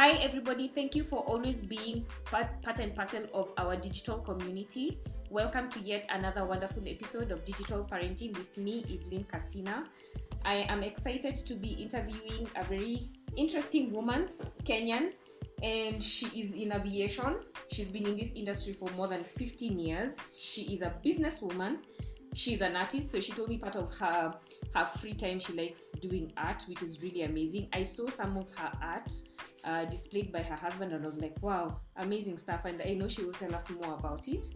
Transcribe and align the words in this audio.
Hi, 0.00 0.12
everybody. 0.12 0.66
Thank 0.66 0.94
you 0.94 1.04
for 1.04 1.18
always 1.18 1.60
being 1.60 2.06
part, 2.24 2.62
part 2.62 2.78
and 2.80 2.96
parcel 2.96 3.24
of 3.34 3.52
our 3.58 3.76
digital 3.76 4.16
community. 4.20 4.98
Welcome 5.28 5.68
to 5.72 5.78
yet 5.78 6.06
another 6.08 6.46
wonderful 6.46 6.82
episode 6.88 7.30
of 7.30 7.44
Digital 7.44 7.84
Parenting 7.84 8.34
with 8.34 8.56
me, 8.56 8.82
Evelyn 8.90 9.24
Casina. 9.24 9.84
I 10.42 10.64
am 10.70 10.82
excited 10.82 11.44
to 11.44 11.54
be 11.54 11.72
interviewing 11.72 12.48
a 12.56 12.64
very 12.64 13.10
interesting 13.36 13.92
woman, 13.92 14.30
Kenyan, 14.64 15.10
and 15.62 16.02
she 16.02 16.28
is 16.28 16.54
in 16.54 16.72
aviation. 16.72 17.36
She's 17.70 17.88
been 17.88 18.06
in 18.06 18.16
this 18.16 18.32
industry 18.32 18.72
for 18.72 18.88
more 18.92 19.06
than 19.06 19.22
15 19.22 19.78
years. 19.78 20.16
She 20.34 20.72
is 20.72 20.80
a 20.80 20.94
businesswoman. 21.04 21.80
She's 22.32 22.62
an 22.62 22.74
artist, 22.74 23.12
so 23.12 23.20
she 23.20 23.32
told 23.32 23.50
me 23.50 23.58
part 23.58 23.76
of 23.76 23.92
her 23.98 24.34
her 24.74 24.84
free 24.86 25.12
time 25.12 25.40
she 25.40 25.52
likes 25.52 25.90
doing 26.00 26.32
art, 26.38 26.64
which 26.68 26.80
is 26.80 27.02
really 27.02 27.24
amazing. 27.24 27.68
I 27.74 27.82
saw 27.82 28.08
some 28.08 28.38
of 28.38 28.50
her 28.54 28.72
art 28.80 29.10
uh, 29.64 29.84
displayed 29.84 30.32
by 30.32 30.42
her 30.42 30.54
husband, 30.56 30.92
and 30.92 31.02
I 31.02 31.06
was 31.06 31.18
like, 31.18 31.36
wow, 31.40 31.80
amazing 31.96 32.38
stuff. 32.38 32.64
And 32.64 32.80
I 32.82 32.94
know 32.94 33.08
she 33.08 33.24
will 33.24 33.32
tell 33.32 33.54
us 33.54 33.70
more 33.70 33.94
about 33.94 34.28
it. 34.28 34.46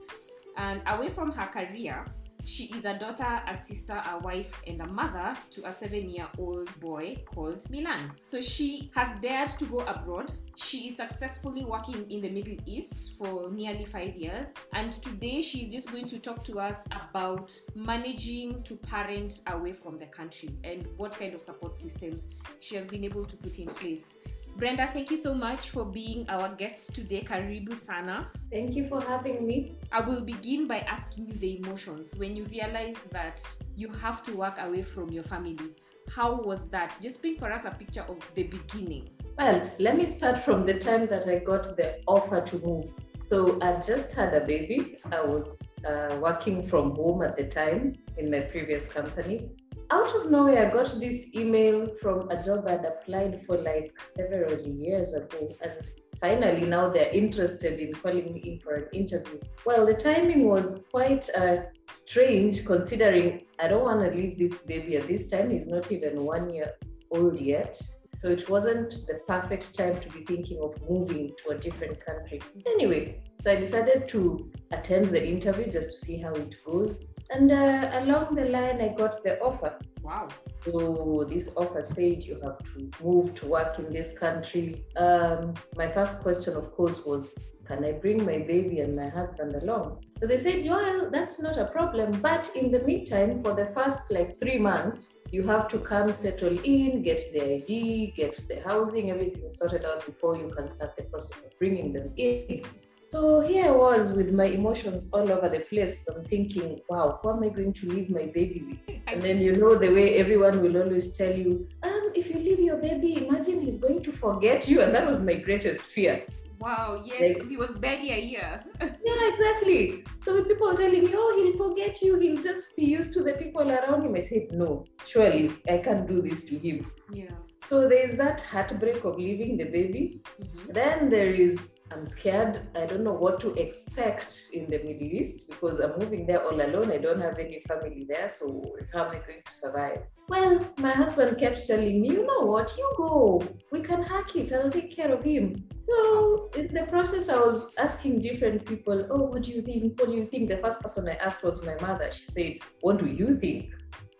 And 0.57 0.83
away 0.87 1.09
from 1.09 1.33
her 1.33 1.47
career, 1.47 2.05
she 2.45 2.65
is 2.65 2.85
a 2.85 2.99
daughter, 2.99 3.43
a 3.47 3.55
sister, 3.55 3.95
a 3.95 4.19
wife, 4.19 4.61
and 4.67 4.83
a 4.83 4.87
mother 4.87 5.35
to 5.51 5.67
a 5.67 5.73
seven 5.73 6.11
year 6.11 6.29
old 6.39 6.79
boy 6.79 7.17
called 7.25 7.69
Milan. 7.71 8.13
So 8.21 8.43
she 8.43 8.91
has 8.95 9.17
dared 9.21 9.49
to 9.59 9.65
go 9.65 9.81
abroad. 9.81 10.31
She 10.55 10.89
is 10.89 10.97
successfully 10.97 11.65
working 11.65 12.09
in 12.11 12.21
the 12.21 12.29
Middle 12.29 12.59
East 12.67 13.17
for 13.17 13.51
nearly 13.51 13.87
five 13.87 14.15
years. 14.15 14.53
And 14.75 14.93
today 14.93 15.41
she 15.41 15.63
is 15.63 15.73
just 15.73 15.91
going 15.91 16.07
to 16.09 16.19
talk 16.19 16.45
to 16.45 16.61
us 16.61 16.87
about 16.91 17.59
managing 17.75 18.63
to 18.65 18.77
parent 18.77 19.41
away 19.47 19.73
from 19.73 19.99
the 19.99 20.07
country 20.07 20.51
and 20.65 20.87
what 20.99 21.19
kind 21.19 21.33
of 21.33 21.41
support 21.41 21.77
systems 21.77 22.27
she 22.61 22.77
has 22.77 22.85
been 22.85 23.05
able 23.05 23.25
to 23.25 23.37
put 23.39 23.59
in 23.59 23.69
place. 23.69 24.17
Brenda, 24.57 24.89
thank 24.93 25.11
you 25.11 25.17
so 25.17 25.35
much 25.35 25.71
for 25.71 25.85
being 25.85 26.25
our 26.29 26.49
guest 26.55 26.95
today. 26.95 27.23
Karibu 27.23 27.75
Sana. 27.75 28.31
Thank 28.53 28.77
you 28.77 28.87
for 28.87 29.01
having 29.01 29.45
me. 29.45 29.73
I 29.91 30.01
will 30.01 30.21
begin 30.21 30.69
by 30.69 30.79
asking 30.81 31.27
you 31.27 31.35
the 31.35 31.59
emotions 31.59 32.15
when 32.15 32.37
you 32.37 32.45
realize 32.45 32.97
that 33.11 33.43
you 33.75 33.89
have 33.89 34.23
to 34.23 34.33
work 34.37 34.59
away 34.61 34.83
from 34.83 35.11
your 35.11 35.25
family. 35.25 35.75
How 36.09 36.41
was 36.41 36.69
that? 36.69 36.97
Just 37.03 37.21
paint 37.21 37.41
for 37.41 37.51
us 37.51 37.65
a 37.65 37.71
picture 37.71 38.03
of 38.03 38.19
the 38.35 38.45
beginning. 38.45 39.09
Well, 39.37 39.69
let 39.81 39.97
me 39.97 40.07
start 40.07 40.39
from 40.39 40.65
the 40.65 40.79
time 40.79 41.09
that 41.09 41.27
I 41.27 41.41
got 41.41 41.77
the 41.77 41.99
offer 42.07 42.41
to 42.41 42.59
move. 42.61 42.93
So 43.17 43.59
I 43.61 43.81
just 43.81 44.15
had 44.15 44.35
a 44.35 44.47
baby. 44.47 44.99
I 45.11 45.21
was 45.21 45.59
uh, 45.85 46.17
working 46.21 46.63
from 46.63 46.95
home 46.95 47.23
at 47.23 47.37
the 47.37 47.45
time 47.45 47.95
in 48.17 48.31
my 48.31 48.41
previous 48.41 48.87
company 48.87 49.51
out 49.91 50.15
of 50.15 50.31
nowhere, 50.31 50.69
I 50.69 50.73
got 50.73 50.99
this 50.99 51.35
email 51.35 51.89
from 52.01 52.31
a 52.31 52.43
job 52.43 52.67
I'd 52.67 52.85
applied 52.85 53.43
for 53.47 53.59
like 53.59 53.93
several 54.03 54.59
years 54.61 55.13
ago. 55.13 55.51
And 55.63 55.73
finally, 56.21 56.67
now 56.67 56.89
they're 56.89 57.11
interested 57.11 57.81
in 57.81 57.93
calling 57.95 58.33
me 58.33 58.41
in 58.41 58.61
for 58.61 58.75
an 58.75 58.89
interview. 58.93 59.39
Well, 59.67 59.87
the 59.87 59.95
timing 59.95 60.49
was 60.49 60.85
quite 60.91 61.29
uh, 61.37 61.57
strange 61.93 62.65
considering 62.65 63.47
I 63.61 63.69
don't 63.69 63.85
want 63.85 64.01
to 64.01 64.17
leave 64.17 64.39
this 64.39 64.63
baby 64.63 64.97
at 64.97 65.09
this 65.09 65.31
time. 65.31 65.51
He's 65.51 65.69
not 65.69 65.91
even 65.93 66.25
one 66.25 66.51
year 66.51 66.73
old 67.11 67.39
yet. 67.39 67.81
So 68.15 68.29
it 68.29 68.49
wasn't 68.49 68.91
the 69.09 69.21
perfect 69.27 69.77
time 69.77 70.01
to 70.01 70.09
be 70.11 70.25
thinking 70.25 70.61
of 70.63 70.81
moving 70.89 71.35
to 71.43 71.51
a 71.51 71.59
different 71.59 72.05
country. 72.05 72.41
Anyway, 72.65 73.21
so 73.43 73.51
I 73.51 73.57
decided 73.57 74.09
to 74.09 74.51
attend 74.71 75.07
the 75.11 75.27
interview 75.27 75.71
just 75.71 75.99
to 75.99 75.99
see 75.99 76.19
how 76.19 76.33
it 76.33 76.55
goes. 76.65 77.14
And 77.31 77.51
uh, 77.51 77.91
along 77.95 78.35
the 78.35 78.45
line, 78.45 78.81
I 78.81 78.89
got 78.89 79.23
the 79.23 79.41
offer. 79.41 79.79
Wow. 80.03 80.29
So 80.65 81.27
this 81.29 81.53
offer 81.57 81.83
said 81.83 82.23
you 82.23 82.39
have 82.43 82.59
to 82.59 82.91
move 83.03 83.35
to 83.37 83.47
work 83.47 83.79
in 83.79 83.91
this 83.93 84.17
country. 84.19 84.85
Um, 84.97 85.55
my 85.77 85.91
first 85.91 86.23
question, 86.23 86.55
of 86.55 86.73
course, 86.73 87.05
was 87.05 87.35
can 87.67 87.83
I 87.83 87.93
bring 87.93 88.25
my 88.27 88.39
baby 88.39 88.81
and 88.81 88.95
my 88.95 89.09
husband 89.09 89.55
along? 89.55 90.05
So 90.21 90.27
they 90.27 90.37
said, 90.39 90.67
well, 90.67 91.11
that's 91.11 91.41
not 91.41 91.57
a 91.57 91.65
problem. 91.67 92.21
But 92.21 92.51
in 92.55 92.71
the 92.71 92.81
meantime, 92.81 93.43
for 93.43 93.55
the 93.55 93.67
first 93.75 94.11
like 94.11 94.39
three 94.39 94.59
months, 94.59 95.15
you 95.33 95.43
have 95.45 95.69
to 95.69 95.79
come 95.79 96.13
settle 96.13 96.59
in, 96.61 97.03
get 97.03 97.33
the 97.33 97.55
ID, 97.55 98.13
get 98.17 98.39
the 98.49 98.61
housing, 98.61 99.11
everything 99.11 99.49
sorted 99.49 99.85
out 99.85 100.05
before 100.05 100.37
you 100.37 100.53
can 100.55 100.69
start 100.69 100.95
the 100.97 101.05
process 101.05 101.47
of 101.47 101.59
bringing 101.59 101.93
them 101.93 102.13
in. 102.17 102.63
So 103.05 103.41
here 103.41 103.67
I 103.67 103.71
was 103.71 104.13
with 104.13 104.33
my 104.33 104.47
emotions 104.47 105.11
all 105.13 105.31
over 105.31 105.47
the 105.47 105.61
place. 105.61 106.09
I'm 106.09 106.25
thinking, 106.25 106.81
wow, 106.89 107.19
who 107.21 107.33
am 107.33 107.43
I 107.43 107.51
going 107.51 107.75
to 107.75 107.87
leave 107.87 108.09
my 108.09 108.25
baby 108.37 108.65
with? 108.67 108.99
And 109.07 109.21
then 109.21 109.43
you 109.43 109.57
know 109.57 109.75
the 109.75 109.91
way 109.91 110.17
everyone 110.17 110.63
will 110.63 110.83
always 110.83 111.15
tell 111.15 111.31
you, 111.31 111.69
um, 111.83 112.13
if 112.15 112.31
you 112.31 112.39
leave 112.39 112.61
your 112.61 112.79
baby, 112.79 113.27
imagine 113.27 113.61
he's 113.61 113.77
going 113.77 114.03
to 114.05 114.11
forget 114.11 114.67
you. 114.69 114.81
And 114.81 114.95
that 114.95 115.07
was 115.07 115.21
my 115.21 115.35
greatest 115.35 115.83
fear. 115.83 116.25
Wow, 116.59 117.03
yes, 117.05 117.29
because 117.29 117.43
like, 117.43 117.51
he 117.51 117.57
was 117.59 117.75
barely 117.75 118.11
a 118.11 118.21
year. 118.21 118.65
yeah, 118.81 119.29
exactly. 119.33 120.03
So 120.23 120.33
with 120.33 120.49
people 120.49 120.75
telling 120.75 121.05
me, 121.05 121.13
oh, 121.15 121.31
he'll 121.37 121.69
forget 121.69 122.01
you, 122.01 122.19
he'll 122.19 122.43
just 122.43 122.75
be 122.75 122.87
used 122.87 123.13
to 123.13 123.23
the 123.23 123.35
people 123.35 123.71
around 123.71 124.07
him. 124.07 124.15
I 124.15 124.23
said, 124.23 124.51
no, 124.51 124.87
surely 125.05 125.53
I 125.69 125.77
can't 125.77 126.09
do 126.09 126.23
this 126.23 126.45
to 126.45 126.59
him. 126.59 126.91
Yeah. 127.13 127.33
So 127.65 127.87
there's 127.87 128.17
that 128.17 128.41
heartbreak 128.41 129.05
of 129.05 129.19
leaving 129.19 129.59
the 129.59 129.65
baby. 129.65 130.23
Mm-hmm. 130.41 130.73
Then 130.73 131.11
there 131.11 131.35
is 131.35 131.74
I'm 131.95 132.05
scared. 132.05 132.61
I 132.75 132.87
don't 132.87 133.05
know 133.05 133.13
what 133.13 133.39
to 133.41 133.55
expect 133.55 134.49
in 134.53 134.65
the 134.69 134.79
Middle 134.79 135.05
East 135.05 135.49
because 135.49 135.79
I'm 135.79 135.97
moving 135.97 136.27
there 136.27 136.45
all 136.45 136.61
alone. 136.61 136.91
I 136.91 136.99
don't 136.99 137.21
have 137.21 137.39
any 137.39 137.63
family 137.69 138.05
there. 138.09 138.29
So, 138.29 138.65
how 138.93 139.05
am 139.05 139.11
I 139.13 139.19
going 139.19 139.43
to 139.47 139.55
survive? 139.55 140.01
Well, 140.29 140.69
my 140.79 140.91
husband 140.91 141.39
kept 141.39 141.65
telling 141.65 142.03
me, 142.03 142.09
you 142.09 142.27
know 142.27 142.47
what, 142.47 142.75
you 142.77 142.93
go. 142.97 143.43
We 143.71 143.81
can 143.81 144.03
hack 144.03 144.35
it. 144.35 144.53
I'll 144.53 144.71
take 144.71 144.97
care 144.97 145.13
of 145.13 145.23
him. 145.23 145.69
So, 145.89 146.51
in 146.57 146.75
the 146.75 146.87
process, 146.87 147.29
I 147.29 147.37
was 147.37 147.73
asking 147.79 148.23
different 148.23 148.67
people, 148.67 149.07
oh, 149.11 149.27
what 149.27 149.45
do 149.45 149.53
you 149.53 149.63
think? 149.63 150.01
What 150.01 150.09
do 150.09 150.17
you 150.17 150.27
think? 150.27 150.49
The 150.49 150.57
first 150.57 150.81
person 150.81 151.09
I 151.09 151.15
asked 151.15 151.45
was 151.45 151.65
my 151.65 151.77
mother. 151.81 152.11
She 152.11 152.27
said, 152.27 152.69
what 152.81 152.99
do 152.99 153.07
you 153.07 153.39
think? 153.39 153.71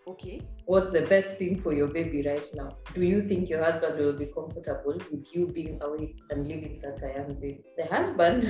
Okay. 0.07 0.39
What's 0.65 0.91
the 0.91 1.01
best 1.01 1.37
thing 1.39 1.59
for 1.61 1.73
your 1.73 1.87
baby 1.87 2.21
right 2.27 2.45
now? 2.53 2.77
Do 2.93 3.01
you 3.01 3.27
think 3.27 3.49
your 3.49 3.63
husband 3.63 3.97
will 3.97 4.13
be 4.13 4.27
comfortable 4.27 4.99
with 5.11 5.35
you 5.35 5.47
being 5.47 5.79
away 5.81 6.13
and 6.29 6.47
leaving 6.47 6.75
such 6.75 7.01
a 7.01 7.11
young 7.11 7.33
baby? 7.33 7.63
The 7.75 7.85
husband 7.85 8.43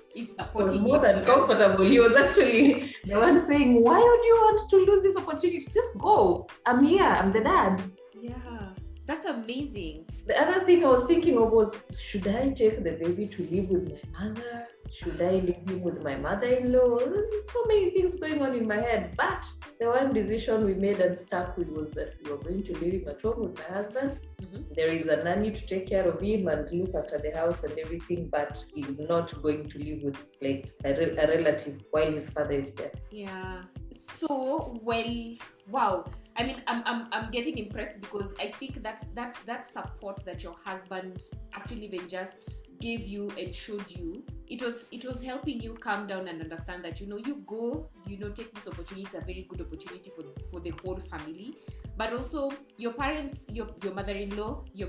is 0.16 0.36
supporting 0.36 0.54
was 0.54 0.78
more 0.90 0.98
than 1.00 1.24
comfortable. 1.24 1.84
He 1.84 1.98
was 1.98 2.14
actually 2.14 2.94
the 3.04 3.18
one 3.18 3.44
saying, 3.44 3.82
Why 3.82 3.98
would 3.98 4.24
you 4.24 4.34
want 4.42 4.70
to 4.70 4.76
lose 4.76 5.02
this 5.02 5.16
opportunity? 5.16 5.58
Just 5.60 5.98
go. 5.98 6.46
I'm 6.66 6.84
here. 6.84 7.02
I'm 7.02 7.32
the 7.32 7.40
dad. 7.40 7.82
Yeah. 8.20 8.70
That's 9.06 9.24
amazing. 9.24 10.06
The 10.26 10.40
other 10.40 10.64
thing 10.64 10.84
I 10.84 10.88
was 10.88 11.06
thinking 11.06 11.36
of 11.36 11.50
was 11.50 11.86
should 12.00 12.26
I 12.28 12.50
take 12.50 12.84
the 12.84 12.92
baby 12.92 13.26
to 13.26 13.42
live 13.50 13.68
with 13.68 13.88
my 14.12 14.28
mother? 14.28 14.68
Should 14.92 15.22
I 15.22 15.30
leave 15.30 15.68
him 15.68 15.80
with 15.80 16.02
my 16.04 16.16
mother 16.16 16.46
in 16.46 16.72
law? 16.72 16.98
So 16.98 17.64
many 17.66 17.90
things 17.90 18.14
going 18.16 18.42
on 18.42 18.54
in 18.54 18.68
my 18.68 18.76
head. 18.76 19.14
But 19.16 19.46
the 19.80 19.88
one 19.88 20.12
decision 20.12 20.64
we 20.64 20.74
made 20.74 21.00
and 21.00 21.18
stuck 21.18 21.56
with 21.56 21.68
was 21.68 21.90
that 21.92 22.14
we 22.22 22.30
were 22.30 22.36
going 22.36 22.62
to 22.64 22.72
leave 22.78 23.02
him 23.02 23.08
at 23.08 23.22
home 23.22 23.40
with 23.40 23.58
my 23.58 23.76
husband. 23.76 24.20
Mm-hmm. 24.42 24.74
There 24.76 24.88
is 24.88 25.06
a 25.06 25.16
nanny 25.24 25.50
to 25.50 25.66
take 25.66 25.88
care 25.88 26.06
of 26.06 26.20
him 26.20 26.46
and 26.46 26.70
look 26.70 26.94
after 26.94 27.18
the 27.18 27.36
house 27.36 27.64
and 27.64 27.76
everything, 27.78 28.28
but 28.30 28.62
he's 28.74 29.00
not 29.00 29.42
going 29.42 29.68
to 29.70 29.78
live 29.78 30.02
with 30.02 30.18
like 30.42 30.68
a, 30.84 30.94
re- 30.94 31.16
a 31.16 31.26
relative 31.26 31.82
while 31.90 32.12
his 32.12 32.28
father 32.28 32.52
is 32.52 32.74
there. 32.74 32.92
Yeah. 33.10 33.62
So, 33.90 34.78
well, 34.82 35.34
wow. 35.70 36.04
I 36.36 36.44
mean, 36.44 36.62
I'm, 36.66 36.82
I'm, 36.86 37.08
I'm 37.12 37.30
getting 37.30 37.58
impressed 37.58 38.00
because 38.00 38.34
I 38.40 38.50
think 38.52 38.82
that 38.82 39.04
that 39.14 39.38
that 39.46 39.64
support 39.64 40.24
that 40.24 40.42
your 40.42 40.54
husband 40.54 41.22
actually 41.54 41.84
even 41.84 42.08
just 42.08 42.66
gave 42.80 43.06
you 43.06 43.30
and 43.38 43.54
showed 43.54 43.88
you 43.90 44.24
it 44.48 44.60
was 44.60 44.86
it 44.90 45.04
was 45.04 45.22
helping 45.22 45.60
you 45.60 45.74
calm 45.74 46.06
down 46.06 46.26
and 46.26 46.42
understand 46.42 46.84
that 46.84 47.00
you 47.00 47.06
know 47.06 47.16
you 47.16 47.36
go 47.46 47.88
you 48.06 48.18
know 48.18 48.28
take 48.30 48.52
this 48.54 48.66
opportunity 48.66 49.04
it's 49.04 49.14
a 49.14 49.20
very 49.20 49.46
good 49.48 49.60
opportunity 49.60 50.10
for 50.16 50.24
for 50.50 50.60
the 50.60 50.72
whole 50.82 50.98
family. 50.98 51.56
But 51.96 52.14
also 52.14 52.50
your 52.78 52.94
parents 52.94 53.44
your 53.48 53.68
your 53.84 53.94
mother-in-law 53.94 54.64
your 54.74 54.88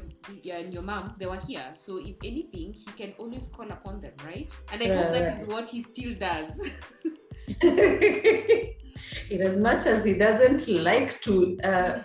and 0.51 0.73
your 0.73 0.83
mom 0.83 1.15
they 1.19 1.25
were 1.25 1.39
here. 1.47 1.71
So 1.73 1.97
if 1.97 2.15
anything 2.23 2.73
he 2.73 2.91
can 2.97 3.13
always 3.17 3.47
call 3.47 3.69
upon 3.69 4.01
them 4.01 4.13
right? 4.25 4.51
And 4.71 4.81
i 4.81 4.87
hope 4.87 5.11
that 5.11 5.37
is 5.37 5.45
what 5.45 5.67
he 5.67 5.81
still 5.81 6.15
does 6.15 6.59
in 9.29 9.41
as 9.41 9.57
much 9.57 9.85
as 9.85 10.03
he 10.03 10.13
doesn't 10.13 10.67
like 10.67 11.21
to 11.21 11.57
uh, 11.63 11.99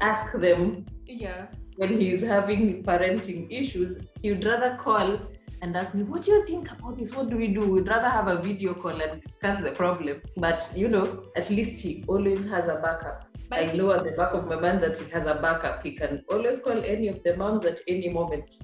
ask 0.00 0.32
them 0.38 0.86
yeah 1.06 1.46
when 1.76 2.00
he's 2.00 2.22
having 2.22 2.82
parenting 2.82 3.46
issues 3.50 3.98
he 4.22 4.30
would 4.30 4.44
rather 4.44 4.76
call 4.76 5.16
and 5.62 5.76
ask 5.76 5.94
me, 5.94 6.02
What 6.02 6.22
do 6.22 6.32
you 6.32 6.46
think 6.46 6.70
about 6.70 6.98
this? 6.98 7.14
What 7.14 7.30
do 7.30 7.36
we 7.36 7.48
do? 7.48 7.60
We'd 7.60 7.88
rather 7.88 8.08
have 8.08 8.28
a 8.28 8.40
video 8.40 8.74
call 8.74 9.00
and 9.00 9.20
discuss 9.22 9.60
the 9.60 9.72
problem. 9.72 10.20
But, 10.36 10.70
you 10.74 10.88
know, 10.88 11.24
at 11.36 11.50
least 11.50 11.82
he 11.82 12.04
always 12.06 12.48
has 12.48 12.68
a 12.68 12.76
backup. 12.76 13.26
But 13.48 13.58
I 13.60 13.72
know 13.72 13.90
at 13.92 14.04
the 14.04 14.12
back 14.12 14.34
of 14.34 14.46
my 14.46 14.56
mind 14.56 14.82
that 14.82 14.98
he 14.98 15.10
has 15.10 15.26
a 15.26 15.34
backup. 15.34 15.82
He 15.82 15.92
can 15.92 16.24
always 16.30 16.60
call 16.60 16.84
any 16.84 17.08
of 17.08 17.22
the 17.22 17.36
moms 17.36 17.64
at 17.64 17.80
any 17.88 18.08
moment. 18.08 18.58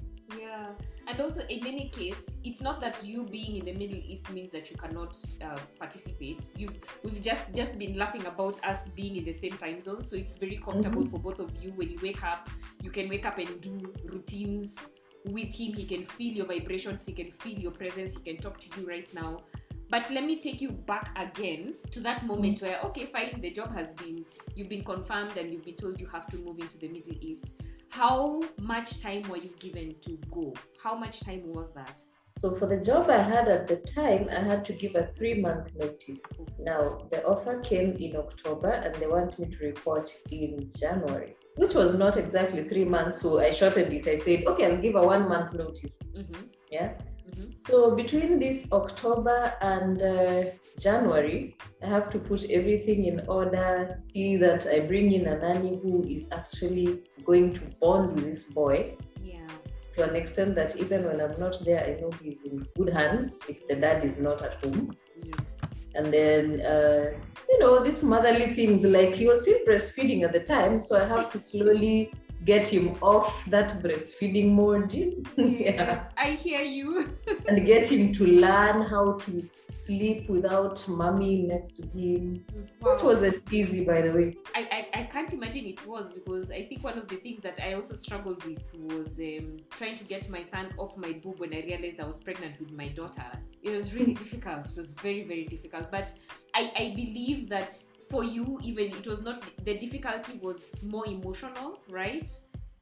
And 1.07 1.21
also, 1.21 1.41
in 1.49 1.65
any 1.67 1.89
case, 1.89 2.37
it's 2.43 2.61
not 2.61 2.81
that 2.81 3.03
you 3.05 3.25
being 3.25 3.57
in 3.57 3.65
the 3.65 3.73
Middle 3.73 3.99
East 4.05 4.29
means 4.31 4.49
that 4.51 4.71
you 4.71 4.77
cannot 4.77 5.15
uh, 5.41 5.57
participate. 5.79 6.43
You, 6.57 6.69
we've 7.03 7.21
just 7.21 7.41
just 7.53 7.77
been 7.77 7.95
laughing 7.95 8.25
about 8.25 8.59
us 8.65 8.85
being 8.95 9.15
in 9.15 9.23
the 9.23 9.31
same 9.31 9.57
time 9.57 9.81
zone, 9.81 10.01
so 10.01 10.15
it's 10.15 10.37
very 10.37 10.57
comfortable 10.57 11.03
mm-hmm. 11.03 11.11
for 11.11 11.19
both 11.19 11.39
of 11.39 11.51
you. 11.61 11.73
When 11.75 11.89
you 11.89 11.99
wake 12.01 12.23
up, 12.23 12.49
you 12.81 12.89
can 12.89 13.07
wake 13.07 13.25
up 13.25 13.37
and 13.37 13.61
do 13.61 13.93
routines 14.05 14.79
with 15.25 15.53
him. 15.53 15.73
He 15.73 15.85
can 15.85 16.03
feel 16.03 16.33
your 16.33 16.47
vibrations, 16.47 17.05
he 17.05 17.13
can 17.13 17.29
feel 17.29 17.59
your 17.59 17.71
presence, 17.71 18.15
he 18.15 18.21
can 18.21 18.41
talk 18.41 18.59
to 18.59 18.79
you 18.79 18.87
right 18.87 19.11
now. 19.13 19.43
But 19.89 20.09
let 20.09 20.23
me 20.25 20.39
take 20.39 20.61
you 20.61 20.71
back 20.71 21.11
again 21.15 21.75
to 21.91 21.99
that 22.01 22.25
moment 22.25 22.61
where, 22.61 22.79
okay, 22.85 23.05
fine, 23.05 23.39
the 23.41 23.51
job 23.51 23.73
has 23.73 23.93
been, 23.93 24.25
you've 24.55 24.69
been 24.69 24.83
confirmed 24.83 25.37
and 25.37 25.53
you've 25.53 25.65
been 25.65 25.75
told 25.75 25.99
you 25.99 26.07
have 26.07 26.27
to 26.27 26.37
move 26.37 26.59
into 26.59 26.77
the 26.77 26.87
Middle 26.87 27.15
East. 27.21 27.61
How 27.89 28.41
much 28.59 29.01
time 29.01 29.23
were 29.29 29.37
you 29.37 29.51
given 29.59 29.95
to 30.01 30.19
go? 30.31 30.53
How 30.83 30.95
much 30.95 31.21
time 31.21 31.43
was 31.53 31.71
that? 31.75 32.01
So 32.23 32.55
for 32.57 32.65
the 32.65 32.77
job 32.77 33.09
I 33.09 33.21
had 33.21 33.47
at 33.47 33.67
the 33.67 33.77
time, 33.77 34.27
I 34.31 34.39
had 34.39 34.65
to 34.65 34.73
give 34.73 34.95
a 34.95 35.11
three 35.15 35.35
month 35.35 35.69
notice. 35.75 36.23
Now 36.59 37.07
the 37.11 37.23
offer 37.23 37.59
came 37.61 37.91
in 37.97 38.15
October 38.15 38.71
and 38.71 38.95
they 38.95 39.07
want 39.07 39.37
me 39.37 39.55
to 39.55 39.65
report 39.65 40.11
in 40.31 40.69
January, 40.75 41.37
which 41.57 41.75
was 41.75 41.93
not 41.93 42.17
exactly 42.17 42.67
three 42.67 42.83
months. 42.83 43.21
So 43.21 43.39
I 43.39 43.51
shortened 43.51 43.93
it. 43.93 44.07
I 44.07 44.15
said, 44.15 44.43
okay, 44.47 44.65
I'll 44.65 44.81
give 44.81 44.95
a 44.95 45.05
one 45.05 45.29
month 45.29 45.53
notice. 45.53 45.99
Mm-hmm. 46.17 46.41
Yeah. 46.71 46.95
Mm-hmm. 47.35 47.51
So 47.59 47.95
between 47.95 48.39
this 48.39 48.71
October 48.71 49.53
and 49.61 50.01
uh, 50.01 50.51
January, 50.79 51.55
I 51.83 51.87
have 51.87 52.09
to 52.11 52.19
put 52.19 52.49
everything 52.49 53.05
in 53.05 53.21
order, 53.27 54.01
see 54.13 54.37
that 54.37 54.65
I 54.67 54.81
bring 54.81 55.11
in 55.11 55.27
a 55.27 55.37
nanny 55.37 55.79
who 55.81 56.03
is 56.03 56.27
actually 56.31 57.03
going 57.25 57.53
to 57.53 57.61
bond 57.81 58.15
with 58.15 58.25
this 58.25 58.43
boy 58.43 58.95
Yeah. 59.21 59.47
to 59.95 60.09
an 60.09 60.15
extent 60.15 60.55
that 60.55 60.77
even 60.77 61.05
when 61.05 61.19
I'm 61.21 61.39
not 61.39 61.63
there, 61.65 61.83
I 61.85 61.99
know 62.01 62.11
he's 62.21 62.43
in 62.43 62.67
good 62.77 62.93
hands 62.93 63.39
if 63.49 63.67
the 63.67 63.75
dad 63.75 64.05
is 64.05 64.19
not 64.19 64.41
at 64.41 64.63
home. 64.63 64.95
Yes. 65.23 65.59
And 65.95 66.13
then, 66.13 66.61
uh, 66.61 67.11
you 67.49 67.59
know, 67.59 67.83
these 67.83 68.03
motherly 68.03 68.53
things 68.53 68.83
like 68.83 69.13
he 69.13 69.27
was 69.27 69.41
still 69.41 69.59
breastfeeding 69.67 70.23
at 70.23 70.33
the 70.33 70.41
time, 70.41 70.79
so 70.79 71.01
I 71.01 71.07
have 71.07 71.31
to 71.31 71.39
slowly 71.39 72.11
get 72.45 72.67
him 72.67 72.95
off 73.01 73.43
that 73.47 73.81
breastfeeding 73.81 74.51
mode 74.51 74.93
yeah. 74.93 75.15
Yes. 75.35 76.11
I 76.17 76.31
hear 76.31 76.61
you. 76.61 77.17
and 77.47 77.65
get 77.65 77.87
him 77.91 78.13
to 78.13 78.25
learn 78.25 78.83
how 78.83 79.13
to 79.13 79.49
sleep 79.73 80.29
without 80.29 80.87
mommy 80.87 81.41
next 81.41 81.71
to 81.77 81.87
him, 81.87 82.45
which 82.79 83.03
wasn't 83.03 83.41
easy, 83.51 83.83
by 83.83 84.01
the 84.01 84.11
way. 84.11 84.37
I, 84.53 84.87
I, 84.93 84.99
I 84.99 85.03
can't 85.03 85.33
imagine 85.33 85.65
it 85.65 85.85
was 85.85 86.11
because 86.11 86.49
I 86.51 86.63
think 86.65 86.83
one 86.83 86.97
of 86.97 87.07
the 87.07 87.17
things 87.17 87.41
that 87.41 87.59
I 87.61 87.73
also 87.73 87.93
struggled 87.93 88.43
with 88.45 88.63
was 88.73 89.19
um, 89.19 89.57
trying 89.71 89.95
to 89.95 90.03
get 90.03 90.29
my 90.29 90.41
son 90.41 90.73
off 90.77 90.95
my 90.97 91.11
boob 91.11 91.39
when 91.39 91.53
I 91.53 91.61
realized 91.61 91.99
I 91.99 92.05
was 92.05 92.19
pregnant 92.19 92.59
with 92.59 92.71
my 92.71 92.87
daughter. 92.89 93.25
It 93.63 93.71
was 93.71 93.93
really 93.93 94.13
difficult. 94.23 94.69
It 94.69 94.77
was 94.77 94.91
very, 94.91 95.23
very 95.23 95.45
difficult. 95.45 95.91
But 95.91 96.13
I, 96.53 96.71
I 96.77 96.93
believe 96.95 97.49
that 97.49 97.75
for 98.09 98.23
you, 98.23 98.59
even 98.63 98.85
it 98.85 99.07
was 99.07 99.21
not, 99.21 99.43
the 99.65 99.77
difficulty 99.77 100.39
was 100.41 100.79
more 100.83 101.07
emotional, 101.07 101.79
right? 101.89 102.29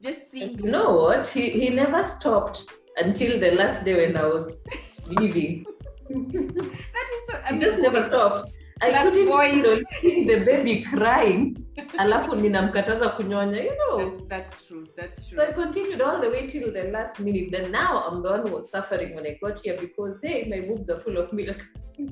Just 0.02 0.30
seeing. 0.32 0.58
You 0.58 0.70
know 0.72 0.96
what? 0.96 1.28
He, 1.28 1.50
he 1.50 1.70
never 1.70 2.04
stopped 2.04 2.66
until 2.98 3.40
the 3.40 3.52
last 3.52 3.86
day 3.86 3.96
when 4.06 4.18
I 4.18 4.28
was 4.28 4.64
leaving. 5.08 5.66
That 6.10 7.08
is 7.16 7.28
so. 7.28 7.40
I 7.46 7.52
mean, 7.52 7.62
just 7.62 7.80
never 7.80 8.04
stopped. 8.04 8.52
I 8.82 8.92
couldn't 8.92 9.88
seeing 10.02 10.28
the 10.28 10.44
baby 10.46 10.84
crying. 10.84 11.58
Alafu 11.98 12.36
ninamkataza 12.36 13.10
kunyonya, 13.10 13.64
you 13.64 13.76
know. 13.78 13.98
that- 13.98 14.30
that's 14.30 14.68
true. 14.68 14.86
That's 14.98 15.30
true. 15.30 15.38
So 15.40 15.48
I 15.48 15.54
continued 15.54 16.02
all 16.02 16.20
the 16.20 16.30
way 16.30 16.48
till 16.48 16.74
the 16.74 16.84
last 16.92 17.20
minute. 17.20 17.52
Then 17.52 17.72
now 17.72 18.04
I'm 18.06 18.22
the 18.22 18.30
one 18.32 18.42
who 18.48 18.54
was 18.56 18.70
suffering 18.70 19.16
when 19.16 19.26
I 19.26 19.38
got 19.42 19.60
here 19.60 19.78
because 19.80 20.20
hey, 20.22 20.48
my 20.50 20.60
boobs 20.68 20.90
are 20.90 21.00
full 21.00 21.18
of 21.18 21.32
milk. 21.32 21.66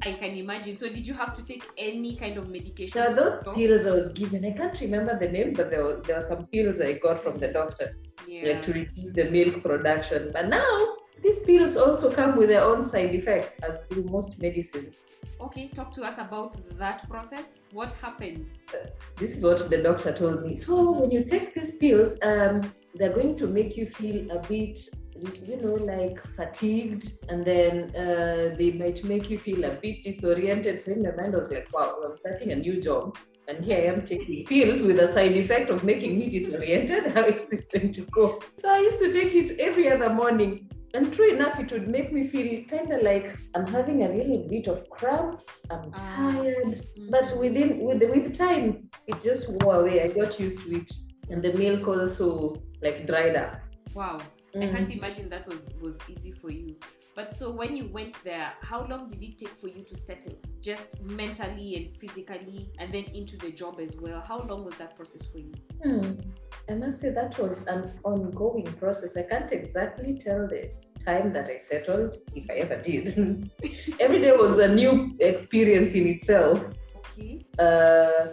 I 0.04 0.14
can 0.14 0.36
imagine. 0.36 0.76
So, 0.76 0.88
did 0.88 1.06
you 1.08 1.14
have 1.14 1.34
to 1.34 1.44
take 1.44 1.64
any 1.78 2.16
kind 2.16 2.38
of 2.38 2.50
medication? 2.50 3.02
There 3.02 3.10
were 3.10 3.16
those 3.16 3.42
stop? 3.42 3.56
pills 3.56 3.86
I 3.86 3.92
was 3.92 4.10
given. 4.14 4.46
I 4.46 4.52
can't 4.52 4.80
remember 4.80 5.18
the 5.20 5.28
name, 5.28 5.54
but 5.54 5.70
there 5.70 5.84
were, 5.84 6.02
there 6.06 6.16
were 6.18 6.22
some 6.22 6.46
pills 6.48 6.82
I 6.82 6.94
got 6.94 7.24
from 7.24 7.38
the 7.40 7.50
doctor. 7.50 7.98
Yeah. 8.28 8.54
like 8.54 8.62
to 8.64 8.74
reduce 8.74 9.10
the 9.14 9.26
milk 9.26 9.64
production. 9.64 10.32
But 10.32 10.48
now 10.48 10.96
these 11.24 11.40
pills 11.40 11.78
also 11.78 12.12
come 12.12 12.36
with 12.36 12.50
their 12.50 12.64
own 12.64 12.84
side 12.84 13.14
effects, 13.14 13.60
as 13.60 13.82
do 13.90 14.04
most 14.04 14.42
medicines. 14.42 15.00
Okay, 15.40 15.68
talk 15.70 15.92
to 15.94 16.04
us 16.04 16.18
about 16.18 16.56
that 16.78 17.08
process. 17.10 17.60
What 17.72 17.94
happened? 17.94 18.52
This 19.18 19.38
is 19.38 19.44
what 19.44 19.70
the 19.70 19.82
doctor 19.82 20.14
told 20.14 20.44
me. 20.44 20.56
So 20.56 20.92
when 20.92 21.12
you 21.12 21.24
take 21.24 21.54
these 21.54 21.78
pills, 21.78 22.16
um, 22.24 22.74
they're 22.96 23.14
going 23.14 23.38
to 23.38 23.48
make 23.48 23.78
you 23.78 23.88
feel 23.88 24.30
a 24.32 24.40
bit, 24.48 24.80
you 25.46 25.58
know, 25.58 25.76
like 25.76 26.20
fatigued, 26.36 27.12
and 27.30 27.46
then 27.46 27.96
uh, 27.96 28.56
they 28.58 28.72
might 28.74 29.04
make 29.04 29.30
you 29.30 29.38
feel 29.38 29.64
a 29.66 29.72
bit 29.72 30.04
disoriented. 30.04 30.80
So 30.82 30.92
in 30.92 31.04
my 31.04 31.12
mind, 31.12 31.36
I 31.36 31.38
was 31.38 31.50
like, 31.50 31.68
wow, 31.74 31.96
I'm 32.06 32.18
starting 32.18 32.52
a 32.52 32.56
new 32.56 32.82
job. 32.82 33.18
And 33.48 33.64
here 33.66 33.78
I 33.78 33.94
am 33.94 34.06
taking 34.06 34.46
pills 34.54 34.84
with 34.84 35.00
a 35.00 35.08
side 35.08 35.34
effect 35.34 35.70
of 35.70 35.84
making 35.84 36.18
me 36.20 36.30
disoriented. 36.30 37.08
How 37.14 37.26
is 37.26 37.46
this 37.46 37.66
going 37.68 37.92
to 37.94 38.02
go? 38.12 38.40
So 38.62 38.70
I 38.70 38.80
used 38.80 39.00
to 39.00 39.12
take 39.12 39.34
it 39.36 39.60
every 39.60 39.90
other 39.92 40.10
morning. 40.10 40.68
And 40.94 41.14
true 41.14 41.32
enough, 41.34 41.58
it 41.60 41.72
would 41.72 41.88
make 41.88 42.12
me 42.12 42.28
feel 42.28 42.66
kind 42.66 42.92
of 42.92 43.02
like 43.02 43.36
I'm 43.56 43.66
having 43.66 44.04
a 44.04 44.10
little 44.10 44.46
bit 44.50 44.68
of 44.68 44.90
cramps. 44.90 45.66
I'm 45.72 45.92
Ah. 45.96 46.32
tired. 46.34 46.86
But 47.10 47.34
within 47.40 47.80
with 47.80 48.04
with 48.04 48.34
time, 48.38 48.90
it 49.08 49.18
just 49.24 49.50
wore 49.64 49.82
away. 49.82 50.02
I 50.04 50.08
got 50.10 50.38
used 50.40 50.60
to 50.64 50.76
it, 50.76 50.92
and 51.30 51.42
the 51.42 51.54
milk 51.54 51.88
also 51.88 52.62
like 52.82 53.08
dried 53.08 53.36
up. 53.38 53.54
wow, 53.96 54.20
I 54.56 54.58
Mm. 54.60 54.72
can't 54.72 54.92
imagine 54.92 55.30
that 55.30 55.48
was 55.48 55.70
was 55.82 56.00
easy 56.10 56.32
for 56.32 56.50
you. 56.52 56.76
But 57.16 57.34
so 57.34 57.52
when 57.52 57.76
you 57.76 57.88
went 57.88 58.16
there, 58.24 58.54
how 58.62 58.86
long 58.88 59.10
did 59.10 59.22
it 59.22 59.38
take 59.38 59.56
for 59.56 59.68
you 59.68 59.84
to 59.84 59.96
settle, 59.98 60.36
just 60.62 61.02
mentally 61.02 61.76
and 61.76 61.98
physically, 61.98 62.70
and 62.80 62.94
then 62.94 63.04
into 63.14 63.36
the 63.38 63.52
job 63.52 63.80
as 63.82 63.98
well? 63.98 64.22
How 64.22 64.40
long 64.42 64.64
was 64.64 64.76
that 64.76 64.96
process 64.96 65.24
for 65.24 65.40
you? 65.40 65.54
Hmm. 65.84 66.12
I 66.70 66.76
must 66.76 67.02
say 67.02 67.10
that 67.10 67.38
was 67.38 67.68
an 67.68 67.92
ongoing 68.04 68.72
process. 68.80 69.18
I 69.18 69.24
can't 69.24 69.52
exactly 69.52 70.18
tell 70.18 70.48
the 70.48 70.70
time 71.04 71.34
that 71.34 71.50
I 71.50 71.58
settled, 71.58 72.18
if 72.34 72.50
I 72.50 72.54
ever 72.56 72.78
did. 72.82 73.50
Every 74.00 74.22
day 74.22 74.32
was 74.32 74.58
a 74.60 74.68
new 74.74 75.16
experience 75.20 75.96
in 75.96 76.08
itself. 76.08 76.66
Okay. 76.96 77.46
uh, 77.60 78.28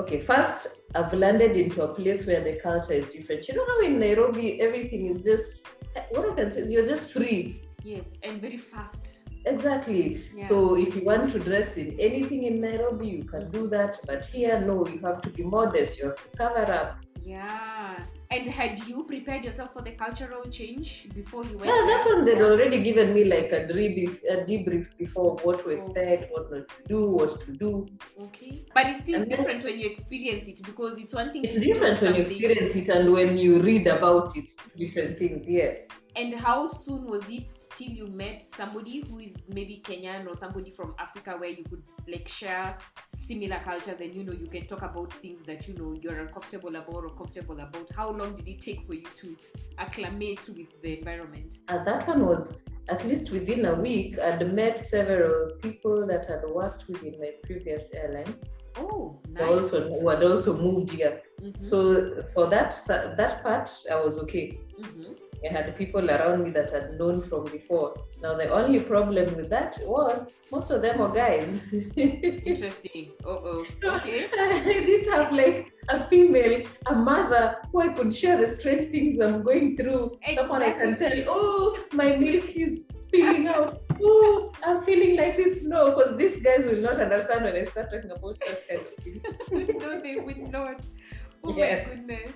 okay, 0.00 0.18
first 0.18 0.83
I've 0.94 1.12
landed 1.12 1.56
into 1.56 1.82
a 1.82 1.88
place 1.94 2.26
where 2.26 2.42
the 2.42 2.54
culture 2.62 2.92
is 2.92 3.12
different. 3.12 3.48
You 3.48 3.56
know 3.56 3.66
how 3.66 3.80
in 3.80 3.98
Nairobi 3.98 4.60
everything 4.60 5.06
is 5.06 5.24
just 5.24 5.66
what 6.10 6.30
I 6.30 6.34
can 6.34 6.50
say 6.50 6.60
is 6.60 6.70
you're 6.70 6.86
just 6.86 7.12
free. 7.12 7.62
Yes, 7.82 8.18
and 8.22 8.40
very 8.40 8.56
fast. 8.56 9.28
Exactly. 9.44 10.24
Yeah. 10.34 10.46
So 10.46 10.76
if 10.76 10.96
you 10.96 11.04
want 11.04 11.30
to 11.32 11.38
dress 11.38 11.76
in 11.76 11.98
anything 12.00 12.44
in 12.44 12.60
Nairobi, 12.60 13.08
you 13.08 13.24
can 13.24 13.50
do 13.50 13.68
that. 13.68 13.98
But 14.06 14.24
here, 14.24 14.58
no, 14.60 14.86
you 14.86 15.00
have 15.00 15.20
to 15.22 15.30
be 15.30 15.42
modest. 15.42 15.98
You 15.98 16.06
have 16.06 16.16
to 16.16 16.36
cover 16.36 16.72
up. 16.72 16.98
Yeah. 17.22 17.96
And 18.30 18.46
had 18.46 18.80
you 18.86 19.04
prepared 19.04 19.44
yourself 19.44 19.72
for 19.72 19.82
the 19.82 19.92
cultural 19.92 20.44
change 20.50 21.08
before 21.14 21.44
you 21.44 21.58
went? 21.58 21.66
Yeah, 21.66 21.84
that 21.86 22.04
one 22.06 22.24
they'd 22.24 22.40
already 22.40 22.82
given 22.82 23.14
me 23.14 23.24
like 23.24 23.52
a 23.52 23.66
debrief, 23.70 24.18
a 24.24 24.44
debrief 24.44 24.88
before 24.98 25.36
what 25.42 25.60
to 25.60 25.70
expect, 25.70 26.32
what 26.32 26.50
not 26.50 26.68
to 26.68 26.74
do, 26.88 27.10
what 27.10 27.40
to 27.42 27.52
do. 27.52 27.88
Okay. 28.20 28.66
But 28.74 28.86
it's 28.86 29.02
still 29.04 29.22
And 29.22 29.30
different 29.30 29.64
when 29.64 29.78
you 29.78 29.86
experience 29.86 30.48
it 30.48 30.60
because 30.64 31.02
it's 31.02 31.14
one 31.14 31.32
thing 31.32 31.44
It's 31.44 31.54
to 31.54 31.60
different 31.60 32.00
when 32.00 32.14
you 32.14 32.22
experience 32.22 32.76
it 32.76 32.88
and 32.88 33.12
when 33.12 33.38
you 33.38 33.60
read 33.60 33.86
about 33.86 34.36
it. 34.36 34.50
Different 34.76 35.18
things, 35.18 35.48
yes. 35.48 35.88
And 36.16 36.32
how 36.34 36.66
soon 36.66 37.06
was 37.06 37.28
it 37.28 37.50
till 37.74 37.88
you 37.90 38.06
met 38.06 38.42
somebody 38.42 39.00
who 39.08 39.18
is 39.18 39.46
maybe 39.48 39.82
Kenyan 39.84 40.28
or 40.28 40.36
somebody 40.36 40.70
from 40.70 40.94
Africa 40.98 41.34
where 41.36 41.48
you 41.50 41.64
could 41.64 41.82
like 42.06 42.28
share 42.28 42.78
similar 43.08 43.58
cultures 43.64 44.00
and 44.00 44.14
you 44.14 44.22
know 44.22 44.32
you 44.32 44.46
can 44.46 44.66
talk 44.66 44.82
about 44.82 45.12
things 45.14 45.42
that 45.42 45.66
you 45.66 45.74
know 45.74 45.98
you're 46.00 46.20
uncomfortable 46.20 46.76
about 46.76 46.94
or 47.04 47.10
comfortable 47.10 47.58
about? 47.58 47.90
How 47.96 48.10
long 48.10 48.34
did 48.36 48.46
it 48.46 48.60
take 48.60 48.86
for 48.86 48.94
you 48.94 49.06
to 49.16 49.36
acclimate 49.78 50.48
with 50.48 50.80
the 50.82 50.98
environment? 50.98 51.58
And 51.68 51.84
that 51.86 52.06
one 52.06 52.26
was 52.26 52.62
at 52.88 53.04
least 53.06 53.30
within 53.32 53.64
a 53.64 53.74
week. 53.74 54.18
I'd 54.18 54.52
met 54.54 54.78
several 54.78 55.50
people 55.62 56.06
that 56.06 56.26
had 56.26 56.42
worked 56.48 56.86
with 56.88 57.02
in 57.02 57.18
my 57.18 57.32
previous 57.42 57.90
airline, 57.92 58.34
Oh, 58.76 59.18
nice. 59.30 59.48
also 59.50 59.88
who 60.00 60.08
had 60.08 60.22
also 60.22 60.56
moved 60.56 60.90
here. 60.90 61.22
Mhm, 61.40 61.64
So 61.64 62.22
for 62.34 62.46
that 62.50 62.76
that 63.16 63.42
part, 63.42 63.68
I 63.90 63.96
was 64.04 64.18
okay. 64.22 64.58
mhm. 64.78 65.16
I 65.44 65.48
had 65.52 65.76
people 65.76 66.10
around 66.10 66.44
me 66.44 66.50
that 66.50 66.72
I'd 66.74 66.98
known 66.98 67.22
from 67.22 67.44
before. 67.44 67.94
Now 68.22 68.34
the 68.34 68.48
only 68.48 68.80
problem 68.80 69.34
with 69.36 69.50
that 69.50 69.78
was 69.84 70.30
most 70.50 70.70
of 70.70 70.80
them 70.82 70.98
were 70.98 71.08
guys. 71.10 71.62
Interesting. 71.96 73.12
Oh, 73.24 73.64
oh. 73.84 73.96
Okay. 73.96 74.26
I 74.38 74.62
did 74.62 75.06
have 75.06 75.32
like 75.32 75.72
a 75.88 76.04
female, 76.08 76.62
a 76.86 76.94
mother 76.94 77.56
who 77.70 77.80
I 77.82 77.88
could 77.88 78.14
share 78.14 78.38
the 78.38 78.58
strange 78.58 78.86
things 78.86 79.20
I'm 79.20 79.42
going 79.42 79.76
through. 79.76 80.18
Someone 80.34 80.62
I 80.62 80.72
can 80.72 80.98
tell, 80.98 81.12
oh, 81.28 81.78
my 81.92 82.16
milk 82.16 82.48
is 82.56 82.86
spilling 83.00 83.46
out. 83.48 83.82
Oh, 84.02 84.52
I'm 84.64 84.82
feeling 84.84 85.16
like 85.16 85.36
this. 85.36 85.62
No, 85.62 85.90
because 85.90 86.16
these 86.16 86.42
guys 86.42 86.64
will 86.66 86.80
not 86.80 86.98
understand 86.98 87.44
when 87.44 87.54
I 87.56 87.64
start 87.64 87.90
talking 87.90 88.10
about 88.10 88.38
such 88.38 88.68
kind 88.68 88.80
of 88.80 88.88
things. 89.04 89.22
no, 89.80 90.00
they 90.00 90.16
would 90.16 90.38
not. 90.50 90.86
Oh 91.44 91.54
Yes. 91.56 91.86
my 91.86 91.94
goodness. 91.94 92.32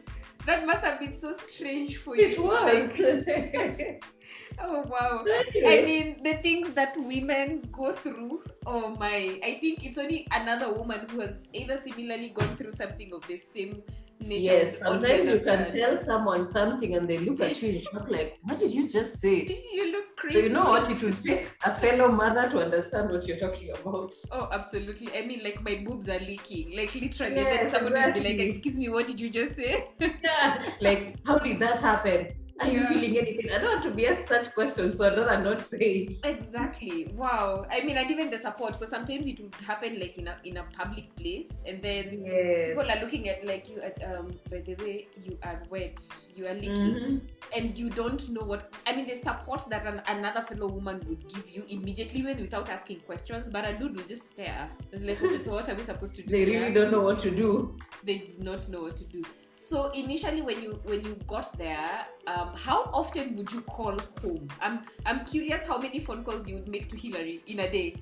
That 0.49 0.65
must 0.65 0.81
have 0.83 0.99
been 0.99 1.13
so 1.13 1.33
strange 1.47 1.99
for 1.99 2.17
you. 2.17 2.25
It 2.25 2.43
was. 2.43 2.99
Like, 2.99 4.03
oh 4.59 4.81
wow. 4.89 5.23
I 5.29 5.85
mean, 5.85 6.23
the 6.25 6.41
things 6.41 6.73
that 6.73 6.97
women 6.97 7.69
go 7.71 7.93
through. 7.93 8.41
Oh 8.65 8.97
my! 8.97 9.39
I 9.45 9.59
think 9.61 9.85
it's 9.85 9.99
only 9.99 10.27
another 10.33 10.73
woman 10.73 11.07
who 11.11 11.21
has 11.21 11.45
either 11.53 11.77
similarly 11.77 12.31
gone 12.31 12.57
through 12.57 12.73
something 12.73 13.13
of 13.13 13.29
the 13.29 13.37
same 13.37 13.83
nature. 14.21 14.43
yes, 14.43 14.79
sometimes 14.79 15.29
you 15.29 15.41
can 15.41 15.71
tell 15.71 15.99
someone 15.99 16.45
something 16.45 16.95
and 16.97 17.09
they 17.09 17.19
look 17.19 17.41
at 17.41 17.61
you 17.63 17.71
in 17.71 17.83
shock 17.83 18.09
like, 18.09 18.39
what 18.43 18.59
did 18.59 18.73
you 18.73 18.89
just 18.89 19.19
say? 19.21 19.65
You 19.73 19.93
look 19.93 20.05
So 20.17 20.23
crazy. 20.23 20.41
you 20.41 20.49
know 20.49 20.65
what? 20.65 20.91
It 20.91 21.01
will 21.03 21.15
take 21.15 21.51
a 21.65 21.73
fellow 21.75 22.09
mother 22.11 22.49
to 22.51 22.61
understand 22.61 23.11
what 23.11 23.27
you're 23.27 23.39
talking 23.39 23.71
about. 23.71 24.13
Oh, 24.33 24.49
absolutely. 24.53 25.09
I 25.17 25.25
mean, 25.27 25.41
like 25.45 25.63
my 25.63 25.83
boobs 25.87 26.09
are 26.09 26.19
leaking. 26.19 26.77
Like 26.77 26.95
literally, 26.95 27.35
then 27.35 27.53
Yes, 27.63 27.71
someone 27.73 27.93
will 27.95 28.13
be 28.13 28.21
like, 28.21 28.41
"Excuse 28.41 28.77
me, 28.77 28.89
what 28.89 29.07
did 29.07 29.21
you 29.21 29.31
just 29.31 29.55
say?" 29.57 29.89
Yeah. 30.01 30.65
Like, 30.81 31.17
how 31.25 31.39
did 31.39 31.59
that 31.61 31.81
happen? 31.81 32.29
Are 32.61 32.69
you 32.69 32.83
feeling 32.87 33.17
anything? 33.19 33.51
I 33.53 33.59
don't 33.59 33.71
want 33.75 33.83
to 33.85 33.91
be 33.93 34.07
asked 34.09 34.29
such 34.29 34.53
questions, 34.53 34.97
so 34.97 35.07
I'd 35.07 35.17
rather 35.17 35.43
not 35.43 35.67
say 35.69 36.09
it. 36.09 36.15
Exactly. 36.25 37.13
Wow. 37.17 37.67
I 37.71 37.83
mean, 37.83 37.97
and 37.97 38.11
even 38.11 38.31
the 38.31 38.39
support, 38.39 38.73
because 38.73 38.91
sometimes 38.91 39.29
it 39.29 39.39
would 39.41 39.55
happen 39.57 40.01
like 40.01 40.19
in 40.19 40.27
a 40.29 40.37
in 40.45 40.57
a 40.57 40.65
public 40.77 41.15
place, 41.17 41.61
and 41.67 41.81
then 41.83 42.25
Yes. 42.25 42.69
people 42.77 42.91
are 42.91 43.01
looking 43.01 43.29
at 43.29 43.45
like 43.47 43.69
you 43.71 43.81
at 43.81 44.03
um. 44.05 44.35
By 44.51 44.59
the 44.59 44.75
way, 44.83 45.07
you 45.25 45.39
are 45.45 45.63
wet. 45.71 46.01
You 46.35 46.47
are 46.49 46.55
leaking, 46.55 46.95
Mhm. 46.95 47.21
and 47.57 47.79
you 47.79 47.91
don't 47.91 48.29
know 48.31 48.43
what. 48.43 48.73
I 48.87 48.95
mean, 48.97 49.07
the 49.07 49.15
support 49.17 49.65
that 49.71 49.85
an, 49.85 50.03
another 50.09 50.41
fellow 50.41 50.67
woman 50.69 51.01
would 51.09 51.23
give 51.33 51.49
you 51.49 51.65
immediately, 51.69 52.23
when 52.25 52.41
without 52.41 52.69
asking 52.71 53.01
questions. 53.01 53.49
But 53.51 53.65
a 53.67 53.73
dude 53.79 53.97
will 53.97 54.05
just 54.05 54.27
stare. 54.33 54.69
It's 54.91 55.03
like, 55.03 55.23
okay, 55.23 55.39
so 55.39 55.53
what 55.53 55.69
are 55.69 55.75
we 55.77 55.83
supposed 55.83 56.17
to 56.17 56.23
do? 56.23 56.31
They 56.31 56.45
here? 56.45 56.61
really 56.61 56.75
don't 56.75 56.91
know 56.91 57.03
what 57.03 57.23
to 57.23 57.31
do. 57.31 57.77
they 58.05 58.19
did 58.19 58.43
not 58.43 58.69
know 58.69 58.83
what 58.83 58.97
to 58.97 59.05
do. 59.05 59.23
So 59.53 59.91
initially, 59.91 60.43
when 60.43 60.63
you 60.63 60.81
when 60.85 61.05
you 61.05 61.17
got 61.27 61.57
there, 61.59 62.07
um, 62.27 62.53
how 62.55 62.91
often 62.93 63.37
would 63.37 63.51
you 63.51 63.61
call 63.63 63.97
home? 64.21 64.49
I'm 64.61 64.81
I'm 65.07 65.25
curious 65.25 65.67
how 65.67 65.79
many 65.79 65.99
phone 65.99 66.23
calls 66.25 66.49
you 66.49 66.57
would 66.57 66.69
make 66.69 66.89
to 66.91 66.97
Hillary 66.97 67.43
in 67.47 67.61
a 67.61 67.71
day. 67.71 67.97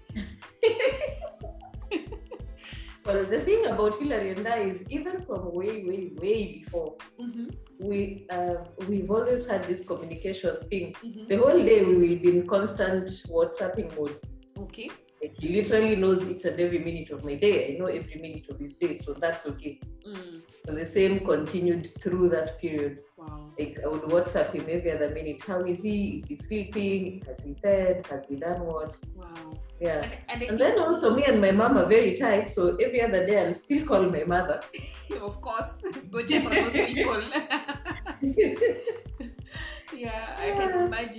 Well, 3.07 3.25
the 3.25 3.41
thing 3.41 3.67
about 3.67 4.01
Hillary 4.01 4.31
and 4.33 4.49
I 4.49 4.59
is 4.63 4.85
even 4.91 5.23
from 5.23 5.55
way, 5.55 5.85
way, 5.85 6.11
way 6.21 6.55
before, 6.59 6.97
Mm-hmm. 7.21 7.47
we 7.79 8.27
uh, 8.31 8.57
we've 8.89 9.11
always 9.11 9.47
had 9.47 9.63
this 9.65 9.87
communication 9.87 10.57
thing. 10.69 10.95
Mm-hmm. 11.05 11.29
The 11.29 11.37
whole 11.37 11.65
day 11.65 11.85
we 11.85 11.95
will 11.95 12.19
be 12.19 12.39
in 12.39 12.47
constant 12.49 13.09
WhatsApping 13.31 13.97
mode. 13.97 14.19
Okay. 14.59 14.91
He 15.39 15.49
literally 15.57 15.97
knows 15.97 16.29
each 16.29 16.45
and 16.45 16.59
every 16.59 16.79
minute 16.79 17.11
of 17.11 17.25
my 17.25 17.35
day. 17.35 17.75
I 17.75 17.79
know 17.79 17.87
every 17.87 18.21
minute 18.21 18.49
of 18.51 18.59
his 18.59 18.75
day, 18.75 18.95
so 18.95 19.13
that's 19.15 19.47
okay. 19.47 19.81
Mm. 20.07 20.43
And 20.69 20.77
the 20.77 20.85
same 20.85 21.21
continued 21.25 21.89
through 22.01 22.29
that 22.31 22.61
period. 22.61 22.99
Wow. 23.17 23.53
Like 23.59 23.79
I 23.85 23.89
would 23.89 24.03
WhatsApp 24.03 24.53
him 24.53 24.67
every 24.69 24.93
other 24.93 25.11
minute. 25.11 25.43
How 25.43 25.65
is 25.65 25.83
he? 25.83 26.17
Is 26.17 26.27
he 26.27 26.37
sleeping? 26.37 27.23
Has 27.27 27.45
he 27.45 27.55
fed? 27.63 28.07
Has 28.09 28.27
he 28.29 28.37
done 28.37 28.61
what? 28.67 28.99
Wow. 29.15 29.55
Yeah. 29.81 30.03
And, 30.03 30.43
and, 30.43 30.43
And 30.43 30.61
then 30.61 30.79
also 30.79 31.15
me 31.15 31.25
and 31.25 31.41
my 31.41 31.51
mom 31.51 31.77
are 31.79 31.87
very 31.87 32.17
tight, 32.17 32.49
so 32.49 32.77
every 32.77 33.03
other 33.03 33.27
day 33.27 33.47
I'll 33.47 33.55
still 33.55 33.87
call 33.87 34.03
my 34.03 34.25
mother. 34.25 34.61
of 35.21 35.41
course, 35.41 35.73
go 36.11 36.25
check 36.25 36.49
those 36.49 36.73
people. 36.73 37.23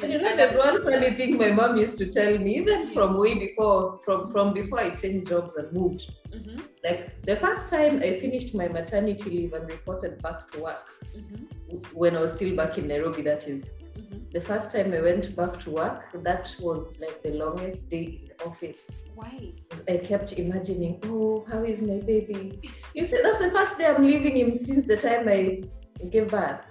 And 0.08 0.14
you 0.14 0.22
know, 0.22 0.36
there's 0.38 0.56
one 0.56 0.84
funny 0.84 1.14
thing 1.16 1.38
my 1.38 1.52
mom 1.52 1.76
used 1.78 1.98
to 1.98 2.06
tell 2.10 2.38
me, 2.38 2.58
even 2.58 2.88
from 2.94 3.18
way 3.18 3.34
before, 3.38 4.00
from 4.06 4.32
from 4.32 4.54
before 4.54 4.80
I 4.80 4.90
changed 4.96 5.30
jobs 5.30 5.56
and 5.58 5.72
moved. 5.74 6.10
Mhm, 6.32 6.62
Like 6.84 7.22
the 7.24 7.36
first 7.36 7.70
time 7.70 8.00
I 8.08 8.20
finished 8.22 8.56
my 8.56 8.68
maternity 8.70 9.30
leave 9.30 9.54
and 9.54 9.70
reported 9.70 10.22
back 10.22 10.50
to 10.52 10.62
work, 10.68 10.86
mhm, 11.18 11.94
when 11.94 12.16
I 12.16 12.22
was 12.22 12.34
still 12.38 12.56
back 12.56 12.78
in 12.78 12.88
Nairobi, 12.88 13.22
that 13.24 13.48
is. 13.48 13.72
mhm. 13.98 14.32
The 14.32 14.42
first 14.50 14.72
time 14.76 14.94
I 14.94 15.02
went 15.02 15.36
back 15.36 15.60
to 15.64 15.72
work, 15.72 16.00
that 16.30 16.56
was 16.62 16.82
like 17.04 17.22
the 17.24 17.32
longest 17.44 17.90
day 17.90 18.06
in 18.22 18.24
the 18.32 18.38
office. 18.50 18.82
Why? 19.16 19.36
I 19.90 19.98
kept 19.98 20.30
imagining, 20.40 21.02
oh, 21.06 21.46
how 21.52 21.64
is 21.64 21.82
my 21.82 22.00
baby? 22.12 22.42
You 22.94 23.04
see, 23.04 23.20
that's 23.24 23.40
the 23.40 23.52
first 23.52 23.78
day 23.78 23.88
I'm 23.88 24.06
leaving 24.06 24.38
him 24.38 24.54
since 24.54 24.86
the 24.86 24.98
time 25.08 25.28
I 25.28 25.42
gave 26.16 26.30
birth. 26.30 26.62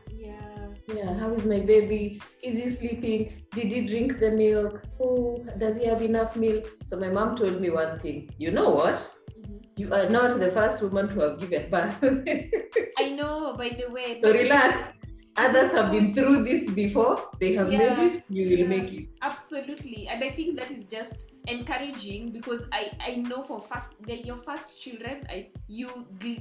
Yeah. 0.89 1.15
How 1.15 1.33
is 1.35 1.45
my 1.47 1.61
baby? 1.61 2.21
Is 2.43 2.57
he 2.57 2.69
sleeping? 2.69 3.43
Did 3.53 3.73
he 3.73 3.87
drink 3.87 4.19
the 4.21 4.31
milk? 4.31 4.83
Oh, 5.01 5.45
does 5.59 5.77
he 5.77 5.85
have 5.87 6.03
enough 6.03 6.37
milk? 6.37 6.67
So 6.85 6.97
my 6.99 7.09
mom 7.09 7.37
told 7.37 7.61
me 7.61 7.71
one 7.71 7.99
thing. 8.01 8.31
You 8.39 8.53
know 8.53 8.71
what? 8.71 8.97
Mhm. 9.37 9.63
You 9.77 9.93
are 9.93 10.09
not 10.09 10.39
the 10.39 10.51
first 10.51 10.83
woman 10.83 11.09
to 11.09 11.21
have 11.21 11.41
given 11.41 11.71
birth. 11.71 11.97
I 12.99 13.11
know, 13.11 13.57
by 13.57 13.71
the 13.71 13.91
way. 13.91 14.21
so 14.23 14.33
relax. 14.33 14.96
Others 15.39 15.73
have 15.73 15.91
been 15.91 16.15
through 16.15 16.45
this 16.45 16.71
before. 16.71 17.29
They 17.39 17.53
have 17.55 17.71
Yeah. 17.71 17.79
made 17.79 17.99
it. 18.15 18.23
You 18.31 18.49
will 18.51 18.59
Yeah. 18.59 18.69
make 18.69 18.93
it. 18.93 19.09
Absolutely, 19.21 20.09
and 20.09 20.25
I 20.25 20.31
think 20.31 20.57
that 20.59 20.71
is 20.71 20.85
just 20.87 21.33
encouraging 21.47 22.31
because 22.33 22.63
I 22.73 22.91
I 23.09 23.17
know 23.17 23.43
for 23.43 23.61
first 23.61 23.91
they're 24.07 24.25
your 24.31 24.39
first 24.39 24.81
children. 24.83 25.27
I 25.29 25.51
you 25.69 25.91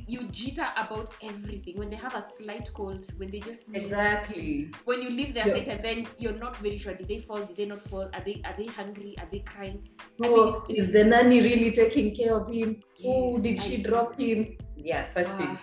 you 0.07 0.21
jitter 0.39 0.67
about 0.77 1.09
everything 1.21 1.77
when 1.77 1.89
they 1.89 1.97
have 1.97 2.15
a 2.15 2.21
slight 2.21 2.71
cold, 2.73 3.05
when 3.17 3.31
they 3.31 3.39
just 3.41 3.65
sneeze, 3.65 3.83
Exactly. 3.83 4.71
when 4.85 5.01
you 5.01 5.09
leave 5.09 5.33
their 5.33 5.47
Yeah. 5.47 5.53
sight 5.55 5.67
and 5.69 5.83
then 5.83 6.07
you're 6.17 6.39
not 6.45 6.55
very 6.57 6.77
sure 6.77 6.93
did 6.93 7.07
they 7.09 7.17
fall, 7.19 7.41
did 7.45 7.57
they 7.57 7.65
not 7.65 7.81
fall, 7.81 8.09
are 8.13 8.23
they 8.25 8.41
are 8.45 8.55
they 8.57 8.67
hungry, 8.79 9.15
are 9.19 9.27
they 9.31 9.39
crying? 9.39 9.81
I 10.23 10.27
mean, 10.29 10.39
Oh, 10.39 10.63
is 10.69 10.91
the 10.93 11.03
nanny 11.03 11.41
really 11.41 11.71
taking 11.71 12.15
care 12.15 12.33
of 12.39 12.47
him? 12.47 12.81
Oh, 13.05 13.33
Yes, 13.33 13.41
did 13.43 13.61
she 13.61 13.83
drop 13.83 14.17
him? 14.17 14.57
Yeah, 14.77 15.03
such 15.05 15.27
Wow. 15.27 15.37
things. 15.37 15.59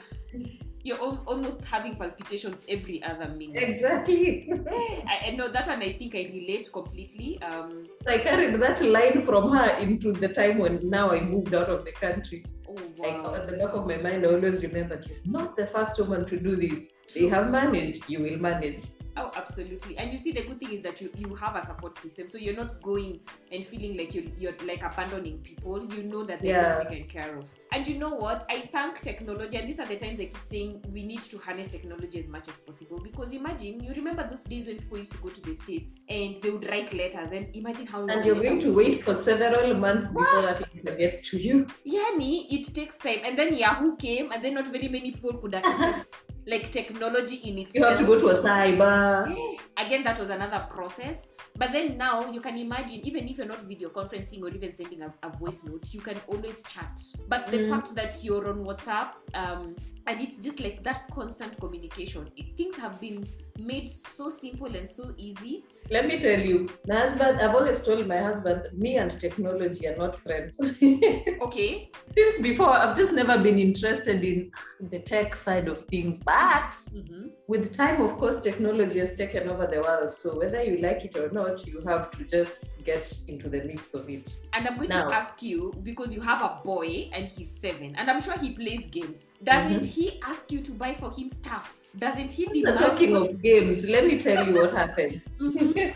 You're 0.85 0.99
al- 0.99 1.23
almost 1.27 1.65
having 1.65 1.95
palpitations 1.97 2.63
every 2.69 3.03
other 3.05 3.29
minute. 3.29 3.63
Exactly. 3.63 4.51
I, 5.07 5.29
I 5.29 5.31
know 5.31 5.49
that 5.49 5.67
one. 5.69 5.81
I 5.83 5.93
think 5.93 6.15
I 6.15 6.31
relate 6.33 6.69
completely. 6.73 7.41
Um, 7.43 7.87
I 8.07 8.19
carried 8.19 8.55
that 8.61 8.83
line 8.83 9.23
from 9.25 9.51
her 9.51 9.77
into 9.79 10.13
the 10.13 10.29
time 10.29 10.59
when 10.59 10.81
now 10.89 11.11
I 11.11 11.21
moved 11.21 11.55
out 11.55 11.69
of 11.69 11.85
the 11.85 11.93
country. 11.93 12.45
oh 12.69 12.77
Like 12.99 13.23
wow. 13.23 13.35
at 13.37 13.47
the 13.49 13.57
back 13.57 13.73
of 13.75 13.87
my 13.87 13.97
mind, 13.99 14.27
I 14.27 14.31
always 14.33 14.63
remembered 14.63 15.07
you're 15.09 15.19
not 15.25 15.57
the 15.57 15.67
first 15.69 15.99
woman 16.01 16.27
to 16.27 16.37
do 16.39 16.57
this. 16.57 16.95
They 17.15 17.29
have 17.29 17.51
managed, 17.51 18.09
you 18.09 18.21
will 18.23 18.39
manage. 18.39 18.83
Oh, 19.17 19.31
absolutely. 19.37 19.99
And 19.99 20.11
you 20.11 20.19
see, 20.19 20.33
the 20.33 20.43
good 20.43 20.59
thing 20.59 20.73
is 20.73 20.81
that 20.83 21.01
you, 21.01 21.11
you 21.17 21.35
have 21.35 21.55
a 21.57 21.65
support 21.65 21.95
system, 21.97 22.29
so 22.31 22.39
you're 22.39 22.57
not 22.57 22.81
going 22.81 23.21
and 23.51 23.65
feeling 23.65 23.97
like 23.97 24.15
you're, 24.15 24.25
you're 24.39 24.55
like 24.65 24.83
abandoning 24.83 25.39
people. 25.39 25.85
You 25.85 26.03
know 26.05 26.25
that 26.25 26.41
they're 26.41 26.53
Yeah. 26.63 26.79
not 26.79 26.89
taken 26.89 27.07
care 27.09 27.37
of. 27.39 27.47
And 27.73 27.87
you 27.87 27.99
know 27.99 28.11
what? 28.15 28.45
I 28.51 28.69
thank 28.73 29.01
technology, 29.01 29.57
and 29.59 29.69
these 29.69 29.81
are 29.81 29.87
the 29.87 29.97
times 29.97 30.21
I 30.21 30.25
keep 30.27 30.43
saying 30.43 30.83
we 30.93 31.03
need 31.03 31.21
to 31.23 31.39
harness 31.39 31.69
technology 31.69 32.19
as 32.19 32.29
much 32.29 32.49
as 32.49 32.59
possible. 32.61 33.01
Because 33.03 33.33
imagine, 33.33 33.83
you 33.83 33.93
remember 33.95 34.27
those 34.29 34.45
days 34.45 34.67
when 34.67 34.79
people 34.79 34.99
used 34.99 35.13
to 35.13 35.19
go 35.19 35.29
to 35.29 35.41
the 35.41 35.53
states 35.53 35.95
and 36.09 36.37
they 36.39 36.51
would 36.51 36.69
write 36.71 36.93
letters, 36.95 37.33
and 37.33 37.55
imagine 37.55 37.87
how 37.87 38.01
long. 38.01 38.11
And 38.11 38.25
you're 38.25 38.41
going 38.41 38.61
to 38.61 38.75
wait 38.75 38.93
take. 38.93 39.03
for 39.05 39.15
several 39.15 39.75
months 39.75 40.13
before 40.13 40.43
that 40.43 40.61
letter 40.75 40.97
gets 40.97 41.21
to 41.31 41.39
you. 41.39 41.67
Yani, 41.87 42.47
it 42.51 42.75
takes 42.75 42.97
time, 42.97 43.21
and 43.25 43.39
then 43.39 43.55
Yahoo 43.55 43.97
came, 43.97 44.33
and 44.33 44.43
then 44.43 44.55
not 44.55 44.69
very 44.69 44.89
many 44.89 45.11
people 45.13 45.35
could 45.35 45.55
access 45.55 46.11
like 46.47 46.71
technology 46.71 47.37
in 47.37 47.59
itself. 47.59 47.75
You 47.75 47.85
have 47.85 47.99
to 47.99 48.05
go 48.07 48.19
to 48.21 48.29
a 48.39 48.43
cyber. 48.43 49.57
again 49.79 50.03
that 50.05 50.19
was 50.19 50.29
another 50.29 50.67
process 50.69 51.29
but 51.57 51.73
then 51.73 51.97
now 51.97 52.31
you 52.31 52.41
can 52.41 52.59
imagine 52.59 53.01
even 53.07 53.29
if 53.29 53.39
you're 53.39 53.47
not 53.47 53.63
video 53.63 53.89
conferencing 53.89 54.43
or 54.43 54.49
even 54.51 54.75
sending 54.75 55.03
a, 55.03 55.13
a 55.23 55.31
voice 55.31 55.65
note 55.65 55.89
you 55.95 56.01
can 56.01 56.19
always 56.27 56.63
chat 56.63 56.99
but 57.29 57.47
the 57.47 57.59
Mm. 57.59 57.71
fact 57.71 57.95
that 57.95 58.23
you're 58.25 58.49
on 58.49 58.59
whatsapp 58.65 59.09
um, 59.35 59.77
and 60.07 60.21
it's 60.21 60.39
just 60.39 60.61
like 60.61 60.83
that 60.83 61.09
constant 61.11 61.59
communication 61.61 62.31
it, 62.37 62.57
things 62.57 62.77
have 62.77 63.01
been 63.01 63.27
made 63.59 63.89
so 63.89 64.29
simple 64.29 64.75
and 64.75 64.89
so 64.89 65.15
easy 65.17 65.65
Let 65.91 66.07
me 66.07 66.19
tell 66.21 66.41
you, 66.41 66.69
my 66.89 66.97
husband, 67.01 67.41
I've 67.41 67.55
always 67.55 67.83
told 67.83 68.07
my 68.07 68.19
husband, 68.19 68.69
me 68.73 68.97
and 68.97 69.11
technology 69.25 69.87
are 69.89 69.97
not 69.97 70.15
friends. 70.23 70.57
okay 71.47 71.91
Since 72.17 72.39
before, 72.41 72.71
I've 72.71 72.97
just 72.97 73.13
never 73.13 73.37
been 73.43 73.59
interested 73.59 74.23
in 74.25 74.51
the 74.93 75.01
tech 75.01 75.35
side 75.37 75.69
of 75.69 75.85
things. 75.85 76.21
But 76.25 76.71
Mhm. 76.95 77.31
with 77.49 77.73
time, 77.73 78.01
of 78.01 78.13
course, 78.19 78.41
technology 78.43 78.99
has 79.01 79.17
taken 79.17 79.49
over 79.49 79.67
the 79.67 79.81
world. 79.81 80.15
So 80.15 80.39
whether 80.39 80.63
you 80.63 80.79
like 80.79 81.05
it 81.05 81.17
or 81.17 81.31
not, 81.31 81.67
you 81.67 81.81
have 81.87 82.11
to 82.13 82.25
just 82.25 82.83
get 82.85 83.13
into 83.29 83.49
the 83.49 83.63
mix 83.65 83.93
of 83.95 84.09
it. 84.09 84.27
and 84.55 84.67
i'm 84.69 84.77
going 84.77 84.89
Now- 84.91 85.09
to 85.09 85.15
ask 85.15 85.43
you 85.43 85.73
because 85.83 86.11
you 86.17 86.21
have 86.21 86.41
a 86.43 86.53
boy 86.65 87.09
and 87.15 87.25
he's 87.35 87.51
seven 87.65 87.89
and 87.99 88.05
i'm 88.11 88.21
sure 88.27 88.37
he 88.39 88.51
plays 88.61 88.87
games 88.99 89.21
doesn't 89.51 89.83
he 89.95 90.05
ask 90.31 90.51
you 90.55 90.61
to 90.69 90.73
buy 90.83 90.93
for 91.01 91.11
him 91.17 91.29
stuff 91.41 91.67
doesn't 92.05 92.31
he 92.33 92.45
demand 92.47 92.79
Talking 92.79 93.15
of 93.17 93.43
games, 93.43 93.85
let 93.95 94.07
me 94.07 94.15
tell 94.19 94.47
you 94.47 94.53
what 94.59 94.71
happens. 94.83 95.29
Mhm. 95.41 95.95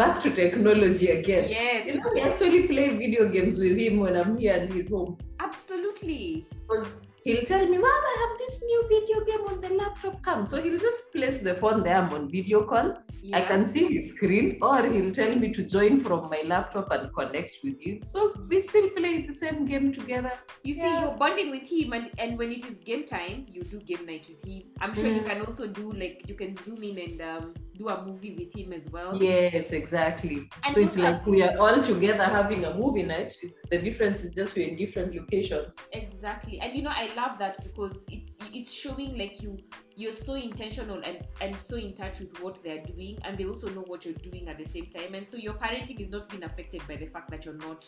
Back 0.00 0.20
to 0.24 0.30
technology 0.30 1.08
again. 1.18 1.44
yes 1.48 1.86
You 1.86 1.94
know, 2.00 2.10
I 2.22 2.28
actually 2.30 2.60
play 2.72 2.86
video 3.02 3.28
games 3.36 3.58
with 3.58 3.76
him 3.84 3.94
when 4.00 4.14
I'm 4.20 4.32
here 4.38 4.54
and 4.60 4.72
he's 4.72 4.90
home. 4.90 5.12
absolutely 5.48 6.46
Because 6.62 6.86
he'll 7.24 7.42
tell 7.42 7.64
me, 7.66 7.78
Mom, 7.78 7.84
I 7.84 8.16
have 8.28 8.38
this 8.38 8.62
new 8.62 8.88
video 8.88 9.24
game 9.24 9.46
on 9.46 9.60
the 9.60 9.68
laptop. 9.70 10.22
Come. 10.22 10.44
So 10.44 10.60
he'll 10.62 10.78
just 10.78 11.12
place 11.12 11.38
the 11.40 11.54
phone 11.54 11.82
there. 11.82 11.96
I'm 11.96 12.12
on 12.12 12.30
video 12.30 12.64
call. 12.64 12.96
I 13.34 13.42
can 13.42 13.66
see 13.66 13.86
his 13.92 14.14
screen, 14.14 14.58
or 14.62 14.86
he'll 14.86 15.10
tell 15.12 15.34
me 15.34 15.52
to 15.52 15.62
join 15.64 15.98
from 16.00 16.30
my 16.30 16.42
laptop 16.46 16.90
and 16.92 17.12
connect 17.14 17.58
with 17.64 17.76
it. 17.80 18.04
So 18.04 18.32
we 18.48 18.60
still 18.60 18.88
play 18.90 19.26
the 19.26 19.32
same 19.32 19.66
game 19.66 19.92
together. 19.92 20.32
You 20.62 20.74
see, 20.74 20.80
Yeah. 20.80 21.02
you're 21.02 21.16
bonding 21.16 21.50
with 21.50 21.68
him, 21.70 21.92
and, 21.92 22.10
and 22.18 22.38
when 22.38 22.52
it 22.52 22.64
is 22.64 22.78
game 22.78 23.04
time, 23.04 23.46
you 23.48 23.62
do 23.64 23.80
game 23.80 24.06
night 24.06 24.26
with 24.28 24.44
him. 24.44 24.62
I'm 24.80 24.94
sure 24.94 25.08
you 25.08 25.20
Mm. 25.22 25.26
can 25.26 25.40
also 25.42 25.66
do 25.66 25.90
like 25.92 26.22
you 26.28 26.34
can 26.34 26.54
zoom 26.54 26.82
in 26.82 26.98
and 26.98 27.20
um, 27.20 27.54
do 27.78 27.88
a 27.88 28.04
movie 28.04 28.34
with 28.38 28.54
him 28.54 28.72
as 28.72 28.90
well. 28.90 29.16
Yes, 29.16 29.72
exactly. 29.72 30.50
And 30.64 30.74
so 30.74 30.80
it's 30.80 30.96
like 30.96 31.26
we 31.26 31.42
are 31.42 31.56
all 31.58 31.80
together 31.82 32.24
having 32.24 32.64
a 32.64 32.74
movie 32.74 33.04
night. 33.04 33.36
It's, 33.42 33.62
the 33.68 33.78
difference 33.78 34.24
is 34.24 34.34
just 34.34 34.56
we're 34.56 34.68
in 34.68 34.76
different 34.76 35.14
locations. 35.14 35.78
Exactly. 35.92 36.60
And 36.60 36.74
you 36.74 36.82
know, 36.82 36.92
I 36.92 37.10
love 37.16 37.38
that 37.38 37.62
because 37.62 38.04
it's 38.10 38.38
it's 38.52 38.72
showing 38.72 39.16
like 39.16 39.40
you 39.42 39.58
you're 39.94 40.12
so 40.12 40.34
intentional 40.34 41.00
and 41.04 41.18
and 41.40 41.56
so 41.58 41.76
in 41.76 41.92
touch 41.94 42.20
with 42.20 42.40
what 42.42 42.60
they're 42.62 42.84
doing 42.84 43.18
and 43.24 43.38
they 43.38 43.44
also 43.46 43.68
know 43.70 43.82
what 43.82 44.04
you're 44.04 44.14
doing 44.14 44.48
at 44.48 44.58
the 44.58 44.64
same 44.64 44.86
time. 44.86 45.14
And 45.14 45.26
so 45.26 45.36
your 45.36 45.54
parenting 45.54 46.00
is 46.00 46.08
not 46.10 46.28
being 46.28 46.42
affected 46.44 46.82
by 46.88 46.96
the 46.96 47.06
fact 47.06 47.30
that 47.30 47.44
you're 47.44 47.54
not 47.54 47.86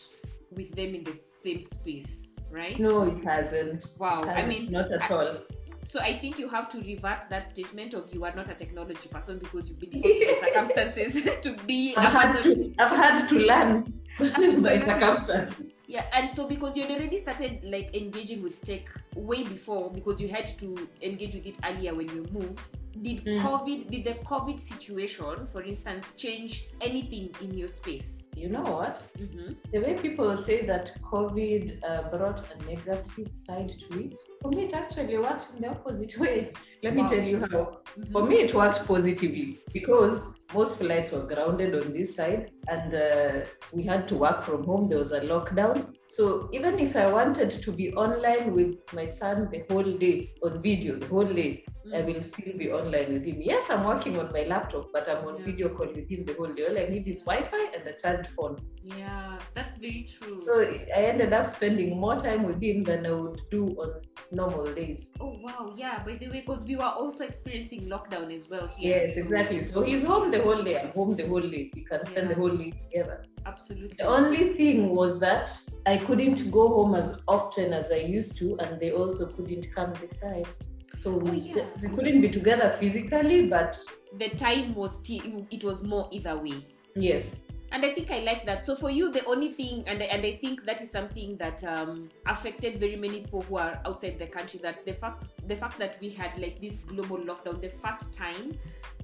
with 0.51 0.71
them 0.75 0.93
in 0.95 1.03
the 1.03 1.13
same 1.13 1.61
space, 1.61 2.29
right? 2.49 2.77
No, 2.79 3.03
it 3.03 3.23
hasn't. 3.23 3.95
Wow. 3.97 4.23
It 4.23 4.27
I 4.29 4.33
hasn't. 4.41 4.47
mean, 4.49 4.71
not 4.71 4.91
at 4.91 5.09
all. 5.11 5.37
So 5.83 5.99
I 5.99 6.17
think 6.17 6.37
you 6.39 6.47
have 6.49 6.69
to 6.69 6.79
revert 6.81 7.29
that 7.29 7.49
statement 7.49 7.93
of 7.93 8.13
you 8.13 8.23
are 8.23 8.33
not 8.35 8.49
a 8.49 8.53
technology 8.53 9.09
person 9.09 9.39
because 9.39 9.69
you've 9.69 9.79
been 9.79 9.99
forced 10.01 10.19
by 10.19 10.47
circumstances 10.47 11.23
to 11.41 11.53
be 11.65 11.93
I've 11.97 12.13
had 12.13 12.43
to, 12.43 12.73
I've 12.79 12.91
had 12.91 13.27
to 13.27 13.35
learn 13.39 13.93
by 14.19 14.77
circumstances. 14.77 15.67
Yeah, 15.87 16.05
and 16.13 16.29
so 16.29 16.47
because 16.47 16.77
you'd 16.77 16.89
already 16.89 17.17
started 17.17 17.63
like 17.65 17.93
engaging 17.95 18.41
with 18.41 18.61
tech 18.63 18.87
way 19.15 19.43
before 19.43 19.91
because 19.91 20.21
you 20.21 20.29
had 20.29 20.45
to 20.59 20.87
engage 21.01 21.35
with 21.35 21.45
it 21.45 21.57
earlier 21.65 21.93
when 21.93 22.07
you 22.09 22.25
moved. 22.31 22.69
Did 23.01 23.25
Mm. 23.25 23.39
COVID, 23.39 23.89
did 23.89 24.03
the 24.03 24.13
COVID 24.25 24.59
situation, 24.59 25.47
for 25.47 25.61
instance, 25.63 26.11
change 26.13 26.67
anything 26.81 27.33
in 27.41 27.57
your 27.57 27.67
space? 27.67 28.23
You 28.35 28.49
know 28.49 28.63
what? 28.63 29.01
Mm-hmm. 29.19 29.53
The 29.71 29.79
way 29.79 29.95
people 29.95 30.35
say 30.37 30.65
that 30.65 30.91
COVID 31.11 31.79
uh, 31.87 32.09
brought 32.09 32.43
a 32.51 32.65
negative 32.65 33.31
side 33.31 33.71
to 33.89 33.99
it, 33.99 34.17
for 34.41 34.49
me 34.49 34.63
it 34.63 34.73
actually 34.73 35.17
worked 35.17 35.53
in 35.55 35.61
the 35.61 35.69
opposite 35.69 36.17
way. 36.17 36.53
Let 36.83 36.95
me 36.95 37.07
tell 37.07 37.21
you 37.21 37.45
how. 37.51 37.77
For 38.11 38.25
me, 38.25 38.37
it 38.37 38.55
worked 38.55 38.87
positively 38.87 39.59
because 39.71 40.33
most 40.53 40.79
flights 40.79 41.11
were 41.11 41.27
grounded 41.27 41.75
on 41.75 41.93
this 41.93 42.15
side 42.15 42.49
and 42.67 42.95
uh, 42.95 43.45
we 43.71 43.83
had 43.83 44.07
to 44.07 44.15
work 44.15 44.43
from 44.43 44.63
home. 44.63 44.89
There 44.89 44.97
was 44.97 45.11
a 45.11 45.19
lockdown. 45.19 45.93
So 46.05 46.49
even 46.51 46.79
if 46.79 46.95
I 46.95 47.11
wanted 47.11 47.51
to 47.51 47.71
be 47.71 47.93
online 47.93 48.55
with 48.55 48.77
my 48.93 49.05
son 49.05 49.49
the 49.51 49.63
whole 49.69 49.91
day 49.91 50.31
on 50.43 50.61
video, 50.63 50.95
the 50.97 51.05
whole 51.05 51.31
day, 51.31 51.63
I 51.93 52.01
will 52.01 52.23
still 52.23 52.57
be 52.57 52.71
online 52.71 53.13
with 53.13 53.25
him. 53.25 53.41
Yes, 53.41 53.69
I'm 53.69 53.83
working 53.83 54.17
on 54.17 54.31
my 54.31 54.43
laptop, 54.43 54.91
but 54.91 55.07
I'm 55.07 55.27
on 55.27 55.39
Yeah. 55.39 55.45
video 55.45 55.69
call 55.69 55.87
with 55.87 56.09
him 56.09 56.25
the 56.25 56.33
whole 56.33 56.53
day. 56.53 56.65
All 56.67 56.77
I 56.77 56.87
need 56.89 57.07
is 57.07 57.21
Wi 57.23 57.47
Fi 57.49 57.63
and 57.75 57.87
a 57.87 57.93
charged 58.21 58.35
phone. 58.35 58.57
Yeah, 58.83 59.37
that's 59.53 59.75
very 59.75 60.05
true. 60.07 60.43
So 60.45 60.61
I 60.61 61.01
ended 61.03 61.33
up 61.33 61.45
spending 61.45 61.99
more 61.99 62.19
time 62.19 62.43
with 62.43 62.61
him 62.61 62.83
than 62.83 63.05
I 63.05 63.11
would 63.11 63.39
do 63.51 63.67
on 63.79 64.01
normal 64.31 64.73
days. 64.73 65.09
oh 65.19 65.37
wow, 65.41 65.73
yeah. 65.77 66.03
By 66.03 66.15
the 66.15 66.27
way, 66.29 66.41
because 66.41 66.63
we 66.63 66.75
were 66.75 66.83
also 66.83 67.23
experiencing 67.25 67.81
lockdown 67.87 68.33
as 68.33 68.49
well 68.49 68.67
here. 68.67 68.95
Yes, 68.97 69.15
so- 69.15 69.21
exactly. 69.21 69.63
So 69.63 69.83
he's 69.83 70.03
home 70.03 70.31
the 70.31 70.41
whole 70.41 70.63
day. 70.63 70.79
I'm 70.79 70.89
home 70.89 71.15
the 71.15 71.27
whole 71.27 71.41
day. 71.41 71.71
We 71.75 71.83
can 71.83 72.05
spend 72.05 72.29
the 72.29 72.35
whole 72.35 72.55
day 72.57 72.71
together. 72.71 73.25
Absolutely. 73.45 73.97
The 73.97 74.07
only 74.07 74.53
thing 74.53 74.89
was 74.95 75.19
that 75.19 75.51
I 75.85 75.97
couldn't 75.97 76.49
go 76.51 76.67
home 76.69 76.95
as 76.95 77.21
often 77.27 77.73
as 77.73 77.91
I 77.91 77.97
used 77.97 78.37
to, 78.37 78.57
and 78.59 78.79
they 78.79 78.91
also 78.91 79.27
couldn't 79.27 79.67
come 79.75 79.93
this 80.01 80.19
side. 80.19 80.47
So 80.95 81.11
oh, 81.15 81.19
we, 81.19 81.29
Oh, 81.29 81.57
yeah. 81.57 81.65
we 81.81 81.87
couldn't 81.95 82.21
be 82.21 82.29
together 82.29 82.75
physically, 82.79 83.47
but 83.47 83.79
the 84.17 84.29
time 84.29 84.75
was 84.75 84.95
still 84.95 85.47
it 85.49 85.63
was 85.63 85.83
more 85.83 86.09
either 86.11 86.37
way. 86.37 86.65
yes, 86.95 87.39
and 87.71 87.85
i 87.85 87.93
think 87.93 88.11
i 88.11 88.19
like 88.19 88.45
that 88.45 88.61
so 88.63 88.75
for 88.75 88.89
you 88.89 89.11
the 89.11 89.23
only 89.25 89.49
thing 89.51 89.83
and, 89.87 90.01
I- 90.01 90.05
and 90.07 90.25
i 90.25 90.35
think 90.35 90.65
that 90.65 90.81
is 90.81 90.89
something 90.91 91.37
that 91.37 91.63
um, 91.63 92.09
affected 92.27 92.79
very 92.79 92.95
many 92.95 93.21
people 93.21 93.41
who 93.43 93.57
are 93.57 93.79
outside 93.85 94.19
the 94.19 94.27
country 94.27 94.59
that 94.63 94.85
the 94.85 94.93
fact 94.93 95.29
the 95.47 95.55
fact 95.55 95.79
that 95.79 95.97
we 96.01 96.09
had 96.09 96.37
like 96.37 96.61
this 96.61 96.77
global 96.77 97.17
lockdown 97.17 97.61
the 97.61 97.69
first 97.69 98.13
time 98.13 98.57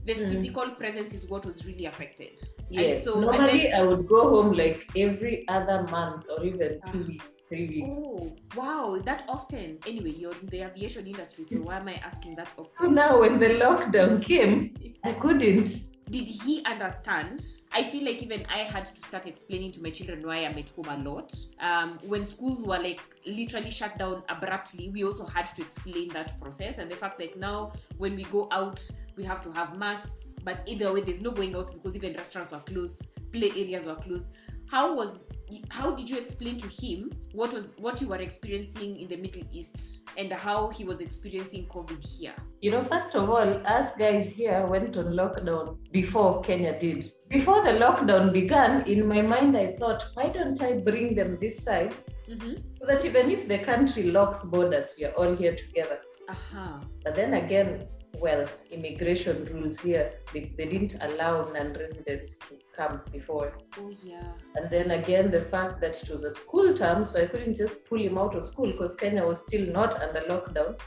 the 0.05 0.13
Mm. 0.13 0.29
physical 0.29 0.69
presence 0.81 1.13
is 1.13 1.25
what 1.27 1.45
was 1.45 1.67
really 1.67 1.86
affected 1.86 2.41
yes. 2.69 3.03
so- 3.03 3.19
Normally, 3.19 3.74
I 3.74 3.81
would 3.81 4.07
go 4.07 4.21
home 4.29 4.53
like 4.53 4.88
every 4.95 5.45
other 5.50 5.83
month 5.91 6.24
or 6.31 6.45
even 6.45 6.79
two 6.91 7.01
Ah. 7.03 7.07
weeks, 7.09 7.33
three 7.50 7.67
weeks. 7.67 7.97
oh 8.00 8.33
wow 8.55 8.97
that 9.03 9.25
often 9.27 9.77
anyway 9.86 10.12
you're 10.12 10.38
in 10.43 10.47
the 10.47 10.62
aviation 10.62 11.05
industry 11.07 11.43
so 11.43 11.57
why 11.57 11.75
am 11.81 11.89
i 11.89 11.95
asking 11.95 12.36
that 12.38 12.47
So 12.55 12.63
often 12.63 12.95
now, 13.03 13.19
when 13.19 13.38
the 13.38 13.50
lockdown 13.63 14.23
came, 14.23 14.73
I 15.03 15.12
couldn't. 15.12 15.69
Did 16.10 16.28
he 16.28 16.63
understand? 16.63 17.43
I 17.72 17.84
feel 17.84 18.06
like 18.06 18.24
even 18.24 18.46
I 18.46 18.60
had 18.60 18.86
to 18.86 18.96
start 18.96 19.28
explaining 19.28 19.72
to 19.74 19.84
my 19.84 19.89
children 19.89 20.26
why 20.26 20.38
I'm 20.38 20.58
at 20.58 20.70
home 20.70 20.88
a 20.89 20.98
lot. 21.10 21.36
Um, 21.60 22.00
when 22.04 22.26
schools 22.26 22.65
were 22.65 22.80
like 22.80 23.02
literally 23.26 23.70
shut 23.70 23.98
down 23.98 24.24
abruptly, 24.30 24.89
we 24.89 25.04
also 25.04 25.26
had 25.26 25.48
to 25.48 25.62
explain 25.62 26.10
that 26.10 26.39
process 26.39 26.78
and 26.78 26.89
the 26.89 26.96
fact 26.96 27.17
that 27.20 27.38
now 27.38 27.74
when 27.98 28.15
we 28.15 28.24
go 28.26 28.48
out, 28.52 28.89
we 29.17 29.24
have 29.26 29.41
to 29.41 29.52
have 29.52 29.78
masks. 29.78 30.34
But 30.43 30.63
either 30.65 30.93
way, 30.93 31.02
there's 31.02 31.22
no 31.22 31.32
going 31.32 31.56
out 31.56 31.74
because 31.74 31.96
even 31.96 32.13
restaurants 32.13 32.52
were 32.52 32.60
closed, 32.60 33.12
play 33.32 33.50
areas 33.52 33.86
were 33.86 33.96
closed. 33.96 34.32
How 34.70 34.96
was 34.96 35.26
how 35.69 35.91
did 35.91 36.10
you 36.10 36.17
explain 36.17 36.57
to 36.57 36.67
him 36.67 37.12
what 37.31 37.53
was 37.53 37.75
what 37.77 38.01
you 38.01 38.07
were 38.07 38.17
experiencing 38.17 38.99
in 38.99 39.07
the 39.07 39.15
Middle 39.15 39.43
East 39.51 40.01
and 40.17 40.31
how 40.31 40.69
he 40.69 40.83
was 40.83 41.01
experiencing 41.01 41.67
COVID 41.67 42.03
here? 42.03 42.36
You 42.62 42.71
know, 42.71 42.83
first 42.83 43.15
of 43.15 43.29
all, 43.29 43.49
us 43.65 43.95
guys 43.95 44.29
here 44.29 44.65
went 44.65 44.97
on 44.97 45.05
lockdown 45.05 45.77
before 45.91 46.41
Kenya 46.41 46.79
did. 46.79 47.12
Before 47.29 47.63
the 47.63 47.71
lockdown 47.71 48.31
began, 48.31 48.83
in 48.88 49.05
my 49.05 49.21
mind, 49.21 49.57
I 49.57 49.75
thought, 49.77 50.05
why 50.13 50.29
don't 50.29 50.62
I 50.62 50.77
bring 50.77 51.15
them 51.15 51.38
this 51.41 51.63
side 51.63 51.93
Mm-hmm. 52.29 52.55
so 52.73 52.86
that 52.86 53.05
even 53.05 53.31
if 53.31 53.47
the 53.47 53.60
country 53.60 54.03
locks 54.12 54.43
borders, 54.43 54.95
we 54.99 55.05
are 55.05 55.13
all 55.13 55.33
here 55.33 55.55
together. 55.55 55.99
Uh-huh. 56.27 56.79
But 57.01 57.15
then 57.15 57.36
again, 57.36 57.88
well, 58.19 58.47
immigration 58.71 59.45
rules 59.45 59.82
here, 59.82 60.13
they, 60.34 60.51
they 60.58 60.65
didn't 60.65 60.95
allow 61.01 61.45
non 61.45 61.73
residents 61.73 62.39
to 62.39 62.56
come 62.75 63.01
before. 63.12 63.53
Oh 63.77 63.91
yeah. 64.03 64.32
And 64.56 64.69
then 64.69 64.91
again, 64.91 65.32
the 65.32 65.41
fact 65.41 65.82
that 65.82 66.01
it 66.01 66.10
was 66.10 66.23
a 66.23 66.32
school 66.32 66.73
term, 66.73 67.03
so 67.03 67.21
I 67.21 67.27
couldn't 67.27 67.56
just 67.56 67.88
pull 67.88 67.99
him 67.99 68.17
out 68.17 68.36
of 68.36 68.47
school 68.47 68.71
because 68.71 68.95
Kenya 68.95 69.25
was 69.25 69.45
still 69.45 69.65
not 69.71 70.01
under 70.01 70.21
lockdown. 70.21 70.80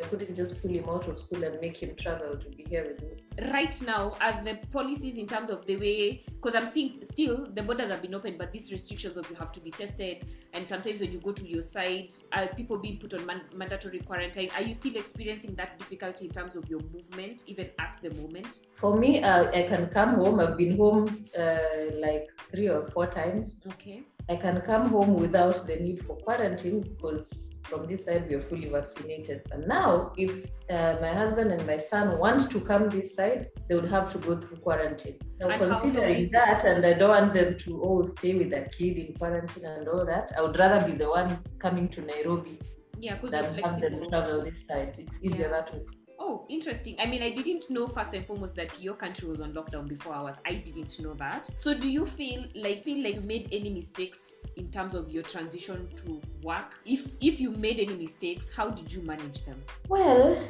I 0.00 0.02
couldn't 0.06 0.34
just 0.34 0.62
pull 0.62 0.70
him 0.70 0.88
out 0.88 1.08
of 1.08 1.18
school 1.18 1.42
and 1.42 1.60
make 1.60 1.76
him 1.76 1.94
travel 1.96 2.36
to 2.36 2.48
be 2.50 2.64
here 2.68 2.84
with 2.88 3.02
me. 3.02 3.16
right 3.52 3.76
now 3.86 4.16
are 4.20 4.36
the 4.44 4.54
policies 4.72 5.16
in 5.22 5.26
terms 5.32 5.48
of 5.54 5.64
the 5.66 5.76
way 5.82 6.24
because 6.26 6.54
i'm 6.58 6.66
seeing 6.66 6.92
still 7.02 7.36
the 7.56 7.62
borders 7.62 7.88
have 7.92 8.02
been 8.02 8.14
open 8.18 8.32
but 8.40 8.48
these 8.52 8.66
restrictions 8.72 9.16
of 9.16 9.28
you 9.30 9.36
have 9.42 9.52
to 9.52 9.60
be 9.60 9.70
tested 9.70 10.24
and 10.54 10.66
sometimes 10.72 11.00
when 11.00 11.10
you 11.14 11.20
go 11.28 11.32
to 11.40 11.46
your 11.48 11.62
site 11.62 12.12
are 12.32 12.46
people 12.60 12.76
being 12.86 12.98
put 12.98 13.14
on 13.14 13.24
man- 13.30 13.46
mandatory 13.54 14.00
quarantine 14.00 14.50
are 14.56 14.62
you 14.62 14.74
still 14.74 14.96
experiencing 14.96 15.54
that 15.54 15.78
difficulty 15.78 16.24
in 16.26 16.32
terms 16.32 16.56
of 16.56 16.68
your 16.68 16.80
movement 16.96 17.44
even 17.46 17.66
at 17.86 17.96
the 18.02 18.10
moment 18.22 18.52
For 18.84 18.92
me, 19.02 19.10
uh, 19.22 19.50
I 19.60 19.62
can 19.72 19.84
come 19.98 20.12
home. 20.20 20.36
I've 20.42 20.56
been 20.56 20.76
home 20.76 21.02
uh, 21.36 21.58
like 22.06 22.26
three 22.52 22.68
or 22.68 22.82
four 22.94 23.06
times. 23.20 23.44
okay 23.72 23.98
I 24.28 24.36
can 24.44 24.56
come 24.70 24.84
home 24.96 25.12
without 25.24 25.66
the 25.68 25.76
need 25.86 25.98
for 26.06 26.14
quarantine 26.26 26.78
because 26.90 27.24
from 27.68 27.84
this 27.86 28.04
side 28.06 28.28
we 28.28 28.34
are 28.34 28.42
fully 28.42 28.68
vaccinated. 28.68 29.42
But 29.50 29.66
now, 29.66 30.12
if 30.16 30.30
uh, 30.70 30.96
my 31.00 31.12
husband 31.12 31.52
and 31.52 31.66
my 31.66 31.78
son 31.78 32.18
want 32.18 32.50
to 32.50 32.60
come 32.60 32.88
this 32.90 33.14
side, 33.14 33.48
they 33.68 33.74
would 33.74 33.90
have 33.96 34.10
to 34.12 34.18
go 34.18 34.40
through 34.40 34.58
quarantine. 34.58 35.18
Now, 35.40 35.56
considering 35.58 36.28
that, 36.32 36.64
and 36.64 36.84
I 36.84 36.94
don't 36.94 37.10
want 37.10 37.34
them 37.34 37.56
to 37.58 37.70
oh 37.84 38.02
stay 38.02 38.34
with 38.40 38.52
a 38.52 38.62
kid 38.76 38.96
in 38.96 39.14
quarantine 39.14 39.66
and 39.66 39.86
all 39.88 40.04
that, 40.06 40.32
I 40.36 40.42
would 40.42 40.58
rather 40.58 40.80
be 40.88 40.94
the 40.96 41.08
one 41.08 41.38
coming 41.58 41.88
to 41.90 42.00
Nairobi 42.00 42.58
yeah 43.00 43.14
because 43.14 43.32
than 43.32 43.44
have 43.62 43.80
them 43.80 44.08
travel 44.08 44.44
this 44.44 44.66
side. 44.66 44.94
It's 44.98 45.24
easier 45.24 45.46
Yeah. 45.46 45.60
that 45.60 45.74
way. 45.74 45.82
Oh, 46.30 46.44
interesting. 46.50 46.94
I 46.98 47.06
mean, 47.06 47.22
I 47.22 47.30
didn't 47.30 47.70
know 47.70 47.86
first 47.86 48.12
and 48.12 48.26
foremost 48.26 48.54
that 48.56 48.78
your 48.82 48.92
country 48.92 49.26
was 49.26 49.40
on 49.40 49.54
lockdown 49.54 49.88
before 49.88 50.12
ours. 50.12 50.34
I 50.44 50.56
didn't 50.56 51.00
know 51.00 51.14
that. 51.14 51.48
So, 51.58 51.72
do 51.72 51.88
you 51.88 52.04
feel 52.04 52.44
like 52.54 52.84
feel 52.84 53.02
like 53.02 53.14
you 53.14 53.22
made 53.22 53.48
any 53.50 53.70
mistakes 53.70 54.52
in 54.56 54.70
terms 54.70 54.94
of 54.94 55.08
your 55.10 55.22
transition 55.22 55.88
to 56.04 56.20
work? 56.42 56.76
If 56.84 57.16
if 57.22 57.40
you 57.40 57.52
made 57.52 57.80
any 57.80 57.94
mistakes, 57.94 58.54
how 58.54 58.68
did 58.68 58.92
you 58.92 59.00
manage 59.00 59.46
them? 59.46 59.62
Well, 59.88 60.46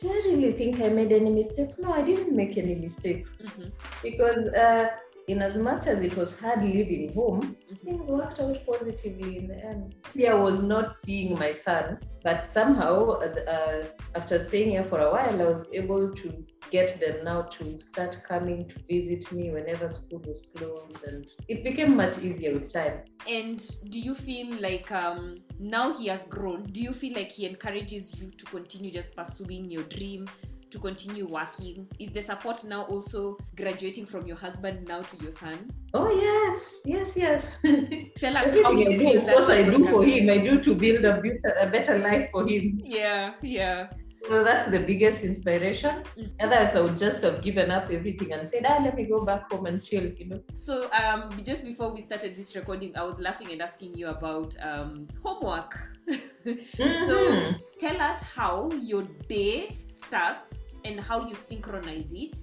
do 0.00 0.08
I 0.10 0.20
really 0.26 0.50
think 0.50 0.80
I 0.80 0.88
made 0.88 1.12
any 1.12 1.30
mistakes? 1.30 1.78
No, 1.78 1.92
I 1.92 2.02
didn't 2.02 2.34
make 2.34 2.58
any 2.58 2.74
mistakes 2.74 3.30
Mm-hmm. 3.40 3.68
because 4.02 4.48
uh, 4.48 4.88
in 5.30 5.42
as 5.42 5.56
much 5.56 5.86
as 5.86 6.00
it 6.02 6.16
was 6.16 6.38
hard 6.40 6.62
leaving 6.62 7.12
home, 7.14 7.56
things 7.84 8.08
worked 8.08 8.40
out 8.40 8.58
positively 8.66 9.38
in 9.38 9.48
the 9.48 9.64
end. 9.64 9.94
Yeah, 10.14 10.32
I 10.32 10.34
was 10.34 10.62
not 10.62 10.94
seeing 10.94 11.38
my 11.38 11.52
son, 11.52 11.98
but 12.24 12.44
somehow 12.44 13.10
uh, 13.10 13.34
uh, 13.48 13.84
after 14.14 14.38
staying 14.38 14.70
here 14.70 14.84
for 14.84 15.00
a 15.00 15.10
while, 15.10 15.40
I 15.40 15.44
was 15.44 15.68
able 15.72 16.12
to 16.14 16.44
get 16.70 17.00
them 17.00 17.24
now 17.24 17.42
to 17.42 17.80
start 17.80 18.20
coming 18.28 18.68
to 18.68 18.76
visit 18.88 19.30
me 19.32 19.50
whenever 19.50 19.88
school 19.90 20.22
was 20.26 20.50
closed, 20.54 21.04
and 21.06 21.26
it 21.48 21.64
became 21.64 21.96
much 21.96 22.18
easier 22.18 22.52
with 22.54 22.72
time. 22.72 23.02
And 23.28 23.58
do 23.90 24.00
you 24.00 24.14
feel 24.14 24.60
like 24.60 24.90
um, 24.92 25.38
now 25.58 25.92
he 25.92 26.08
has 26.08 26.24
grown? 26.24 26.64
Do 26.64 26.80
you 26.80 26.92
feel 26.92 27.14
like 27.14 27.30
he 27.30 27.46
encourages 27.46 28.20
you 28.20 28.30
to 28.30 28.44
continue 28.46 28.90
just 28.90 29.16
pursuing 29.16 29.70
your 29.70 29.84
dream? 29.84 30.28
To 30.70 30.78
continue 30.78 31.26
working? 31.26 31.88
Is 31.98 32.10
the 32.10 32.22
support 32.22 32.62
now 32.64 32.82
also 32.84 33.36
graduating 33.56 34.06
from 34.06 34.24
your 34.24 34.36
husband 34.36 34.86
now 34.86 35.02
to 35.02 35.16
your 35.16 35.32
son? 35.32 35.68
Oh 35.92 36.14
yes, 36.14 36.80
yes, 36.84 37.16
yes. 37.16 37.56
Tell 38.20 38.36
us 38.36 38.46
how 38.62 38.70
you 38.70 38.88
I 38.88 38.98
feel 38.98 39.26
that 39.26 39.34
what 39.34 39.50
I 39.50 39.64
do 39.64 39.84
for 39.88 40.04
him, 40.04 40.30
I 40.30 40.38
do 40.38 40.60
to 40.62 40.74
build 40.76 41.04
a 41.04 41.20
better, 41.20 41.56
a 41.60 41.66
better 41.66 41.98
life 41.98 42.28
for 42.30 42.46
him. 42.46 42.78
Yeah, 42.80 43.34
yeah. 43.42 43.88
So 44.30 44.44
that's 44.44 44.68
the 44.68 44.78
biggest 44.78 45.24
inspiration. 45.24 46.04
Mm. 46.16 46.30
Otherwise, 46.38 46.76
I 46.76 46.80
would 46.82 46.96
just 46.96 47.20
have 47.22 47.42
given 47.42 47.68
up 47.72 47.90
everything 47.90 48.32
and 48.32 48.46
said, 48.46 48.64
ah, 48.64 48.78
let 48.80 48.94
me 48.94 49.02
go 49.06 49.24
back 49.24 49.50
home 49.50 49.66
and 49.66 49.82
chill, 49.82 50.04
you 50.04 50.26
know. 50.26 50.40
So 50.54 50.88
um, 50.92 51.36
just 51.44 51.64
before 51.64 51.92
we 51.92 52.00
started 52.00 52.36
this 52.36 52.54
recording, 52.54 52.96
I 52.96 53.02
was 53.02 53.18
laughing 53.18 53.50
and 53.50 53.60
asking 53.60 53.96
you 53.96 54.06
about 54.06 54.54
um, 54.62 55.08
homework. 55.20 55.76
So 56.44 57.16
Mhm. 57.34 57.58
tell 57.78 58.00
us 58.00 58.22
how 58.22 58.70
your 58.80 59.02
day 59.28 59.76
starts 59.88 60.70
and 60.84 61.00
how 61.00 61.26
you 61.26 61.34
synchronize 61.34 62.12
it 62.14 62.36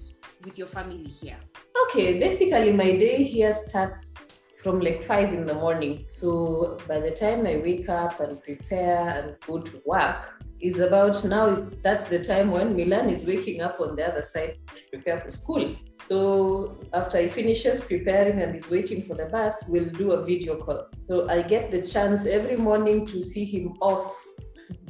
with 0.44 0.58
your 0.58 0.68
family 0.68 1.08
here. 1.08 1.38
Okay, 1.86 2.20
basically 2.20 2.72
my 2.72 2.92
day 2.92 3.24
here 3.24 3.52
starts 3.52 4.56
from 4.62 4.80
like 4.80 5.04
five 5.04 5.32
in 5.32 5.46
the 5.46 5.54
morning. 5.54 6.04
So 6.08 6.76
by 6.86 7.00
the 7.00 7.10
time 7.10 7.46
I 7.46 7.56
wake 7.56 7.88
up 7.88 8.20
and 8.20 8.42
prepare 8.42 9.08
and 9.18 9.36
go 9.46 9.60
to 9.60 9.82
work, 9.84 10.37
is 10.60 10.80
about 10.80 11.24
now 11.24 11.66
that's 11.82 12.06
the 12.06 12.22
time 12.22 12.50
when 12.50 12.76
Milan 12.76 13.08
is 13.10 13.24
waking 13.24 13.60
up 13.60 13.80
on 13.80 13.96
the 13.96 14.06
other 14.06 14.22
side 14.22 14.56
to 14.74 14.82
prepare 14.92 15.20
for 15.20 15.30
school. 15.30 15.76
So 15.98 16.78
after 16.92 17.20
he 17.20 17.28
finishes 17.28 17.80
preparing 17.80 18.40
and 18.42 18.56
is 18.56 18.70
waiting 18.70 19.02
for 19.02 19.14
the 19.14 19.26
bus, 19.26 19.64
we'll 19.68 19.90
do 19.90 20.12
a 20.12 20.24
video 20.24 20.56
call. 20.56 20.86
So 21.06 21.28
I 21.28 21.42
get 21.42 21.70
the 21.70 21.82
chance 21.82 22.26
every 22.26 22.56
morning 22.56 23.06
to 23.06 23.22
see 23.22 23.44
him 23.44 23.76
off 23.80 24.14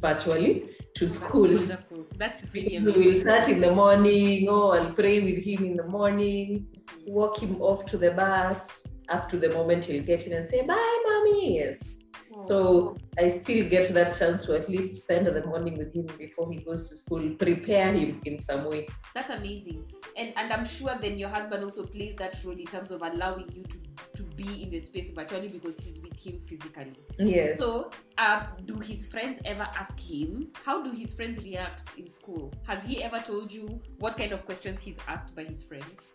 virtually 0.01 0.71
to 0.95 1.09
school. 1.09 1.49
That's 1.49 1.61
wonderful. 1.61 2.07
That's 2.17 2.55
really 2.55 2.79
So 2.81 2.93
we'll 2.93 3.21
start 3.21 3.49
in 3.49 3.61
the 3.61 3.75
morning, 3.75 4.49
oh, 4.49 4.71
I'll 4.71 4.93
pray 4.93 5.21
with 5.21 5.45
him 5.45 5.65
in 5.65 5.77
the 5.77 5.87
morning, 5.87 6.67
walk 7.07 7.43
him 7.43 7.61
off 7.61 7.87
to 7.87 7.99
the 7.99 8.13
bus 8.13 8.87
up 9.09 9.29
to 9.31 9.39
the 9.39 9.49
moment 9.51 9.87
he'll 9.87 10.03
get 10.03 10.27
in 10.27 10.33
and 10.33 10.47
say, 10.47 10.63
Bye, 10.63 11.03
mommy. 11.07 11.57
Yes. 11.59 11.95
So 12.43 12.97
I 13.19 13.29
still 13.29 13.69
get 13.69 13.93
that 13.95 14.17
chance 14.19 14.45
to 14.47 14.57
at 14.57 14.69
least 14.69 15.03
spend 15.03 15.27
the 15.27 15.45
morning 15.47 15.79
with 15.79 15.95
him 15.95 16.07
before 16.19 16.51
he 16.51 16.59
goes 16.59 16.89
to 16.89 16.97
school, 16.97 17.29
prepare 17.39 17.93
him 17.93 18.21
in 18.25 18.39
some 18.39 18.65
way. 18.65 18.89
That's 19.15 19.31
amazing. 19.31 19.85
And 20.17 20.33
and 20.37 20.53
I'm 20.53 20.65
sure 20.65 20.97
then 21.01 21.19
your 21.19 21.29
husband 21.29 21.65
also 21.65 21.87
plays 21.87 22.15
that 22.17 22.37
role 22.45 22.59
in 22.59 22.67
terms 22.67 22.91
of 22.91 23.03
allowing 23.03 23.51
you 23.53 23.63
to 23.65 23.79
to 24.15 24.23
be 24.23 24.63
in 24.63 24.71
the 24.71 24.79
space 24.79 25.11
virtually 25.11 25.49
because 25.49 25.79
he's 25.79 26.01
with 26.01 26.19
him 26.19 26.41
physically. 26.41 26.99
Yes. 27.19 27.59
So, 27.59 27.91
um, 28.19 28.43
do 28.65 28.79
his 28.81 29.07
friends 29.07 29.41
ever 29.45 29.69
ask 29.77 29.99
him? 29.99 30.49
How 30.65 30.83
do 30.83 30.91
his 30.91 31.15
friends 31.15 31.43
react 31.43 31.99
in 31.99 32.07
school? 32.07 32.53
Has 32.67 32.85
he 32.85 33.03
ever 33.03 33.21
told 33.21 33.53
you 33.53 33.81
what 33.99 34.17
kind 34.17 34.33
of 34.33 34.45
questions 34.45 34.81
he's 34.81 34.99
asked 35.07 35.37
by 35.37 35.45
his 35.45 35.63
friends? 35.63 36.03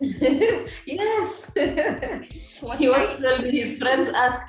yes. 0.86 1.52
What 2.60 2.78
he 2.78 2.88
was 2.88 3.10
kind? 3.12 3.24
telling 3.24 3.52
his 3.54 3.76
friends 3.78 4.08
ask, 4.08 4.40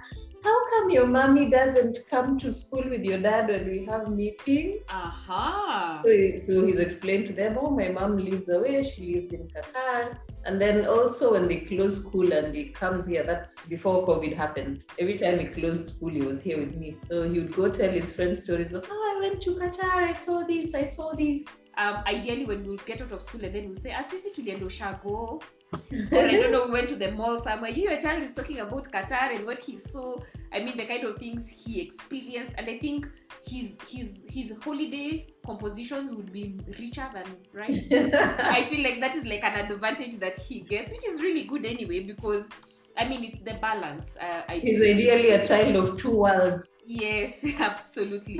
how 0.46 0.58
come 0.72 0.90
your 0.96 1.08
mommy 1.08 1.50
doesn't 1.50 1.98
come 2.10 2.38
to 2.44 2.52
school 2.52 2.84
with 2.94 3.04
your 3.04 3.20
dad 3.20 3.48
when 3.50 3.68
we 3.72 3.80
have 3.86 4.04
meetings? 4.20 4.86
Aha. 4.90 6.02
So, 6.06 6.12
he- 6.12 6.40
so 6.48 6.66
he's 6.68 6.80
explained 6.88 7.28
to 7.28 7.34
them, 7.34 7.58
oh, 7.62 7.72
my 7.82 7.90
mom 7.98 8.18
lives 8.18 8.50
away, 8.50 8.84
she 8.84 9.16
lives 9.16 9.32
in 9.34 9.48
Qatar. 9.56 10.18
And 10.46 10.62
then 10.62 10.86
also 10.86 11.32
when 11.34 11.48
they 11.48 11.60
close 11.62 12.00
school 12.06 12.32
and 12.32 12.56
he 12.56 12.66
comes 12.82 13.08
here, 13.08 13.24
that's 13.24 13.66
before 13.68 14.06
COVID 14.08 14.36
happened. 14.36 14.84
Every 15.00 15.18
time 15.18 15.40
he 15.40 15.46
closed 15.48 15.88
school, 15.96 16.10
he 16.10 16.22
was 16.22 16.42
here 16.42 16.60
with 16.60 16.76
me. 16.76 16.98
So 17.10 17.24
he 17.30 17.40
would 17.40 17.56
go 17.56 17.70
tell 17.70 17.90
his 17.90 18.14
friends 18.14 18.44
stories 18.44 18.74
of, 18.76 18.86
oh, 18.92 19.04
I 19.16 19.20
went 19.28 19.42
to 19.42 19.56
Qatar, 19.56 19.96
I 20.12 20.14
saw 20.14 20.44
this, 20.44 20.76
I 20.76 20.84
saw 20.84 21.14
this. 21.16 21.62
Um, 21.78 21.96
ideally, 22.08 22.46
when 22.46 22.64
we'll 22.66 22.78
get 22.86 23.02
out 23.02 23.12
of 23.12 23.22
school 23.22 23.44
and 23.44 23.54
then 23.56 23.68
we'll 23.68 23.76
say, 23.86 23.94
ah, 23.98 24.04
sisi 24.12 24.30
tulienda 24.36 24.66
Ushago. 24.72 25.42
Or 26.12 26.24
I 26.26 26.38
don't 26.38 26.52
know, 26.52 26.66
we 26.66 26.72
went 26.74 26.90
to 26.90 26.96
the 26.96 27.12
mall 27.12 27.40
somewhere. 27.40 27.72
You, 27.72 27.90
your 27.90 28.00
child 28.00 28.24
is 28.24 28.32
talking 28.32 28.60
about 28.60 28.92
Qatar 28.92 29.36
and 29.36 29.46
what 29.46 29.60
he 29.60 29.78
saw. 29.78 30.18
I 30.52 30.60
mean, 30.62 30.78
the 30.78 30.86
kind 30.86 31.04
of 31.04 31.18
things 31.18 31.50
he 31.50 31.82
experienced. 31.82 32.52
And 32.58 32.70
I 32.70 32.78
think 32.80 33.08
his 33.46 33.78
his 33.88 34.26
his 34.30 34.54
holiday 34.64 35.28
compositions 35.46 36.14
would 36.14 36.32
be 36.32 36.60
richer 36.80 37.08
than 37.14 37.26
right. 37.54 37.86
I 37.92 38.64
feel 38.64 38.84
like 38.84 39.00
that 39.02 39.16
is 39.16 39.26
like 39.26 39.44
an 39.44 39.72
advantage 39.72 40.18
that 40.18 40.38
he 40.38 40.62
gets, 40.62 40.92
which 40.92 41.06
is 41.08 41.22
really 41.22 41.44
good 41.44 41.66
anyway, 41.66 42.02
because 42.02 42.48
I 42.98 43.06
mean 43.08 43.24
it's 43.24 43.40
the 43.40 43.56
balance. 43.62 44.16
Uh, 44.20 44.44
I 44.48 44.60
He's 44.60 44.82
ideally 44.82 45.32
a 45.32 45.44
child 45.44 45.76
of 45.76 45.98
two 45.98 46.16
worlds. 46.18 46.70
yes, 46.86 47.46
absolutely. 47.60 48.40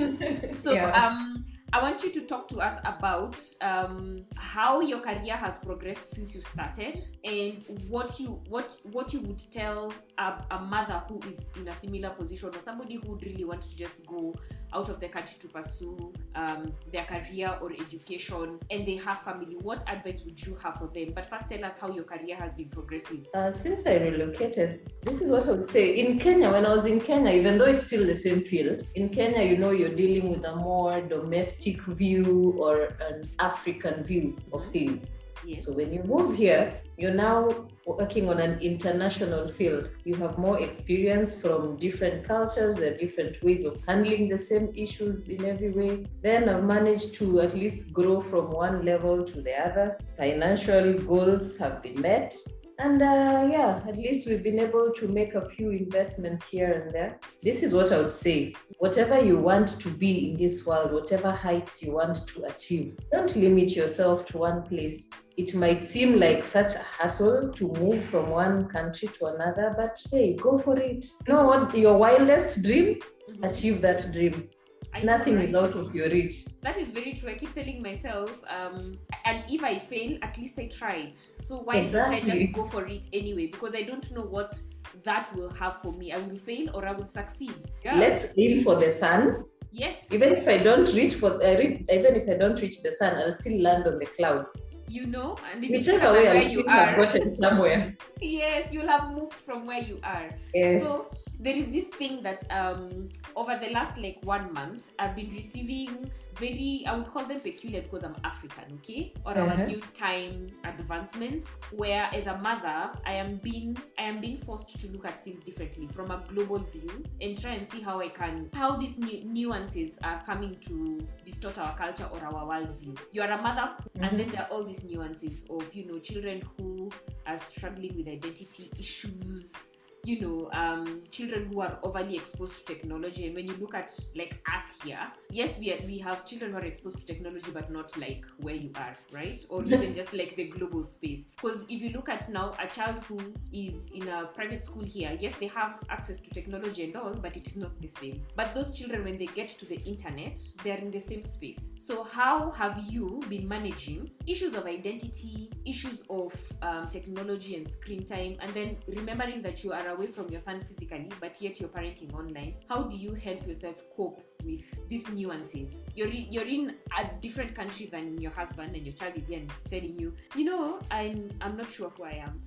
So 0.52 0.72
Yeah. 0.72 0.90
um 0.90 1.44
I 1.76 1.82
want 1.82 2.02
you 2.02 2.10
to 2.12 2.22
talk 2.22 2.48
to 2.48 2.60
us 2.60 2.78
about 2.86 3.38
um, 3.60 4.24
how 4.34 4.80
your 4.80 4.98
career 5.00 5.34
has 5.34 5.58
progressed 5.58 6.08
since 6.08 6.34
you 6.34 6.40
started, 6.40 7.06
and 7.22 7.62
what 7.90 8.18
you 8.18 8.40
what 8.48 8.78
what 8.92 9.12
you 9.12 9.20
would 9.20 9.42
tell 9.52 9.92
a, 10.16 10.42
a 10.52 10.58
mother 10.58 11.02
who 11.06 11.20
is 11.28 11.50
in 11.54 11.68
a 11.68 11.74
similar 11.74 12.08
position, 12.08 12.48
or 12.48 12.60
somebody 12.62 12.94
who 12.94 13.10
would 13.10 13.26
really 13.26 13.44
want 13.44 13.60
to 13.60 13.76
just 13.76 14.06
go 14.06 14.34
out 14.72 14.88
of 14.88 15.00
the 15.00 15.08
country 15.08 15.36
to 15.40 15.48
pursue 15.48 16.12
um, 16.34 16.72
their 16.92 17.04
career 17.04 17.56
or 17.60 17.72
education, 17.72 18.58
and 18.70 18.86
they 18.86 18.96
have 18.96 19.20
family. 19.20 19.56
What 19.62 19.88
advice 19.88 20.22
would 20.24 20.44
you 20.46 20.54
have 20.56 20.76
for 20.76 20.88
them? 20.88 21.12
But 21.14 21.26
first, 21.26 21.48
tell 21.48 21.64
us 21.64 21.78
how 21.78 21.90
your 21.90 22.04
career 22.04 22.36
has 22.36 22.54
been 22.54 22.68
progressing. 22.68 23.26
Uh, 23.34 23.50
since 23.50 23.86
I 23.86 23.96
relocated, 23.96 24.90
this 25.02 25.20
is 25.20 25.30
what 25.30 25.46
I 25.46 25.52
would 25.52 25.66
say. 25.66 25.98
In 25.98 26.18
Kenya, 26.18 26.50
when 26.50 26.66
I 26.66 26.72
was 26.72 26.86
in 26.86 27.00
Kenya, 27.00 27.32
even 27.32 27.58
though 27.58 27.66
it's 27.66 27.86
still 27.86 28.06
the 28.06 28.14
same 28.14 28.42
field, 28.42 28.86
in 28.94 29.08
Kenya, 29.08 29.42
you 29.42 29.56
know, 29.56 29.70
you're 29.70 29.94
dealing 29.94 30.30
with 30.30 30.44
a 30.44 30.56
more 30.56 31.00
domestic 31.00 31.80
view 31.82 32.54
or 32.58 32.88
an 33.00 33.28
African 33.38 34.04
view 34.04 34.36
of 34.52 34.66
things. 34.70 35.12
Yes. 35.44 35.66
So 35.66 35.74
when 35.74 35.92
you 35.92 36.02
move 36.02 36.36
here, 36.36 36.80
you're 36.96 37.14
now 37.14 37.68
working 37.86 38.28
on 38.28 38.38
an 38.40 38.58
international 38.60 39.48
field. 39.48 39.90
You 40.04 40.14
have 40.16 40.38
more 40.38 40.58
experience 40.60 41.40
from 41.40 41.76
different 41.76 42.26
cultures, 42.26 42.76
there 42.76 42.94
are 42.94 42.96
different 42.96 43.42
ways 43.42 43.64
of 43.64 43.82
handling 43.86 44.28
the 44.28 44.38
same 44.38 44.72
issues 44.74 45.28
in 45.28 45.44
every 45.44 45.70
way. 45.70 46.06
Then 46.22 46.48
I've 46.48 46.64
managed 46.64 47.14
to 47.16 47.40
at 47.40 47.54
least 47.54 47.92
grow 47.92 48.20
from 48.20 48.50
one 48.50 48.84
level 48.84 49.24
to 49.24 49.40
the 49.40 49.54
other. 49.60 49.98
Financial 50.16 50.94
goals 50.94 51.56
have 51.58 51.82
been 51.82 52.00
met. 52.00 52.34
And 52.78 53.00
uh, 53.00 53.48
yeah, 53.50 53.80
at 53.88 53.96
least 53.96 54.28
we've 54.28 54.42
been 54.42 54.58
able 54.58 54.92
to 54.92 55.08
make 55.08 55.34
a 55.34 55.48
few 55.48 55.70
investments 55.70 56.48
here 56.48 56.70
and 56.72 56.94
there. 56.94 57.18
This 57.42 57.62
is 57.62 57.72
what 57.72 57.90
I 57.90 57.98
would 57.98 58.12
say. 58.12 58.54
Whatever 58.78 59.18
you 59.18 59.38
want 59.38 59.80
to 59.80 59.88
be 59.88 60.30
in 60.30 60.36
this 60.36 60.66
world, 60.66 60.92
whatever 60.92 61.30
heights 61.30 61.82
you 61.82 61.92
want 61.94 62.26
to 62.28 62.44
achieve, 62.44 62.98
don't 63.10 63.34
limit 63.34 63.70
yourself 63.74 64.26
to 64.26 64.38
one 64.38 64.62
place. 64.62 65.08
It 65.38 65.54
might 65.54 65.86
seem 65.86 66.18
like 66.18 66.44
such 66.44 66.74
a 66.74 66.78
hassle 66.78 67.50
to 67.52 67.68
move 67.72 68.02
from 68.04 68.30
one 68.30 68.68
country 68.68 69.08
to 69.18 69.26
another, 69.26 69.74
but 69.76 69.98
hey, 70.10 70.34
go 70.34 70.58
for 70.58 70.78
it. 70.78 71.06
You 71.26 71.32
know 71.32 71.46
what? 71.46 71.76
Your 71.76 71.96
wildest 71.96 72.62
dream, 72.62 73.00
Mhm. 73.30 73.48
achieve 73.50 73.80
that 73.82 74.12
dream. 74.12 74.48
I 74.96 75.02
Nothing 75.02 75.38
is 75.40 75.54
out 75.54 75.74
of 75.74 75.94
your 75.94 76.08
reach. 76.08 76.46
That 76.62 76.78
is 76.78 76.88
very 76.88 77.12
true. 77.12 77.30
I 77.30 77.34
keep 77.34 77.52
telling 77.52 77.82
myself, 77.82 78.30
um, 78.48 78.98
and 79.24 79.44
if 79.50 79.62
I 79.62 79.78
fail, 79.78 80.18
at 80.22 80.36
least 80.38 80.58
I 80.58 80.68
tried. 80.68 81.14
So 81.34 81.58
why 81.58 81.86
don't 81.88 82.10
I 82.14 82.20
just 82.20 82.52
go 82.52 82.64
for 82.64 82.86
it 82.86 83.06
anyway? 83.12 83.46
Because 83.46 83.74
I 83.74 83.82
don't 83.82 84.10
know 84.12 84.22
what 84.22 84.58
that 85.04 85.34
will 85.36 85.50
have 85.54 85.76
for 85.82 85.92
me. 85.92 86.12
I 86.12 86.18
will 86.18 86.38
fail 86.38 86.70
or 86.74 86.86
I 86.86 86.92
will 86.92 87.08
succeed. 87.08 87.54
Yeah. 87.84 87.96
Let's 87.96 88.28
aim 88.38 88.64
for 88.64 88.76
the 88.76 88.90
sun. 88.90 89.44
yes. 89.70 90.06
Even 90.10 90.34
if 90.36 90.48
I 90.48 90.62
don't 90.62 90.90
reach 90.94 91.14
for, 91.14 91.32
uh, 91.44 91.56
re- 91.58 91.84
even 91.90 92.12
if 92.20 92.28
I 92.28 92.34
don't 92.42 92.58
reach 92.62 92.80
the 92.82 92.92
sun, 92.92 93.16
I'll 93.16 93.34
still 93.34 93.60
land 93.60 93.86
on 93.86 93.98
the 93.98 94.06
clouds. 94.16 94.50
you 94.88 95.04
know, 95.04 95.36
and 95.52 95.64
it's 95.64 95.88
Whichever 95.88 96.12
way, 96.12 96.24
where 96.28 96.48
you 96.48 96.64
are. 96.68 96.94
gotten 96.96 97.34
somewhere. 97.36 97.96
yes, 98.20 98.72
you'll 98.72 98.86
have 98.96 99.10
moved 99.12 99.32
from 99.34 99.66
where 99.66 99.82
you 99.82 99.98
are. 100.04 100.30
Yes. 100.54 100.84
So 100.84 100.90
there 101.38 101.54
is 101.54 101.70
this 101.70 101.86
thing 101.86 102.22
that 102.22 102.44
um, 102.50 103.08
over 103.34 103.58
the 103.62 103.70
last 103.70 103.98
like 103.98 104.18
one 104.22 104.52
month, 104.52 104.90
I've 104.98 105.14
been 105.14 105.30
receiving 105.30 106.10
very, 106.36 106.84
I 106.86 106.94
would 106.96 107.10
call 107.10 107.24
them 107.24 107.40
peculiar 107.40 107.80
because 107.82 108.04
I'm 108.04 108.16
African, 108.24 108.64
okay, 108.80 109.12
or 109.24 109.32
our 109.38 109.48
Uh-huh. 109.48 109.66
new 109.66 109.80
time 109.94 110.48
advancements. 110.64 111.56
Where 111.72 112.08
as 112.12 112.26
a 112.26 112.36
mother, 112.38 112.90
I 113.06 113.12
am 113.12 113.36
being, 113.36 113.76
I 113.98 114.02
am 114.02 114.20
being 114.20 114.36
forced 114.36 114.78
to 114.80 114.90
look 114.92 115.06
at 115.06 115.24
things 115.24 115.40
differently 115.40 115.86
from 115.88 116.10
a 116.10 116.24
global 116.28 116.58
view 116.58 117.04
and 117.20 117.40
try 117.40 117.52
and 117.52 117.66
see 117.66 117.80
how 117.80 118.00
I 118.00 118.08
can, 118.08 118.50
how 118.52 118.76
these 118.76 118.98
new 118.98 119.24
nuances 119.24 119.98
are 120.04 120.22
coming 120.26 120.56
to 120.60 121.06
distort 121.24 121.58
our 121.58 121.74
culture 121.76 122.08
or 122.12 122.20
our 122.24 122.44
worldview. 122.46 122.98
You 123.12 123.22
are 123.22 123.30
a 123.30 123.40
mother, 123.40 123.74
and 124.00 124.18
then 124.18 124.28
there 124.28 124.42
are 124.42 124.48
all 124.48 124.64
these 124.64 124.84
nuances 124.84 125.44
of 125.48 125.74
you 125.74 125.86
know 125.86 125.98
children 125.98 126.42
who 126.56 126.90
are 127.26 127.36
struggling 127.36 127.96
with 127.96 128.08
identity 128.08 128.70
issues 128.78 129.70
you 130.06 130.20
know 130.20 130.48
um, 130.52 131.02
children 131.10 131.46
who 131.46 131.60
are 131.60 131.78
overly 131.82 132.16
exposed 132.16 132.66
to 132.66 132.74
technology 132.74 133.26
and 133.26 133.34
when 133.34 133.46
you 133.46 133.56
look 133.60 133.74
at 133.74 133.98
like 134.14 134.40
us 134.54 134.80
here 134.84 135.00
yes 135.30 135.58
we, 135.58 135.72
are, 135.72 135.78
we 135.84 135.98
have 135.98 136.24
children 136.24 136.52
who 136.52 136.58
are 136.58 136.64
exposed 136.64 136.98
to 136.98 137.04
technology 137.04 137.50
but 137.52 137.72
not 137.72 137.96
like 137.98 138.24
where 138.38 138.54
you 138.54 138.70
are 138.76 138.94
right? 139.12 139.44
Or 139.48 139.64
even 139.64 139.92
just 139.92 140.12
like 140.12 140.36
the 140.36 140.44
global 140.44 140.84
space. 140.84 141.24
Because 141.24 141.64
if 141.68 141.82
you 141.82 141.90
look 141.90 142.08
at 142.08 142.28
now 142.28 142.54
a 142.60 142.66
child 142.66 143.00
who 143.08 143.18
is 143.52 143.90
in 143.94 144.08
a 144.08 144.26
private 144.26 144.62
school 144.62 144.84
here 144.84 145.16
yes 145.18 145.34
they 145.40 145.48
have 145.48 145.82
access 145.90 146.18
to 146.18 146.30
technology 146.30 146.84
and 146.84 146.96
all 146.96 147.14
but 147.14 147.36
it 147.36 147.46
is 147.48 147.56
not 147.56 147.80
the 147.80 147.88
same. 147.88 148.22
But 148.36 148.54
those 148.54 148.78
children 148.78 149.02
when 149.04 149.18
they 149.18 149.26
get 149.26 149.48
to 149.48 149.66
the 149.66 149.80
internet 149.82 150.38
they 150.62 150.70
are 150.70 150.78
in 150.78 150.92
the 150.92 151.00
same 151.00 151.22
space. 151.22 151.74
So 151.78 152.04
how 152.04 152.50
have 152.52 152.78
you 152.88 153.22
been 153.28 153.48
managing 153.48 154.10
issues 154.26 154.54
of 154.54 154.66
identity 154.66 155.50
issues 155.64 156.04
of 156.10 156.32
um, 156.62 156.88
technology 156.88 157.56
and 157.56 157.66
screen 157.66 158.04
time 158.04 158.36
and 158.40 158.52
then 158.54 158.76
remembering 158.86 159.42
that 159.42 159.64
you 159.64 159.72
are 159.72 159.88
a 159.88 159.95
away 159.96 160.06
from 160.06 160.28
your 160.28 160.40
son 160.40 160.62
physically, 160.62 161.10
but 161.20 161.40
yet 161.40 161.58
you're 161.60 161.68
parenting 161.68 162.12
online. 162.14 162.54
How 162.68 162.82
do 162.82 162.96
you 162.96 163.14
help 163.14 163.46
yourself 163.46 163.82
cope 163.96 164.22
with 164.44 164.88
these 164.88 165.08
nuances? 165.10 165.84
You're 165.94 166.08
you're 166.08 166.46
in 166.46 166.76
a 166.98 167.06
different 167.20 167.54
country 167.54 167.86
than 167.86 168.20
your 168.20 168.32
husband, 168.32 168.76
and 168.76 168.86
your 168.86 168.94
child 168.94 169.16
is 169.16 169.28
here 169.28 169.40
and 169.40 169.50
he's 169.50 169.64
telling 169.64 169.96
you, 169.96 170.14
you 170.34 170.44
know, 170.44 170.80
I'm 170.90 171.30
I'm 171.40 171.56
not 171.56 171.70
sure 171.70 171.90
who 171.90 172.04
I 172.04 172.24
am. 172.26 172.42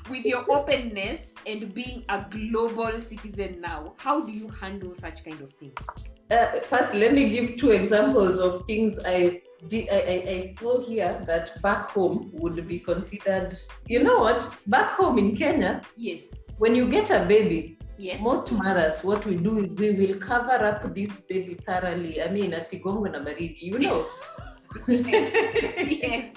with 0.10 0.26
your 0.26 0.46
openness 0.50 1.34
and 1.46 1.74
being 1.74 2.04
a 2.10 2.26
global 2.30 3.00
citizen 3.00 3.62
now, 3.62 3.94
how 3.98 4.22
do 4.22 4.32
you 4.32 4.48
handle 4.50 4.94
such 4.94 5.24
kind 5.24 5.40
of 5.42 5.52
things? 5.54 5.86
Uh, 6.32 6.60
first, 6.62 6.94
let 6.94 7.13
me 7.13 7.30
give 7.30 7.58
two 7.58 7.72
examples 7.72 8.38
of 8.38 8.66
things 8.66 9.00
I. 9.06 9.42
I, 9.72 9.88
I, 9.91 10.30
I 10.43 10.48
saw 10.48 10.80
here 10.80 11.24
that 11.28 11.62
back 11.62 11.89
home 11.91 12.30
would 12.34 12.67
be 12.67 12.80
considered. 12.80 13.58
You 13.88 14.04
know 14.04 14.20
what? 14.20 14.48
Back 14.67 14.91
home 14.91 15.17
in 15.17 15.36
Kenya, 15.36 15.82
Yes. 15.96 16.34
when 16.58 16.76
you 16.76 16.89
get 16.89 17.10
a 17.10 17.26
baby, 17.26 17.78
Yes. 17.98 18.22
most 18.22 18.52
mothers, 18.52 19.04
what 19.04 19.26
we 19.26 19.36
do 19.36 19.58
is 19.63 19.72
we 19.76 19.91
will 19.91 20.20
cover 20.20 20.52
up 20.63 20.93
this 20.93 21.22
baby 21.22 21.56
thoroughly. 21.65 22.22
I 22.22 22.30
mean, 22.30 22.52
asigongwe 22.52 23.12
na 23.12 23.20
baridi, 23.20 23.62
you 23.62 23.80
know. 23.80 24.06
yes. 24.88 26.36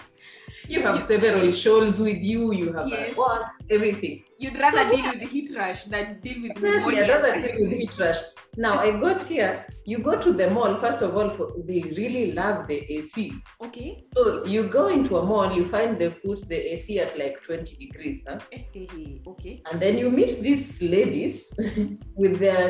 You 0.71 0.81
have 0.83 1.03
several 1.03 1.51
shawls 1.53 2.01
with 2.01 2.19
you. 2.33 2.53
You 2.53 2.73
have 2.73 2.87
Yes. 2.89 3.17
what? 3.17 3.43
Everything. 3.77 4.15
You'd 4.39 4.59
rather 4.65 4.85
So- 4.85 4.91
deal 4.97 5.07
with 5.13 5.23
heat 5.33 5.51
rash 5.57 5.81
than 5.93 6.21
deal 6.21 6.39
with 6.43 6.53
Exactly, 6.53 6.71
pneumonia. 6.71 7.03
another 7.05 7.33
thing 7.43 7.55
with 7.63 7.73
heat 7.81 7.99
rush. 7.99 8.21
Now 8.57 8.75
I 8.79 8.89
got 9.05 9.27
here. 9.27 9.53
You 9.85 9.99
go 9.99 10.15
to 10.25 10.33
the 10.41 10.49
mall. 10.51 10.73
First 10.85 11.03
of 11.03 11.17
all, 11.17 11.31
for, 11.31 11.47
they 11.69 11.83
really 12.01 12.33
love 12.33 12.67
the 12.69 12.79
AC. 12.97 13.33
Okay. 13.67 13.91
So 14.15 14.45
you 14.45 14.69
go 14.79 14.85
into 14.89 15.17
a 15.19 15.25
mall, 15.25 15.49
you 15.59 15.65
find 15.75 15.99
they 15.99 16.11
put 16.11 16.39
the 16.49 16.59
AC 16.75 16.99
at 17.01 17.19
like 17.19 17.43
20 17.43 17.75
degrees, 17.85 18.27
huh? 18.29 18.39
Eh, 18.53 18.63
eh, 18.75 18.87
eh, 18.99 19.31
Okay. 19.33 19.55
and 19.71 19.81
then 19.83 19.99
you 19.99 20.09
meet 20.11 20.33
these 20.41 20.81
ladies 20.83 21.37
with 22.21 22.39
their 22.39 22.67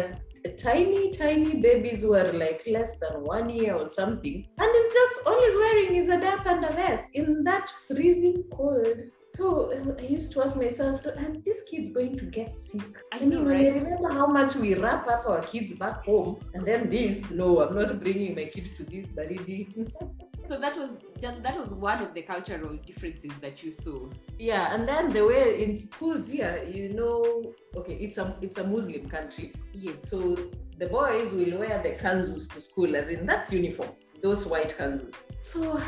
tiny, 0.49 1.13
tiny 1.13 1.57
babies 1.57 2.03
who 2.03 2.15
are 2.15 2.33
like 2.33 2.63
less 2.67 2.99
than 2.99 3.23
one 3.23 3.51
year 3.51 3.75
or 3.75 3.87
something, 3.87 4.47
and 4.59 4.71
it's 4.81 4.95
just 4.95 5.27
all 5.27 5.41
he's 5.45 5.55
wearing 5.55 5.97
is 5.97 6.09
a 6.09 6.21
diaper 6.21 6.51
and 6.51 6.65
a 6.65 6.73
vest 6.73 7.15
in 7.15 7.45
that 7.45 7.71
freezing 7.87 8.45
cold. 8.53 8.99
So 9.35 9.73
uh, 9.73 9.95
I 10.03 10.07
used 10.07 10.33
to 10.33 10.43
ask 10.43 10.57
myself, 10.57 11.07
are 11.07 11.33
these 11.45 11.63
kids 11.71 11.91
going 11.91 12.19
to 12.19 12.25
get 12.25 12.57
sick? 12.57 12.83
I 13.13 13.19
I 13.19 13.25
mean, 13.25 13.47
right? 13.47 13.77
I 13.77 13.79
remember 13.79 14.11
how 14.13 14.27
much 14.27 14.57
we 14.57 14.75
wrap 14.75 15.07
up 15.09 15.27
our 15.27 15.43
kids 15.43 15.75
back 15.75 16.05
home, 16.05 16.41
and 16.55 16.67
then 16.67 16.91
this, 16.91 17.31
no, 17.31 17.61
I'm 17.61 17.75
not 17.75 18.01
bringing 18.01 18.35
my 18.35 18.47
kid 18.47 18.71
to 18.77 18.85
this 18.85 19.09
baridi. 19.09 19.69
So 20.51 20.59
that 20.59 20.77
was 20.77 21.01
that, 21.21 21.45
that 21.45 21.57
was 21.57 21.73
one 21.73 22.03
of 22.03 22.13
the 22.13 22.23
cultural 22.23 22.77
differences 22.85 23.31
that 23.41 23.63
you 23.63 23.71
saw. 23.71 24.09
Yeah, 24.37 24.75
and 24.75 24.89
then 24.89 25.13
the 25.13 25.25
way 25.25 25.63
in 25.63 25.77
schools 25.77 26.29
here, 26.29 26.65
you 26.69 26.89
know, 26.93 27.55
okay, 27.77 27.95
it's 27.95 28.19
a 28.19 28.37
it's 28.43 28.59
a 28.59 28.65
Muslim 28.65 29.09
country, 29.09 29.53
Yes. 29.73 30.11
so 30.11 30.37
the 30.77 30.89
boys 30.89 31.33
will 31.33 31.57
wear 31.57 31.81
the 31.81 31.91
kanzus 31.91 32.53
to 32.53 32.59
school, 32.59 32.97
as 32.97 33.11
in 33.11 33.27
that's 33.27 33.53
uniform, 33.53 33.91
those 34.25 34.45
white 34.45 34.77
kanzus. 34.77 35.15
So 35.39 35.81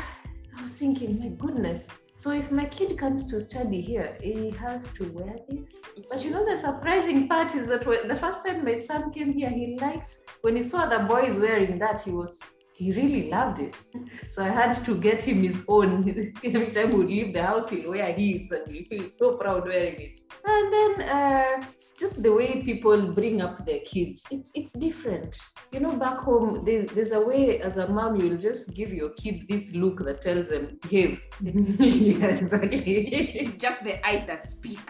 I 0.57 0.61
was 0.61 0.77
thinking, 0.77 1.19
my 1.19 1.27
goodness. 1.45 1.89
So 2.13 2.31
if 2.31 2.49
my 2.49 2.63
kid 2.63 2.97
comes 2.97 3.29
to 3.31 3.41
study 3.41 3.81
here, 3.81 4.17
he 4.21 4.51
has 4.51 4.87
to 4.93 5.03
wear 5.11 5.35
this. 5.49 5.75
It's 5.97 6.09
But 6.09 6.23
you 6.23 6.31
know 6.31 6.45
the 6.45 6.61
surprising 6.61 7.27
part 7.27 7.53
is 7.53 7.67
that 7.67 7.85
when, 7.85 8.07
the 8.07 8.15
first 8.15 8.45
time 8.45 8.63
my 8.63 8.77
son 8.77 9.11
came 9.11 9.33
here, 9.33 9.49
he 9.49 9.77
liked 9.81 10.19
when 10.39 10.55
he 10.55 10.61
saw 10.61 10.85
the 10.85 10.99
boys 10.99 11.37
wearing 11.37 11.79
that, 11.79 11.99
he 11.99 12.11
was 12.11 12.62
he 12.83 12.91
really 12.91 13.29
loved 13.29 13.59
it. 13.59 13.75
So 14.27 14.43
I 14.43 14.49
had 14.49 14.73
to 14.85 14.95
get 14.95 15.21
him 15.23 15.43
his 15.43 15.63
own. 15.67 15.91
Every 16.43 16.71
time 16.71 16.89
we 16.89 16.97
would 16.97 17.07
leave 17.07 17.33
the 17.33 17.43
house, 17.43 17.69
he'll 17.69 17.91
wear 17.91 18.11
his 18.13 18.51
and 18.51 18.71
he 18.75 18.83
feels 18.83 19.17
so 19.17 19.37
proud 19.37 19.65
wearing 19.65 19.99
it. 20.07 20.19
And 20.45 20.73
then 20.73 20.93
uh, 21.17 21.63
just 21.97 22.23
the 22.23 22.31
way 22.31 22.61
people 22.63 23.11
bring 23.13 23.41
up 23.41 23.65
their 23.65 23.79
kids, 23.79 24.25
it's 24.31 24.51
it's 24.55 24.73
different. 24.73 25.37
You 25.71 25.79
know, 25.79 25.95
back 25.95 26.19
home, 26.19 26.63
there's 26.65 26.87
there's 26.87 27.11
a 27.11 27.21
way 27.21 27.59
as 27.59 27.77
a 27.77 27.87
mom 27.87 28.15
you'll 28.15 28.37
just 28.37 28.73
give 28.73 28.93
your 28.93 29.09
kid 29.11 29.45
this 29.49 29.73
look 29.73 30.03
that 30.05 30.21
tells 30.21 30.49
them 30.49 30.79
behave. 30.81 31.21
yeah, 31.41 32.27
exactly. 32.27 33.07
it 33.07 33.35
is 33.41 33.57
just 33.57 33.83
the 33.83 34.05
eyes 34.07 34.25
that 34.27 34.43
speak. 34.43 34.89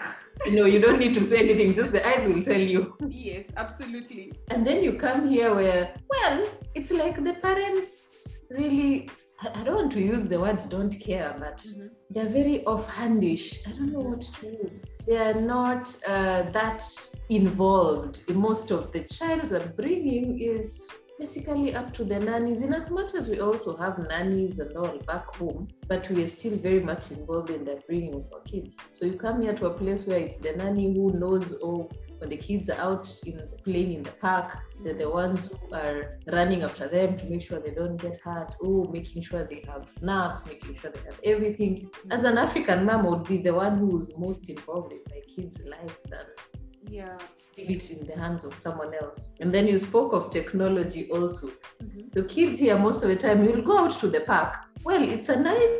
no, 0.49 0.65
you 0.65 0.79
don't 0.79 0.99
need 0.99 1.13
to 1.13 1.23
say 1.25 1.39
anything, 1.39 1.73
just 1.73 1.91
the 1.91 2.05
eyes 2.07 2.27
will 2.27 2.41
tell 2.41 2.59
you. 2.59 2.95
Yes, 3.07 3.51
absolutely. 3.57 4.33
And 4.49 4.65
then 4.65 4.83
you 4.83 4.93
come 4.93 5.29
here 5.29 5.53
where, 5.53 5.95
well, 6.09 6.45
it's 6.75 6.91
like 6.91 7.23
the 7.23 7.33
parents 7.33 8.37
really, 8.49 9.09
I 9.43 9.63
don't 9.63 9.75
want 9.75 9.91
to 9.93 10.01
use 10.01 10.25
the 10.27 10.39
words 10.39 10.65
don't 10.65 10.95
care, 10.99 11.36
but 11.39 11.58
Mhm. 11.60 11.89
they're 12.10 12.29
very 12.41 12.63
offhandish. 12.65 13.45
I 13.67 13.71
don't 13.77 13.91
know 13.91 14.06
what 14.12 14.21
to 14.39 14.47
use. 14.63 14.84
They 15.08 15.17
are 15.17 15.39
not 15.56 15.84
uh, 16.08 16.43
that 16.51 16.82
involved. 17.29 18.21
Most 18.34 18.71
of 18.71 18.91
the 18.93 19.03
child's 19.03 19.51
upbringing 19.51 20.39
is 20.39 20.89
basically 21.19 21.73
up 21.75 21.93
to 21.93 22.03
the 22.03 22.19
nannies, 22.19 22.62
in 22.62 22.73
as 22.73 22.89
much 22.91 23.13
as 23.13 23.29
we 23.29 23.39
also 23.39 23.75
have 23.77 23.97
nannies 23.99 24.60
and 24.60 24.75
all 24.77 24.97
back 25.06 25.25
home, 25.36 25.67
but 25.88 26.10
we 26.10 26.23
are 26.23 26.27
still 26.27 26.56
very 26.58 26.79
much 26.79 27.12
involved 27.12 27.49
in 27.49 27.63
the 27.65 27.73
upbringing 27.73 28.13
of 28.15 28.25
our 28.34 28.41
kids. 28.41 28.75
So 28.91 29.06
you 29.06 29.13
come 29.13 29.41
here 29.41 29.53
to 29.56 29.65
a 29.67 29.73
place 29.73 30.08
where 30.08 30.19
it's 30.19 30.38
the 30.38 30.53
nanny 30.53 30.93
who 30.93 31.12
knows, 31.12 31.60
oh, 31.63 31.89
when 32.23 32.29
the 32.29 32.38
kids 32.38 32.69
are 32.69 32.79
out 32.79 33.09
in 33.25 33.38
playing 33.65 33.91
in 33.95 34.03
the 34.03 34.12
park, 34.12 34.57
they're 34.81 34.93
the 34.93 35.09
ones 35.09 35.51
who 35.51 35.75
are 35.75 36.17
running 36.31 36.63
after 36.63 36.88
them 36.88 37.17
to 37.17 37.25
make 37.25 37.41
sure 37.41 37.59
they 37.59 37.71
don't 37.71 37.97
get 37.97 38.17
hurt. 38.23 38.55
Oh, 38.63 38.88
making 38.93 39.23
sure 39.23 39.43
they 39.45 39.62
have 39.67 39.91
snacks, 39.91 40.45
making 40.45 40.77
sure 40.77 40.89
they 40.91 41.01
have 41.01 41.19
everything. 41.25 41.89
As 42.12 42.23
an 42.23 42.38
African 42.38 42.86
mom, 42.86 43.05
I 43.05 43.09
would 43.09 43.25
be 43.25 43.39
the 43.39 43.53
one 43.53 43.77
who's 43.77 44.17
most 44.17 44.49
involved 44.49 44.93
in 44.93 45.01
my 45.09 45.19
kids' 45.36 45.59
life 45.65 45.97
than 46.09 46.25
Yeah. 46.89 47.17
leave 47.57 47.71
it 47.71 47.91
in 47.91 48.07
the 48.07 48.15
hands 48.17 48.45
of 48.45 48.55
someone 48.55 48.93
else. 48.93 49.29
And 49.41 49.53
then 49.53 49.67
you 49.67 49.77
spoke 49.77 50.13
of 50.13 50.29
technology 50.29 51.09
also. 51.12 51.47
Mhm. 51.81 52.13
The 52.13 52.23
kids 52.23 52.57
here, 52.57 52.79
most 52.79 53.03
of 53.03 53.09
the 53.09 53.17
time, 53.17 53.43
you'll 53.43 53.67
go 53.71 53.79
out 53.79 53.91
to 53.99 54.07
the 54.07 54.21
park. 54.21 54.55
Well, 54.86 55.03
it's 55.15 55.27
a 55.27 55.39
nice 55.51 55.75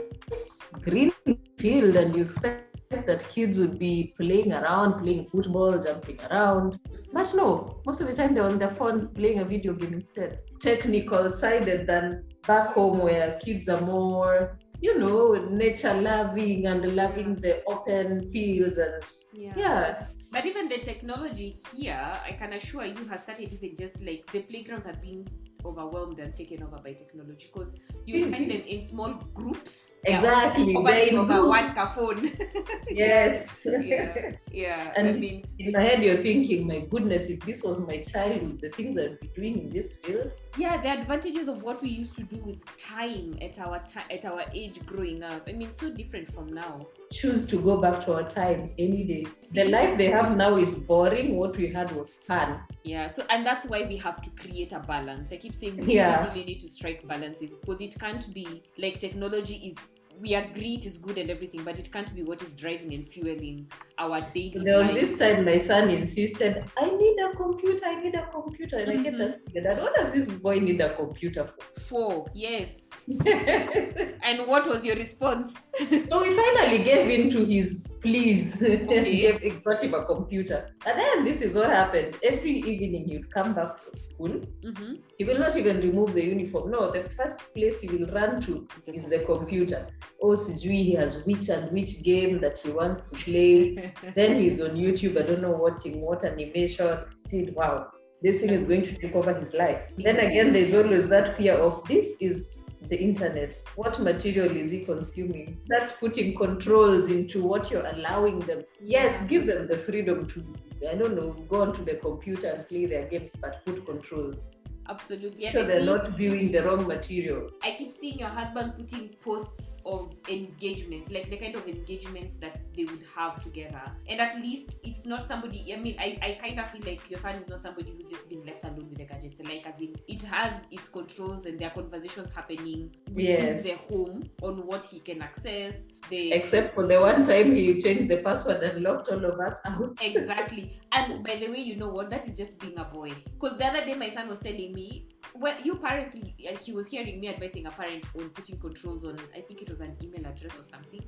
green 0.82 1.14
field, 1.58 1.96
and 1.96 2.14
you 2.16 2.24
expect 2.24 2.73
that 3.06 3.28
kids 3.30 3.58
would 3.60 3.78
be 3.78 4.14
playing 4.18 4.54
around, 4.54 5.02
playing 5.02 5.26
football, 5.28 5.78
jumping 5.78 6.20
around. 6.30 6.80
But 7.12 7.34
no, 7.36 7.82
most 7.86 8.02
of 8.02 8.08
the 8.08 8.14
time 8.14 8.34
they're 8.34 8.44
on 8.44 8.58
their 8.58 8.74
phones 8.76 9.08
playing 9.08 9.40
a 9.40 9.46
video 9.46 9.74
game 9.74 9.94
instead. 9.94 10.40
Technical 10.60 11.32
sided 11.32 11.88
than 11.88 12.24
back 12.48 12.74
home 12.74 13.00
where 13.00 13.40
kids 13.40 13.70
are 13.70 13.82
more, 13.82 14.58
you 14.82 14.98
know, 15.00 15.34
nature 15.50 15.94
loving 15.94 16.68
and 16.68 16.96
loving 16.96 17.36
the 17.36 17.64
open 17.66 18.32
fields 18.32 18.78
and 18.78 19.04
Yeah. 19.34 19.54
yeah. 19.56 20.08
But 20.32 20.48
even 20.48 20.68
the 20.68 20.80
technology 20.80 21.54
here, 21.76 22.12
I 22.26 22.32
can 22.32 22.54
assure 22.54 22.86
you, 22.86 23.06
has 23.06 23.22
started 23.22 23.54
even 23.54 23.76
just 23.76 24.02
like 24.02 24.26
the 24.32 24.42
playgrounds 24.42 24.88
have 24.88 25.00
been 25.00 25.28
overwhelmed 25.66 26.20
and 26.20 26.36
taken 26.36 26.64
over 26.64 26.78
by 26.78 26.94
technology 26.94 27.50
because 27.54 27.76
you 28.06 28.24
find 28.24 28.46
mm-hmm. 28.46 28.50
them 28.50 28.62
in 28.68 28.82
small 28.82 29.14
groups. 29.34 29.94
Exactly. 30.06 30.76
Over, 30.76 30.92
over 31.20 31.48
one 31.48 31.70
phone. 31.88 32.32
Yes. 32.90 33.58
yeah. 33.66 34.34
Yeah. 34.52 34.94
I 34.96 35.00
And- 35.00 35.20
mean, 35.20 35.46
In 35.60 35.72
my 35.72 35.82
head, 35.82 36.04
you're 36.04 36.18
thinking, 36.18 36.68
my 36.68 36.82
goodness, 36.82 37.30
if 37.30 37.40
this 37.42 37.64
was 37.64 37.86
my 37.88 38.02
childhood, 38.02 38.60
the 38.62 38.70
things 38.70 38.98
I'd 38.98 39.20
be 39.20 39.28
doing 39.36 39.60
in 39.60 39.70
this 39.70 39.96
field. 39.98 40.32
yeah, 40.58 40.80
the 40.80 40.90
advantages 40.90 41.48
of 41.48 41.64
what 41.64 41.82
we 41.82 41.90
used 41.90 42.16
to 42.16 42.24
do 42.24 42.38
with 42.38 42.64
time 42.78 43.36
at 43.42 43.60
our 43.60 43.80
time 43.80 44.04
at 44.12 44.26
our 44.26 44.44
age 44.54 44.86
growing 44.86 45.24
up. 45.24 45.42
I 45.48 45.54
mean, 45.54 45.72
so 45.72 45.90
different 45.90 46.28
from 46.32 46.54
now. 46.54 46.86
Choose 47.12 47.48
to 47.48 47.58
go 47.60 47.78
back 47.78 48.06
to 48.06 48.14
our 48.14 48.30
time 48.30 48.72
any 48.78 49.04
day. 49.04 49.26
The 49.54 49.66
life 49.66 49.98
they 49.98 50.12
have 50.12 50.36
now 50.38 50.58
is 50.58 50.76
boring. 50.76 51.38
What 51.38 51.58
we 51.58 51.68
had 51.74 51.92
was 51.94 52.14
fun. 52.14 52.60
Yeah, 52.84 53.08
so 53.08 53.24
and 53.30 53.46
that's 53.46 53.66
why 53.66 53.84
we 53.88 53.96
have 53.98 54.22
to 54.22 54.30
create 54.32 54.74
a 54.74 54.80
balance. 54.80 55.32
I 55.32 55.38
keep 55.38 55.56
saying 55.56 55.78
we 55.78 55.94
Yeah. 55.96 56.28
really 56.28 56.44
need 56.44 56.60
to 56.60 56.70
strike 56.70 57.08
balances 57.08 57.56
because 57.56 57.80
it 57.82 57.96
can't 57.98 58.34
be 58.34 58.64
like 58.78 59.00
technology 59.00 59.56
is 59.68 59.94
we 60.20 60.36
agree 60.36 60.76
it 60.76 60.86
is 60.86 60.98
good 61.00 61.18
and 61.18 61.30
everything, 61.30 61.64
but 61.64 61.80
it 61.80 61.92
can't 61.92 62.14
be 62.14 62.24
what 62.24 62.42
is 62.42 62.54
driving 62.54 62.94
and 62.94 63.08
fueling 63.10 63.68
our 63.98 64.22
daily 64.34 64.64
There 64.64 64.78
was 64.78 64.90
life. 64.90 65.00
this 65.02 65.18
time 65.20 65.44
my 65.46 65.60
son 65.60 65.90
insisted, 65.90 66.64
I 66.78 66.90
need 66.90 67.18
a 67.20 67.36
computer, 67.36 67.86
I 67.86 68.02
need 68.04 68.16
a 68.16 68.28
computer. 68.32 68.78
And 68.78 68.92
I 68.92 69.04
kept 69.04 69.18
Mhm. 69.18 69.26
asking, 69.26 69.64
Dad, 69.64 69.80
what 69.82 69.96
does 69.96 70.14
this 70.14 70.28
boy 70.28 70.60
need 70.60 70.80
a 70.82 70.96
computer 70.96 71.48
for? 71.48 71.80
For, 71.80 72.26
yes. 72.34 72.90
And 74.24 74.48
what 74.48 74.68
was 74.68 74.86
your 74.86 74.96
response? 74.96 75.68
so 76.06 76.24
we 76.24 76.36
finally 76.36 76.84
gave 76.84 77.10
in 77.10 77.30
to 77.32 77.46
his 77.46 78.00
pleas 78.02 78.56
Okay. 78.62 79.38
gave, 79.40 79.64
got 79.64 79.84
him 79.84 79.94
a 79.94 80.06
computer. 80.06 80.70
And 80.86 80.98
then 81.00 81.26
this 81.26 81.42
is 81.42 81.56
what 81.56 81.70
happened. 81.70 82.18
Every 82.24 82.58
evening 82.60 83.06
he'd 83.10 83.32
come 83.34 83.54
back 83.54 83.80
from 83.80 84.00
school. 84.00 84.30
Mm-hmm. 84.66 84.94
He 85.18 85.26
will 85.26 85.40
not 85.40 85.58
even 85.58 85.82
remove 85.82 86.14
the 86.14 86.24
uniform. 86.24 86.72
No, 86.72 86.92
the 86.92 87.10
first 87.18 87.54
place 87.54 87.82
he 87.82 87.88
will 87.88 88.08
run 88.14 88.40
to 88.42 88.68
is 88.88 89.08
the 89.08 89.20
computer. 89.20 89.88
Oh, 90.22 90.30
Sijui, 90.30 90.84
he 90.84 90.94
has 90.94 91.26
which 91.26 91.50
and 91.50 91.72
which 91.72 92.02
game 92.02 92.40
that 92.40 92.58
he 92.60 92.72
wants 92.72 93.10
to 93.10 93.18
play. 93.18 93.94
then 94.16 94.42
he's 94.42 94.62
on 94.62 94.72
YouTube, 94.72 95.22
I 95.22 95.28
don't 95.28 95.42
know, 95.42 95.52
watching 95.52 96.02
what 96.02 96.24
animation. 96.24 97.00
Said, 97.18 97.54
wow, 97.56 97.88
this 98.22 98.40
thing 98.40 98.52
is 98.52 98.64
going 98.64 98.84
to 98.84 98.96
take 98.96 99.16
over 99.16 99.34
his 99.34 99.54
life. 99.54 99.82
Then 99.98 100.18
again, 100.20 100.54
there's 100.54 100.74
always 100.74 101.10
that 101.10 101.36
fear 101.38 101.56
of 101.56 101.84
this 101.88 102.18
is 102.22 102.63
the 102.90 103.00
internet, 103.00 103.62
what 103.76 104.00
material 104.00 104.52
is 104.52 104.72
he 104.72 104.82
consuming? 104.82 105.60
Start 105.66 106.00
putting 106.00 106.36
controls 106.36 107.10
into 107.10 107.44
what 107.44 107.72
you're 107.72 107.86
allowing 107.86 108.40
them. 108.42 108.64
Yes, 108.80 109.26
give 109.28 109.46
them 109.46 109.68
the 109.68 109.78
freedom 109.78 110.28
to, 110.28 110.44
I 110.90 110.96
don't 110.96 111.16
know, 111.16 111.34
go 111.50 111.62
onto 111.62 111.84
the 111.84 111.96
computer 111.96 112.48
and 112.48 112.68
play 112.68 112.86
their 112.86 113.08
games, 113.08 113.36
but 113.40 113.66
put 113.66 113.86
controls. 113.86 114.50
Absolutely. 114.90 115.52
So 115.54 115.64
they're 115.64 115.84
not 115.86 116.18
viewing 116.18 116.52
the 116.52 116.64
wrong 116.64 116.86
material. 116.88 117.52
I 117.62 117.76
keep 117.78 117.92
seeing 117.92 118.20
your 118.20 118.30
husband 118.30 118.74
putting 118.78 119.10
posts 119.22 119.80
of 119.86 120.18
engagements, 120.30 121.10
like 121.12 121.30
the 121.30 121.38
kind 121.38 121.56
of 121.56 121.68
engagements 121.68 122.36
that 122.36 122.68
they 122.76 122.86
would 122.86 123.04
have 123.16 123.42
together. 123.42 123.82
And 124.08 124.20
at 124.20 124.36
least 124.38 124.80
it's 124.84 125.06
not 125.06 125.28
somebody, 125.28 125.74
I 125.74 125.78
mean, 125.78 125.96
I, 126.00 126.18
I 126.22 126.38
kind 126.42 126.60
of 126.60 126.70
feel 126.70 126.82
like 126.86 127.10
your 127.10 127.20
son 127.20 127.36
is 127.36 127.48
not 127.48 127.62
somebody 127.64 127.92
who's 127.96 128.06
just 128.06 128.30
been 128.30 128.46
left 128.46 128.64
alone 128.64 128.88
with 128.90 128.98
the 128.98 129.06
gadgets. 129.06 129.42
Like, 129.42 129.66
as 129.66 129.80
in, 129.82 129.96
it 130.08 130.22
has 130.24 130.68
its 130.72 130.90
controls 130.90 131.46
and 131.46 131.60
there 131.60 131.70
are 131.70 131.74
conversations 131.74 132.34
happening 132.34 132.92
within 133.08 133.24
Yes. 133.56 133.64
the 133.64 133.74
home 133.76 134.30
on 134.42 134.66
what 134.66 134.84
he 134.86 135.00
can 135.00 135.22
access. 135.22 135.88
The 136.10 136.32
Except 136.34 136.76
for 136.76 136.86
the 136.86 137.00
one 137.00 137.24
time 137.24 137.56
he 137.56 137.80
changed 137.82 138.10
the 138.10 138.18
password 138.18 138.62
and 138.64 138.84
locked 138.84 139.10
all 139.10 139.24
of 139.24 139.40
us 139.40 139.60
out. 139.66 139.98
exactly. 140.02 140.80
And 140.92 141.24
by 141.24 141.36
the 141.36 141.50
way, 141.50 141.60
you 141.60 141.76
know 141.78 141.90
what? 141.90 142.10
That 142.10 142.28
is 142.28 142.38
just 142.38 142.60
being 142.60 142.78
a 142.78 142.84
boy. 142.84 143.14
Because 143.40 143.58
the 143.58 143.66
other 143.66 143.86
day, 143.86 143.94
my 143.94 144.10
son 144.10 144.28
was 144.28 144.40
telling 144.40 144.74
me, 144.74 145.08
well, 145.34 145.56
you 145.64 145.76
parents, 145.76 146.16
he 146.62 146.74
was 146.74 146.88
hearing 146.88 147.20
me 147.20 147.30
advising 147.30 147.66
a 147.66 147.72
parent 147.72 148.08
on 148.20 148.30
putting 148.30 148.60
controls 148.60 149.06
on, 149.06 149.18
I 149.36 149.42
think 149.42 149.62
it 149.62 149.70
was 149.70 149.82
an 149.82 149.96
email 150.02 150.26
address 150.26 150.58
or 150.60 150.64
something. 150.64 151.02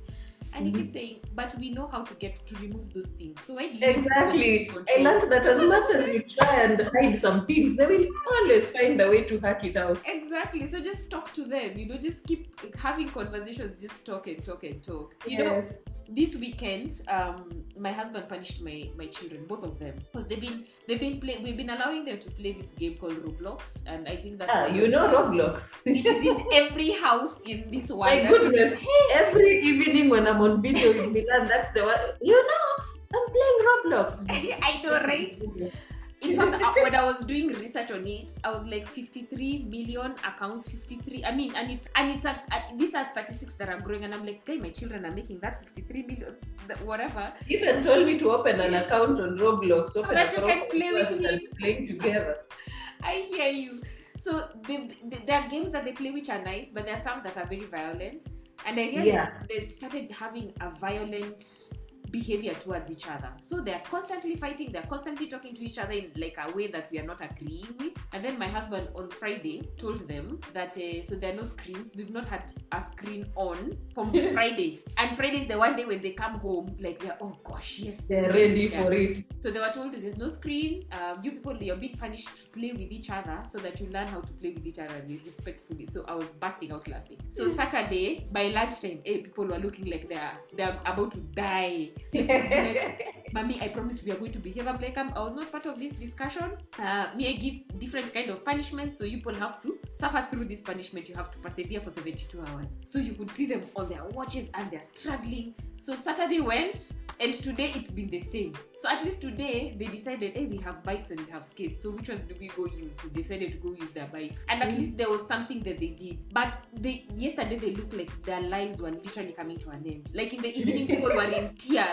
And 0.56 0.66
he 0.66 0.72
Mhm. 0.72 0.76
keeps 0.78 0.92
saying, 0.92 1.20
but 1.34 1.54
we 1.58 1.70
know 1.70 1.86
how 1.86 2.02
to 2.02 2.14
get 2.14 2.36
to 2.46 2.54
remove 2.56 2.92
those 2.94 3.08
things. 3.08 3.42
So 3.42 3.54
why 3.54 3.68
do 3.68 3.78
you 3.78 3.86
Exactly. 3.86 4.70
I 4.70 5.02
learned 5.02 5.30
that 5.30 5.46
as 5.46 5.62
much 5.62 5.90
as 5.94 6.08
you 6.08 6.22
try 6.40 6.62
and 6.62 6.80
hide 6.80 7.18
some 7.18 7.46
things, 7.46 7.76
they 7.76 7.86
will 7.86 8.06
always 8.34 8.68
find 8.70 9.00
a 9.00 9.08
way 9.08 9.24
to 9.24 9.38
hack 9.40 9.64
it 9.64 9.76
out. 9.76 9.98
Exactly. 10.08 10.64
So 10.64 10.80
just 10.80 11.10
talk 11.10 11.32
to 11.34 11.44
them. 11.44 11.76
You 11.76 11.86
know, 11.86 11.98
just 11.98 12.26
keep 12.26 12.48
having 12.76 13.08
conversations. 13.10 13.80
Just 13.80 14.04
talk 14.06 14.26
and 14.28 14.42
talk 14.42 14.64
and 14.64 14.82
talk. 14.82 15.14
You 15.26 15.44
know, 15.44 15.44
Yes. 15.44 15.78
This 16.08 16.36
weekend 16.36 17.00
um 17.08 17.64
my 17.78 17.90
husband 17.90 18.28
punished 18.28 18.62
my 18.62 18.88
my 18.96 19.06
children 19.06 19.44
both 19.48 19.62
of 19.64 19.78
them 19.78 19.94
because 20.12 20.26
they've 20.26 20.40
been 20.40 20.64
they've 20.86 21.00
been 21.00 21.18
play 21.20 21.38
we've 21.42 21.56
been 21.56 21.70
allowing 21.70 22.04
them 22.04 22.18
to 22.18 22.30
play 22.30 22.52
this 22.52 22.70
game 22.70 22.94
called 22.96 23.14
roblox 23.24 23.82
and 23.86 24.06
i 24.08 24.14
think 24.16 24.38
that 24.38 24.48
Ah, 24.52 24.66
you 24.66 24.88
know 24.88 25.08
Roblox. 25.12 25.76
it 25.84 26.06
is 26.06 26.24
in 26.24 26.38
every 26.52 26.90
house 26.92 27.40
in 27.46 27.70
this 27.70 27.90
world 27.90 28.00
My 28.06 28.22
That's 28.22 28.34
it. 28.34 28.40
goodness. 28.40 28.72
Every 29.14 29.60
evening 29.60 30.08
when 30.08 30.26
I'm 30.26 30.40
on 30.40 30.62
video 30.62 30.90
in 30.92 31.12
Milan, 31.12 31.46
that's 31.48 31.72
the 31.72 31.82
one. 31.84 31.98
You 32.20 32.36
know, 32.48 32.66
I'm 33.14 33.26
playing 33.34 33.58
Roblox. 33.68 34.08
i 34.68 34.82
know 34.82 34.94
right 35.10 35.36
in 36.22 36.34
fact 36.34 36.52
uh, 36.54 36.72
when 36.82 36.94
i 36.94 37.04
was 37.04 37.20
doing 37.20 37.48
research 37.48 37.90
on 37.90 38.06
it 38.06 38.32
i 38.44 38.50
was 38.50 38.66
like 38.66 38.86
53 38.86 39.66
million 39.68 40.14
accounts 40.26 40.70
53 40.70 41.24
i 41.24 41.30
mean 41.30 41.54
and 41.54 41.70
it's 41.70 41.88
and 41.94 42.10
it's 42.10 42.24
a, 42.24 42.30
uh, 42.52 42.60
these 42.76 42.94
are 42.94 43.04
statistics 43.04 43.54
that 43.54 43.68
are 43.68 43.80
growing 43.80 44.04
and 44.04 44.14
i'm 44.14 44.24
like 44.24 44.40
hey 44.46 44.56
my 44.56 44.70
children 44.70 45.04
are 45.04 45.10
making 45.12 45.38
that 45.40 45.62
53 45.64 46.02
million 46.04 46.36
whatever 46.84 47.32
Even 47.48 47.82
told 47.82 48.06
me 48.06 48.18
to 48.18 48.30
open 48.30 48.60
an 48.60 48.74
account 48.74 49.20
on 49.20 49.38
Roblox. 49.38 49.96
Open 49.96 50.14
that 50.14 50.32
you 50.32 50.42
can 50.42 50.68
play 50.68 50.92
with 50.92 51.20
him. 51.20 51.40
playing 51.60 51.86
together. 51.86 52.36
I 53.02 53.24
hear 53.30 53.50
you. 53.50 53.80
So 54.16 54.48
they, 54.66 54.88
they, 55.04 55.18
there 55.26 55.42
are 55.42 55.48
games 55.48 55.70
that 55.72 55.84
they 55.84 55.92
play 55.92 56.10
which 56.10 56.30
are 56.30 56.42
nice, 56.42 56.72
but 56.72 56.86
there 56.86 56.94
are 56.94 57.02
some 57.02 57.22
that 57.22 57.36
are 57.36 57.46
very 57.46 57.66
violent. 57.66 58.26
And 58.66 58.80
I 58.80 58.84
realized 58.84 59.06
Yeah. 59.06 59.30
they 59.48 59.66
started 59.66 60.10
having 60.10 60.52
a 60.60 60.70
violent 60.70 61.66
behavior 62.10 62.54
towards 62.54 62.90
each 62.90 63.06
other. 63.06 63.30
So 63.40 63.60
they're 63.60 63.82
constantly 63.84 64.36
fighting, 64.36 64.72
they're 64.72 64.82
constantly 64.82 65.26
talking 65.26 65.54
to 65.54 65.64
each 65.64 65.78
other 65.78 65.92
in 65.92 66.12
like 66.16 66.36
a 66.38 66.54
way 66.54 66.66
that 66.68 66.88
we 66.90 66.98
are 66.98 67.04
not 67.04 67.20
agreeing 67.20 67.74
with. 67.78 67.92
And 68.12 68.24
then 68.24 68.38
my 68.38 68.48
husband 68.48 68.88
on 68.94 69.10
Friday 69.10 69.68
told 69.76 70.06
them 70.08 70.40
that 70.52 70.76
uh, 70.76 71.02
so 71.02 71.14
there 71.14 71.32
are 71.32 71.36
no 71.36 71.42
screens. 71.42 71.94
We've 71.96 72.10
not 72.10 72.26
had 72.26 72.52
a 72.72 72.80
screen 72.80 73.26
on 73.34 73.76
from 73.94 74.12
Friday. 74.32 74.82
And 74.96 75.16
Friday 75.16 75.38
is 75.38 75.46
the 75.46 75.58
one 75.58 75.76
day 75.76 75.84
when 75.84 76.02
they 76.02 76.12
come 76.12 76.38
home, 76.40 76.76
like 76.80 77.00
they're 77.00 77.18
oh 77.20 77.36
gosh, 77.44 77.78
yes, 77.80 78.04
They're 78.04 78.30
ready 78.32 78.68
guy." 78.68 78.82
for 78.82 78.92
it. 78.92 79.24
So 79.38 79.50
they 79.50 79.60
were 79.60 79.70
told 79.72 79.92
there's 79.94 80.16
no 80.16 80.28
screen. 80.28 80.86
Uh, 80.92 81.16
you 81.22 81.32
people, 81.32 81.56
you're 81.62 81.76
being 81.76 81.96
punished 81.96 82.36
to 82.36 82.50
play 82.50 82.72
with 82.72 82.90
each 82.92 83.10
other 83.10 83.42
so 83.44 83.58
that 83.58 83.80
you 83.80 83.88
learn 83.88 84.08
how 84.08 84.20
to 84.20 84.32
play 84.34 84.50
with 84.50 84.66
each 84.66 84.78
other 84.78 84.94
respectfully. 85.24 85.86
So 85.86 86.04
I 86.08 86.14
was 86.14 86.32
busting 86.32 86.72
out 86.72 86.86
laughing. 86.88 87.18
So 87.28 87.46
Saturday 87.60 88.28
by 88.32 88.48
lunchtime, 88.48 89.00
hey, 89.04 89.18
people 89.18 89.46
were 89.46 89.58
looking 89.58 89.86
like 89.86 90.08
they're 90.08 90.32
they're 90.56 90.78
about 90.84 91.12
to 91.12 91.18
die. 91.18 91.90
Like, 92.16 93.12
Mommy, 93.32 93.60
I 93.60 93.68
promise 93.68 94.02
we 94.02 94.12
are 94.12 94.16
going 94.16 94.32
to 94.32 94.38
behave. 94.38 94.66
I'm 94.66 94.80
like, 94.80 94.96
I'm, 94.96 95.12
I 95.14 95.20
was 95.20 95.34
not 95.34 95.50
part 95.50 95.66
of 95.66 95.78
this 95.78 95.92
discussion. 95.92 96.52
Uh, 96.78 97.08
me, 97.14 97.28
I 97.28 97.32
give 97.32 97.78
different 97.78 98.14
kind 98.14 98.30
of 98.30 98.44
punishments, 98.44 98.96
so 98.96 99.04
you 99.04 99.18
people 99.18 99.34
have 99.34 99.60
to 99.62 99.78
suffer 99.88 100.26
through 100.30 100.44
this 100.46 100.62
punishment. 100.62 101.08
You 101.08 101.16
have 101.16 101.30
to 101.32 101.38
persevere 101.38 101.80
for 101.80 101.90
72 101.90 102.40
hours. 102.46 102.76
So 102.84 102.98
you 102.98 103.12
could 103.14 103.30
see 103.30 103.46
them 103.46 103.62
on 103.74 103.88
their 103.88 104.04
watches 104.04 104.48
and 104.54 104.70
they're 104.70 104.80
struggling. 104.80 105.54
So 105.76 105.94
Saturday 105.94 106.40
went, 106.40 106.92
and 107.18 107.32
today 107.34 107.72
it's 107.74 107.90
been 107.90 108.08
the 108.08 108.18
same. 108.18 108.54
So 108.76 108.88
at 108.88 109.02
least 109.04 109.20
today 109.20 109.74
they 109.78 109.86
decided, 109.86 110.34
hey, 110.36 110.46
we 110.46 110.58
have 110.58 110.82
bikes 110.84 111.10
and 111.10 111.20
we 111.20 111.30
have 111.32 111.44
skates. 111.44 111.82
So 111.82 111.90
which 111.90 112.08
ones 112.08 112.24
do 112.26 112.34
we 112.38 112.48
go 112.48 112.66
use? 112.66 112.96
So 113.00 113.08
they 113.08 113.20
decided 113.22 113.52
to 113.52 113.58
go 113.58 113.72
use 113.72 113.90
their 113.90 114.06
bikes, 114.06 114.44
and 114.48 114.62
at 114.62 114.70
Mhm. 114.70 114.78
least 114.78 114.96
there 114.96 115.10
was 115.10 115.26
something 115.26 115.60
that 115.64 115.80
they 115.80 115.88
did. 115.88 116.32
But 116.32 116.60
they 116.74 117.06
yesterday 117.16 117.56
they 117.58 117.74
looked 117.74 117.94
like 117.94 118.10
their 118.24 118.40
lives 118.40 118.80
were 118.80 118.90
literally 118.92 119.32
coming 119.32 119.58
to 119.58 119.70
an 119.70 119.82
end. 119.86 120.08
Like 120.14 120.32
in 120.34 120.42
the 120.42 120.56
evening, 120.56 120.86
people 120.86 121.10
were 121.14 121.22
in 121.24 121.54
tears. 121.56 121.85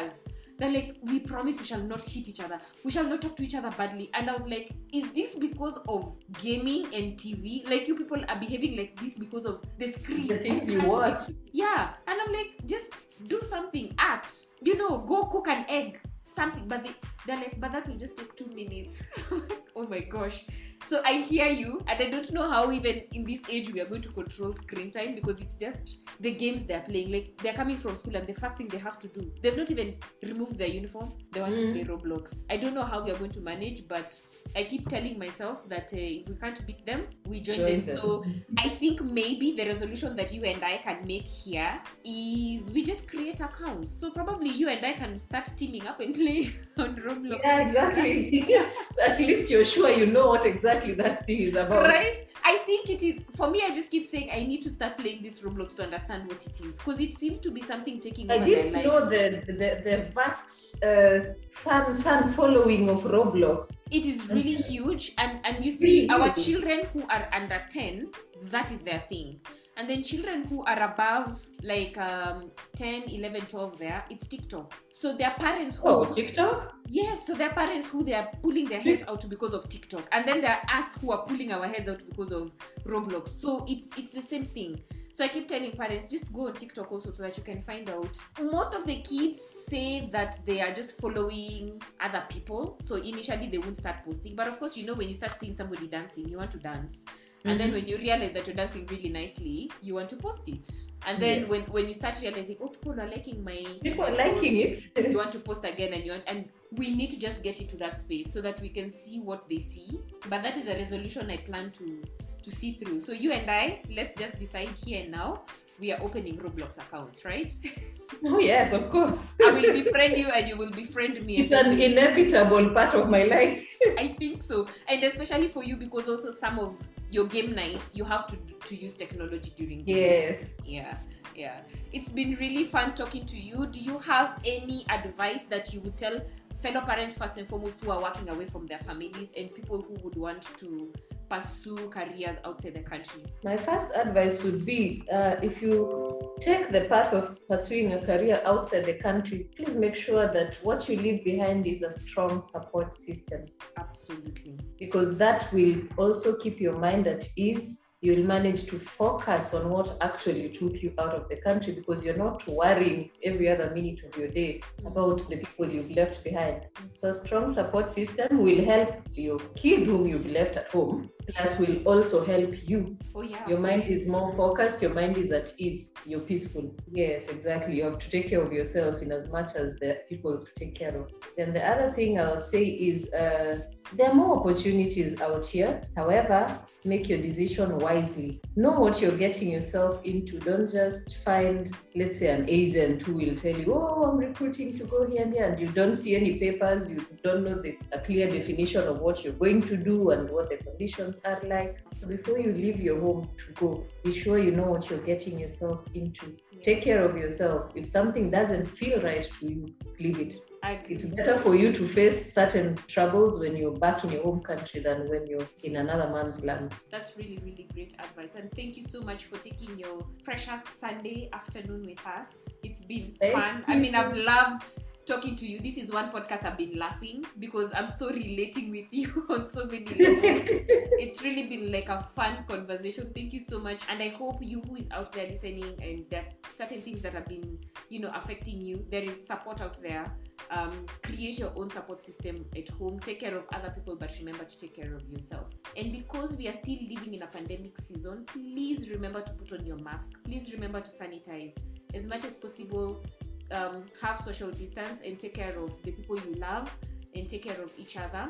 They're 0.60 0.72
like, 0.72 0.98
we 1.02 1.20
promise 1.20 1.58
we 1.58 1.66
shall 1.66 1.82
not 1.82 2.04
hit 2.04 2.30
each 2.30 2.40
other. 2.40 2.60
We 2.84 2.92
shall 2.92 3.06
not 3.06 3.22
talk 3.24 3.36
to 3.38 3.44
each 3.44 3.56
other 3.56 3.72
badly. 3.72 4.12
And 4.14 4.30
I 4.30 4.34
was 4.34 4.48
like, 4.48 4.72
is 4.94 5.12
this 5.12 5.36
because 5.36 5.78
of 5.88 6.14
gaming 6.42 6.86
and 6.94 7.18
TV? 7.18 7.68
Like 7.68 7.88
you 7.88 7.96
people 7.96 8.24
are 8.30 8.40
behaving 8.40 8.78
like 8.78 9.00
this 9.00 9.18
because 9.18 9.46
of 9.46 9.64
the 9.80 9.88
screen. 9.88 10.28
The 10.28 10.38
things 10.38 10.70
you 10.70 10.82
watch. 10.84 11.24
yeah 11.52 11.94
and 12.08 12.20
i'm 12.26 12.34
like 12.34 12.52
just 12.66 12.92
do 13.28 13.40
something 13.42 13.94
act 13.98 14.48
you 14.62 14.76
know 14.78 15.00
go 15.00 15.26
cook 15.26 15.48
an 15.48 15.66
egg 15.70 16.00
something 16.22 16.68
but 16.68 16.84
they, 16.84 16.92
they're 17.26 17.38
like 17.38 17.60
but 17.60 17.72
that 17.72 17.88
will 17.88 17.96
just 17.96 18.16
take 18.16 18.36
two 18.36 18.48
minutes 18.48 19.04
oh 19.76 19.88
my 19.88 20.00
gosh 20.00 20.46
so 20.86 21.02
i 21.06 21.14
hear 21.14 21.48
you 21.48 21.82
and 21.88 22.02
i 22.02 22.10
don't 22.10 22.32
know 22.32 22.48
how 22.48 22.72
even 22.72 23.02
in 23.14 23.24
this 23.24 23.42
age 23.50 23.72
we 23.74 23.82
are 23.82 23.86
going 23.86 24.02
to 24.02 24.10
control 24.10 24.52
screen 24.54 24.92
time 24.92 25.16
because 25.16 25.42
it's 25.42 25.56
just 25.56 26.00
the 26.20 26.32
games 26.32 26.66
they're 26.66 26.82
playing 26.82 27.12
like 27.12 27.34
they're 27.42 27.54
coming 27.54 27.78
from 27.78 27.96
school 27.96 28.16
and 28.16 28.28
the 28.28 28.34
first 28.34 28.58
thing 28.58 28.68
they 28.68 28.78
have 28.78 29.00
to 29.00 29.08
do 29.08 29.32
they've 29.42 29.58
not 29.58 29.72
even 29.72 29.96
removed 30.24 30.58
their 30.58 30.68
uniform 30.68 31.12
they 31.32 31.42
want 31.42 31.54
Mm. 31.54 31.58
to 31.58 31.72
play 31.74 31.84
roblox 31.96 32.44
i 32.50 32.58
don't 32.58 32.74
know 32.74 32.84
how 32.84 33.04
we 33.04 33.12
are 33.12 33.18
going 33.18 33.32
to 33.32 33.42
manage 33.42 33.88
but 33.88 34.20
i 34.56 34.64
keep 34.64 34.88
telling 34.90 35.18
myself 35.18 35.68
that 35.70 35.94
uh, 35.94 35.98
if 35.98 36.28
we 36.28 36.36
can't 36.36 36.66
beat 36.68 36.86
them 36.86 37.08
we 37.28 37.40
join, 37.40 37.58
Join 37.58 37.66
them 37.66 37.80
them. 37.80 37.98
so 37.98 38.24
I 38.58 38.70
think 38.70 39.02
maybe 39.02 39.54
the 39.56 39.66
resolution 39.66 40.16
that 40.18 40.34
you 40.34 40.44
and 40.44 40.64
I 40.64 40.78
can 40.78 41.06
make 41.08 41.24
here 41.24 41.80
is 42.06 42.70
we 42.72 42.84
just 42.84 43.08
create 43.08 43.40
accounts. 43.40 43.90
So 44.00 44.12
probably 44.12 44.50
you 44.50 44.68
and 44.70 44.86
I 44.86 44.94
can 44.94 45.18
start 45.18 45.52
teaming 45.56 45.88
up 45.88 46.00
and 46.02 46.14
play 46.22 46.54
on 46.78 46.96
Roblox. 46.96 47.40
Yeah, 47.44 47.68
exactly. 47.68 48.46
so 48.92 49.04
at 49.04 49.20
least 49.20 49.52
you're 49.52 49.66
sure 49.66 49.90
you 49.90 50.06
know 50.08 50.28
what 50.28 50.46
exactly 50.46 50.94
that 50.94 51.26
thing 51.26 51.40
is 51.40 51.56
about. 51.56 51.86
Right? 51.86 52.26
I 52.44 52.58
think 52.58 52.90
it 52.90 53.04
is 53.04 53.22
for 53.36 53.50
me. 53.50 53.62
I 53.64 53.74
just 53.74 53.92
keep 53.92 54.04
saying 54.04 54.30
I 54.34 54.44
need 54.44 54.62
to 54.64 54.70
start 54.70 54.98
playing 54.98 55.22
this 55.22 55.42
Roblox 55.42 55.76
to 55.76 55.84
understand 55.84 56.28
what 56.28 56.46
it 56.46 56.62
is 56.62 56.78
because 56.78 57.00
it 57.00 57.14
seems 57.14 57.40
to 57.42 57.52
be 57.52 57.62
something 57.62 58.00
taking 58.00 58.32
I 58.32 58.36
over 58.36 58.46
didn't 58.46 58.72
their 58.74 58.84
know 58.84 59.10
the, 59.10 59.44
the, 59.48 59.82
the 59.84 60.12
vast 60.16 60.84
uh, 60.84 61.34
fan 61.52 61.98
fan 61.98 62.34
following 62.34 62.90
of 62.90 63.04
Roblox. 63.04 63.82
It 63.92 64.06
is 64.06 64.30
really 64.30 64.56
huge, 64.56 65.14
and 65.18 65.40
and 65.44 65.64
you 65.64 65.72
see 65.72 66.08
Really 66.08 66.10
our 66.10 66.34
children 66.34 66.86
who 66.94 67.04
are 67.04 67.28
under 67.32 67.62
ten, 67.70 68.10
that 68.46 68.72
is 68.72 68.82
their 68.82 69.04
thing. 69.10 69.40
And 69.76 69.90
then 69.90 70.04
children 70.04 70.44
who 70.44 70.64
are 70.66 70.84
above 70.84 71.44
like 71.64 71.98
um, 71.98 72.52
10, 72.76 73.04
11, 73.10 73.42
12 73.48 73.78
there, 73.80 74.04
it's 74.10 74.28
TikTok. 74.28 74.74
So 74.92 75.18
their 75.18 75.32
parents 75.32 75.78
who 75.78 75.90
Oh, 75.90 76.06
TikTok? 76.14 76.74
Yes, 76.90 77.26
so 77.26 77.34
there 77.34 77.50
are 77.50 77.54
parents 77.56 77.88
who 77.90 78.04
they 78.04 78.14
are 78.14 78.30
pulling 78.44 78.66
their 78.66 78.80
heads 78.80 79.04
out 79.08 79.28
because 79.30 79.54
of 79.54 79.68
TikTok, 79.68 80.08
and 80.12 80.28
then 80.28 80.42
there 80.42 80.52
are 80.52 80.78
us 80.80 80.96
who 80.96 81.12
are 81.12 81.24
pulling 81.26 81.52
our 81.52 81.66
heads 81.68 81.90
out 81.90 82.02
because 82.08 82.32
of 82.32 82.52
Roblox. 82.86 83.30
So 83.30 83.66
it's 83.68 83.98
it's 83.98 84.12
the 84.12 84.22
same 84.22 84.46
thing. 84.46 84.80
So 85.14 85.24
I 85.24 85.28
keep 85.28 85.48
telling 85.48 85.72
parents 85.72 86.10
just 86.10 86.34
go 86.34 86.48
on 86.48 86.54
TikTok 86.56 86.92
also 86.92 87.12
so 87.12 87.22
that 87.24 87.38
you 87.38 87.44
can 87.44 87.62
find 87.62 87.90
out. 87.90 88.18
Most 88.42 88.74
of 88.74 88.86
the 88.86 88.96
kids 89.02 89.42
say 89.42 90.10
that 90.12 90.40
they 90.46 90.60
are 90.62 90.72
just 90.72 91.00
following 91.00 91.80
other 92.02 92.24
people. 92.30 92.78
So 92.80 92.96
initially 92.96 93.48
they 93.48 93.60
won't 93.60 93.78
start 93.78 94.04
posting, 94.04 94.36
but 94.36 94.48
of 94.48 94.60
course 94.60 94.76
you 94.76 94.86
know 94.86 94.96
when 94.96 95.08
you 95.08 95.14
start 95.14 95.40
seeing 95.40 95.54
somebody 95.54 95.88
dancing, 95.88 96.28
you 96.28 96.38
want 96.38 96.52
to 96.52 96.58
dance. 96.58 97.06
And 97.46 97.60
then 97.60 97.70
Mhm. 97.72 97.74
when 97.74 97.88
you 97.88 97.98
realize 97.98 98.32
that 98.34 98.48
you're 98.48 98.56
dancing 98.56 98.86
really 98.88 99.10
nicely, 99.10 99.70
you 99.82 99.96
want 99.96 100.10
to 100.12 100.16
post 100.16 100.48
it. 100.48 100.70
And 101.06 101.22
then 101.22 101.40
Yes. 101.42 101.50
when, 101.50 101.62
when 101.64 101.88
you 101.90 101.94
start 101.94 102.16
realizing, 102.22 102.56
oh, 102.62 102.68
people 102.70 102.98
are 103.00 103.08
liking 103.10 103.44
my 103.44 103.66
People 103.82 104.06
are 104.06 104.16
liking 104.16 104.70
post, 104.70 104.88
it. 104.96 105.10
you 105.12 105.18
want 105.18 105.32
to 105.34 105.40
post 105.40 105.66
again 105.66 105.92
and 105.94 106.06
you 106.06 106.12
want, 106.12 106.24
and 106.28 106.48
we 106.72 106.92
need 106.96 107.10
to 107.12 107.20
just 107.20 107.42
get 107.44 107.60
into 107.60 107.76
that 107.78 108.00
space 108.00 108.32
so 108.32 108.40
that 108.42 108.62
we 108.62 108.70
can 108.70 108.90
see 108.90 109.20
what 109.20 109.48
they 109.50 109.60
see 109.60 110.00
but 110.30 110.42
that 110.42 110.58
is 110.58 110.68
a 110.68 110.74
resolution 110.76 111.30
i 111.30 111.38
plan 111.38 111.70
to 111.72 112.02
to 112.42 112.52
see 112.52 112.72
through 112.74 113.00
so 113.00 113.12
you 113.12 113.32
and 113.32 113.52
i 113.52 113.80
let's 113.92 114.16
just 114.16 114.40
decide 114.40 114.70
here 114.84 115.02
and 115.04 115.12
now 115.12 115.44
we 115.80 115.92
are 115.92 116.02
opening 116.02 116.36
roblox 116.38 116.78
accounts 116.80 117.26
right 117.26 117.54
oh, 118.26 118.40
yes, 118.40 118.74
of 118.74 118.90
course. 118.90 119.36
i 119.46 119.52
will 119.52 119.72
befriend 119.74 120.18
you 120.18 120.30
and 120.30 120.48
you 120.48 120.56
will 120.58 120.72
befriend 120.72 121.24
me 121.26 121.38
It's 121.42 121.54
an 121.54 121.80
inevitable 121.80 122.70
part 122.72 122.96
of 122.96 123.10
my 123.10 123.24
life. 123.26 123.68
I 123.98 124.16
think 124.18 124.42
so. 124.44 124.66
And 124.88 125.04
especially 125.04 125.48
for 125.50 125.64
you 125.64 125.76
because 125.76 126.08
also 126.08 126.32
some 126.32 126.58
of 126.58 126.76
your 127.14 127.26
game 127.26 127.54
nights, 127.54 127.96
you 127.96 128.04
have 128.04 128.26
to 128.28 128.36
to 128.70 128.76
use 128.76 128.94
technology 128.94 129.54
during. 129.56 129.84
Yes. 129.86 130.60
Yeah 130.66 130.98
yeah 131.36 131.62
it's 131.92 132.12
been 132.12 132.36
really 132.36 132.64
fun 132.64 132.94
talking 132.94 133.26
to 133.26 133.38
you 133.38 133.66
do 133.68 133.80
you 133.80 133.98
have 134.00 134.40
any 134.46 134.86
advice 134.90 135.44
that 135.44 135.74
you 135.74 135.80
would 135.82 135.98
tell 135.98 136.20
fellow 136.62 136.82
parents 136.82 137.18
first 137.18 137.38
and 137.38 137.48
foremost 137.48 137.80
who 137.82 137.92
are 137.92 138.02
working 138.02 138.30
away 138.30 138.46
from 138.46 138.66
their 138.68 138.78
families 138.80 139.34
and 139.38 139.54
people 139.54 139.82
who 139.82 139.94
would 140.04 140.16
want 140.16 140.42
to 140.58 140.92
pursue 141.30 141.90
careers 141.90 142.38
outside 142.46 142.74
the 142.74 142.82
country? 142.82 143.24
My 143.44 143.58
first 143.58 143.96
advice 143.96 144.44
would 144.44 144.66
be 144.66 145.04
uh, 145.12 145.36
if 145.42 145.62
you 145.62 146.34
take 146.40 146.72
the 146.72 146.82
path 146.86 147.14
of 147.14 147.38
pursuing 147.48 147.94
a 147.94 148.06
career 148.06 148.42
outside 148.46 148.86
the 148.86 148.96
country, 148.96 149.50
please 149.56 149.76
make 149.76 149.96
sure 149.96 150.32
that 150.34 150.58
what 150.64 150.88
you 150.90 150.98
leave 150.98 151.24
behind 151.24 151.68
is 151.68 151.82
a 151.82 151.92
strong 151.92 152.42
support 152.42 152.96
system. 152.96 153.46
Absolutely. 153.78 154.58
Because 154.80 155.18
that 155.18 155.52
will 155.54 155.82
also 155.98 156.38
keep 156.38 156.60
your 156.60 156.78
mind 156.78 157.08
at 157.08 157.28
ease 157.36 157.83
you'll 158.04 158.26
manage 158.26 158.66
to 158.66 158.78
focus 158.78 159.54
on 159.54 159.70
what 159.70 159.96
actually 160.02 160.50
took 160.50 160.84
you 160.84 160.94
out 161.00 161.14
of 161.16 161.30
the 161.30 161.38
country 161.38 161.72
because 161.72 162.04
you're 162.04 162.18
not 162.18 162.46
worrying 162.50 163.10
every 163.24 163.48
other 163.48 163.72
minute 163.74 164.04
of 164.04 164.18
your 164.18 164.28
day 164.28 164.60
mm. 164.60 164.88
about 164.88 165.20
the 165.30 165.38
people 165.38 165.70
you've 165.70 165.90
left 165.92 166.22
behind. 166.22 166.66
So, 166.94 167.10
a 167.10 167.14
strong 167.14 167.50
support 167.50 167.90
system 167.90 168.40
will 168.40 168.66
help 168.66 168.90
your 169.14 169.40
kid 169.56 169.88
whom 169.88 170.06
you've 170.06 170.26
left 170.26 170.58
at 170.58 170.70
home, 170.70 171.10
plus, 171.28 171.60
will 171.60 171.84
also 171.88 172.24
help 172.24 172.52
you. 172.68 172.98
Oh, 173.16 173.22
yeah. 173.22 173.48
Your 173.48 173.60
mind 173.60 173.84
is 173.84 174.08
more 174.08 174.34
focused, 174.34 174.82
your 174.82 174.94
mind 174.94 175.18
is 175.18 175.32
at 175.32 175.54
ease, 175.58 175.94
you're 176.06 176.20
peaceful. 176.20 176.76
Yes, 176.92 177.28
exactly. 177.30 177.76
You 177.76 177.86
have 177.86 178.00
to 178.00 178.10
take 178.10 178.30
care 178.30 178.42
of 178.42 178.52
yourself 178.52 179.02
in 179.02 179.12
as 179.12 179.30
much 179.30 179.56
as 179.56 179.76
the 179.78 180.00
people 180.10 180.46
to 180.46 180.52
take 180.56 180.76
care 180.76 180.96
of. 180.96 181.12
Then, 181.38 181.54
the 181.54 181.66
other 181.68 181.92
thing 181.92 182.20
I'll 182.20 182.42
say 182.42 182.64
is, 182.64 183.14
uh, 183.14 183.62
there 183.94 184.10
are 184.10 184.16
more 184.16 184.38
opportunities 184.38 185.22
out 185.22 185.46
here. 185.46 185.82
However, 185.96 186.60
make 186.86 187.08
your 187.08 187.22
decision 187.22 187.78
wisely. 187.78 188.42
Know 188.56 188.72
what 188.72 189.02
you're 189.02 189.18
getting 189.18 189.52
yourself 189.52 190.04
into. 190.04 190.40
Don't 190.40 190.70
just 190.70 191.18
find, 191.24 191.76
let's 191.96 192.20
say, 192.20 192.28
an 192.28 192.46
agent 192.50 193.02
who 193.04 193.14
will 193.14 193.36
tell 193.36 193.56
you, 193.56 193.74
oh, 193.74 194.06
I'm 194.06 194.18
recruiting 194.18 194.78
to 194.78 194.86
go 194.86 195.08
here 195.08 195.24
and 195.24 195.34
here, 195.34 195.46
and 195.46 195.60
you 195.60 195.68
don't 195.68 195.98
see 195.98 196.16
any 196.16 196.40
papers, 196.40 196.90
you 196.90 197.06
don't 197.24 197.44
know 197.44 197.62
the, 197.62 197.78
a 197.92 198.00
clear 198.00 198.30
definition 198.30 198.88
of 198.88 199.00
what 199.00 199.24
you're 199.24 199.34
going 199.34 199.62
to 199.64 199.78
do 199.78 200.10
and 200.10 200.30
what 200.30 200.50
the 200.50 200.58
conditions 200.58 201.13
are 201.26 201.42
like. 201.44 201.80
So 201.96 202.08
before 202.08 202.40
you 202.40 202.54
leave 202.54 202.80
your 202.80 203.00
home 203.00 203.30
to 203.38 203.52
go, 203.54 203.86
be 204.04 204.14
sure 204.14 204.38
you 204.38 204.52
know 204.52 204.66
what 204.66 204.90
you're 204.90 205.00
getting 205.00 205.40
yourself 205.40 205.86
into. 205.94 206.38
Take 206.62 206.82
care 206.82 207.04
of 207.04 207.18
yourself. 207.18 207.72
If 207.76 207.88
something 207.88 208.30
doesn't 208.30 208.66
feel 208.66 209.02
right 209.02 209.30
to 209.40 209.46
you, 209.46 209.74
leave 210.00 210.20
it 210.20 210.42
it's 210.66 211.06
better 211.06 211.38
for 211.38 211.56
you 211.56 211.74
to 211.74 211.86
face 211.86 212.34
certain 212.34 212.78
troubles 212.88 213.38
when 213.38 213.56
you're 213.58 213.78
back 213.78 214.04
in 214.06 214.12
your 214.12 214.24
home 214.24 214.42
country 214.42 214.80
than 214.80 215.10
when 215.10 215.28
you're 215.28 215.46
in 215.64 215.76
another 215.76 216.10
man's 216.10 216.42
land. 216.44 216.74
That's 216.90 217.18
really, 217.18 217.38
really 217.44 217.68
great 217.74 217.96
advice. 218.00 218.36
And 218.36 218.50
thank 218.54 218.78
you 218.78 218.84
so 218.84 219.02
much 219.02 219.26
for 219.26 219.38
taking 219.38 219.78
your 219.78 220.06
precious 220.24 220.64
Sunday 220.80 221.30
afternoon 221.34 221.86
with 221.86 222.06
us. 222.08 222.48
It's 222.64 222.82
been 222.82 223.16
thank 223.20 223.34
fun. 223.34 223.66
You. 223.68 223.74
I 223.74 223.78
mean, 223.78 223.94
I've 223.94 224.16
loved 224.16 224.78
talking 225.06 225.36
to 225.36 225.46
you. 225.46 225.60
This 225.60 225.78
is 225.78 225.92
one 225.92 226.10
podcast 226.12 226.46
I've 226.46 226.58
been 226.58 226.78
laughing 226.78 227.26
because 227.40 227.72
I'm 227.74 227.90
so 227.90 228.10
relating 228.10 228.72
with 228.72 228.88
you 228.92 229.26
on 229.30 229.48
so 229.48 229.66
many 229.66 229.86
levels. 229.86 230.48
it's 230.48 231.22
really 231.22 231.44
been 231.44 231.72
like 231.72 231.90
a 231.90 232.02
fun 232.02 232.46
conversation. 232.48 233.12
Thank 233.14 233.34
you 233.34 233.40
so 233.40 233.60
much. 233.60 233.84
And 233.90 234.02
I 234.02 234.10
hope 234.10 234.38
you 234.42 234.62
who 234.62 234.76
is 234.76 234.90
out 234.92 235.12
there 235.12 235.28
listening 235.28 235.76
and 235.82 236.06
that 236.10 236.36
certain 236.50 236.82
things 236.82 237.02
that 237.02 237.14
have 237.14 237.28
been, 237.28 237.60
you 237.90 238.00
know, 238.00 238.12
affecting 238.16 238.62
you, 238.62 238.86
there 238.90 239.04
is 239.04 239.26
support 239.26 239.62
out 239.62 239.82
there. 239.82 240.12
Um, 240.52 240.86
create 241.04 241.40
your 241.40 241.52
own 241.56 241.70
support 241.70 242.02
system 242.02 242.46
at 242.56 242.70
home. 242.70 243.00
Take 243.00 243.22
care 243.22 243.36
of 243.36 243.44
other 243.54 243.72
people, 243.72 243.96
but 243.96 244.16
remember 244.20 244.44
to 244.44 244.58
take 244.58 244.76
care 244.76 244.94
of 244.94 245.08
yourself. 245.10 245.48
And 245.76 245.92
because 245.92 246.36
we 246.36 246.48
are 246.48 246.54
still 246.54 246.78
living 246.90 247.14
in 247.14 247.24
a 247.24 247.28
pandemic 247.28 247.78
season, 247.78 248.26
please 248.26 248.90
remember 248.90 249.22
to 249.22 249.32
put 249.34 249.54
on 249.54 249.66
your 249.66 249.78
mask. 249.78 250.12
Please 250.24 250.54
remember 250.54 250.82
to 250.82 250.92
sanitize 250.92 251.56
as 251.94 252.08
much 252.08 252.26
as 252.26 252.36
possible 252.36 253.04
um, 253.52 253.86
have 254.02 254.18
social 254.18 254.52
distance 254.52 255.02
and 255.04 255.20
take 255.20 255.36
care 255.36 255.58
of 255.58 255.82
the 255.84 255.92
people 255.92 256.18
you 256.18 256.36
love 256.36 256.76
and 257.16 257.28
take 257.28 257.44
care 257.44 257.62
of 257.62 257.72
each 257.78 257.98
other 257.98 258.30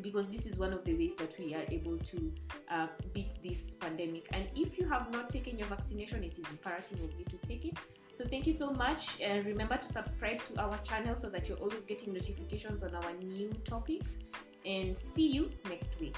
because 0.00 0.26
this 0.28 0.46
is 0.46 0.58
one 0.58 0.72
of 0.72 0.84
the 0.84 0.94
ways 0.94 1.16
that 1.16 1.34
we 1.38 1.54
are 1.54 1.64
able 1.70 1.98
to 1.98 2.32
uh, 2.70 2.86
beat 3.12 3.34
this 3.42 3.74
pandemic. 3.74 4.26
And 4.32 4.48
if 4.56 4.78
you 4.78 4.86
have 4.86 5.10
not 5.10 5.28
taken 5.28 5.58
your 5.58 5.68
vaccination, 5.68 6.24
it 6.24 6.38
is 6.38 6.48
imperative 6.50 7.02
of 7.02 7.10
you 7.18 7.24
to 7.26 7.36
take 7.46 7.64
it. 7.64 7.76
So 8.14 8.24
thank 8.24 8.46
you 8.46 8.52
so 8.52 8.70
much. 8.70 9.20
And 9.20 9.44
remember 9.44 9.76
to 9.76 9.88
subscribe 9.88 10.44
to 10.44 10.60
our 10.60 10.78
channel 10.78 11.14
so 11.14 11.28
that 11.30 11.48
you're 11.48 11.58
always 11.58 11.84
getting 11.84 12.12
notifications 12.12 12.82
on 12.82 12.94
our 12.94 13.12
new 13.14 13.52
topics. 13.64 14.18
And 14.64 14.96
see 14.96 15.28
you 15.28 15.50
next 15.68 15.98
week. 16.00 16.16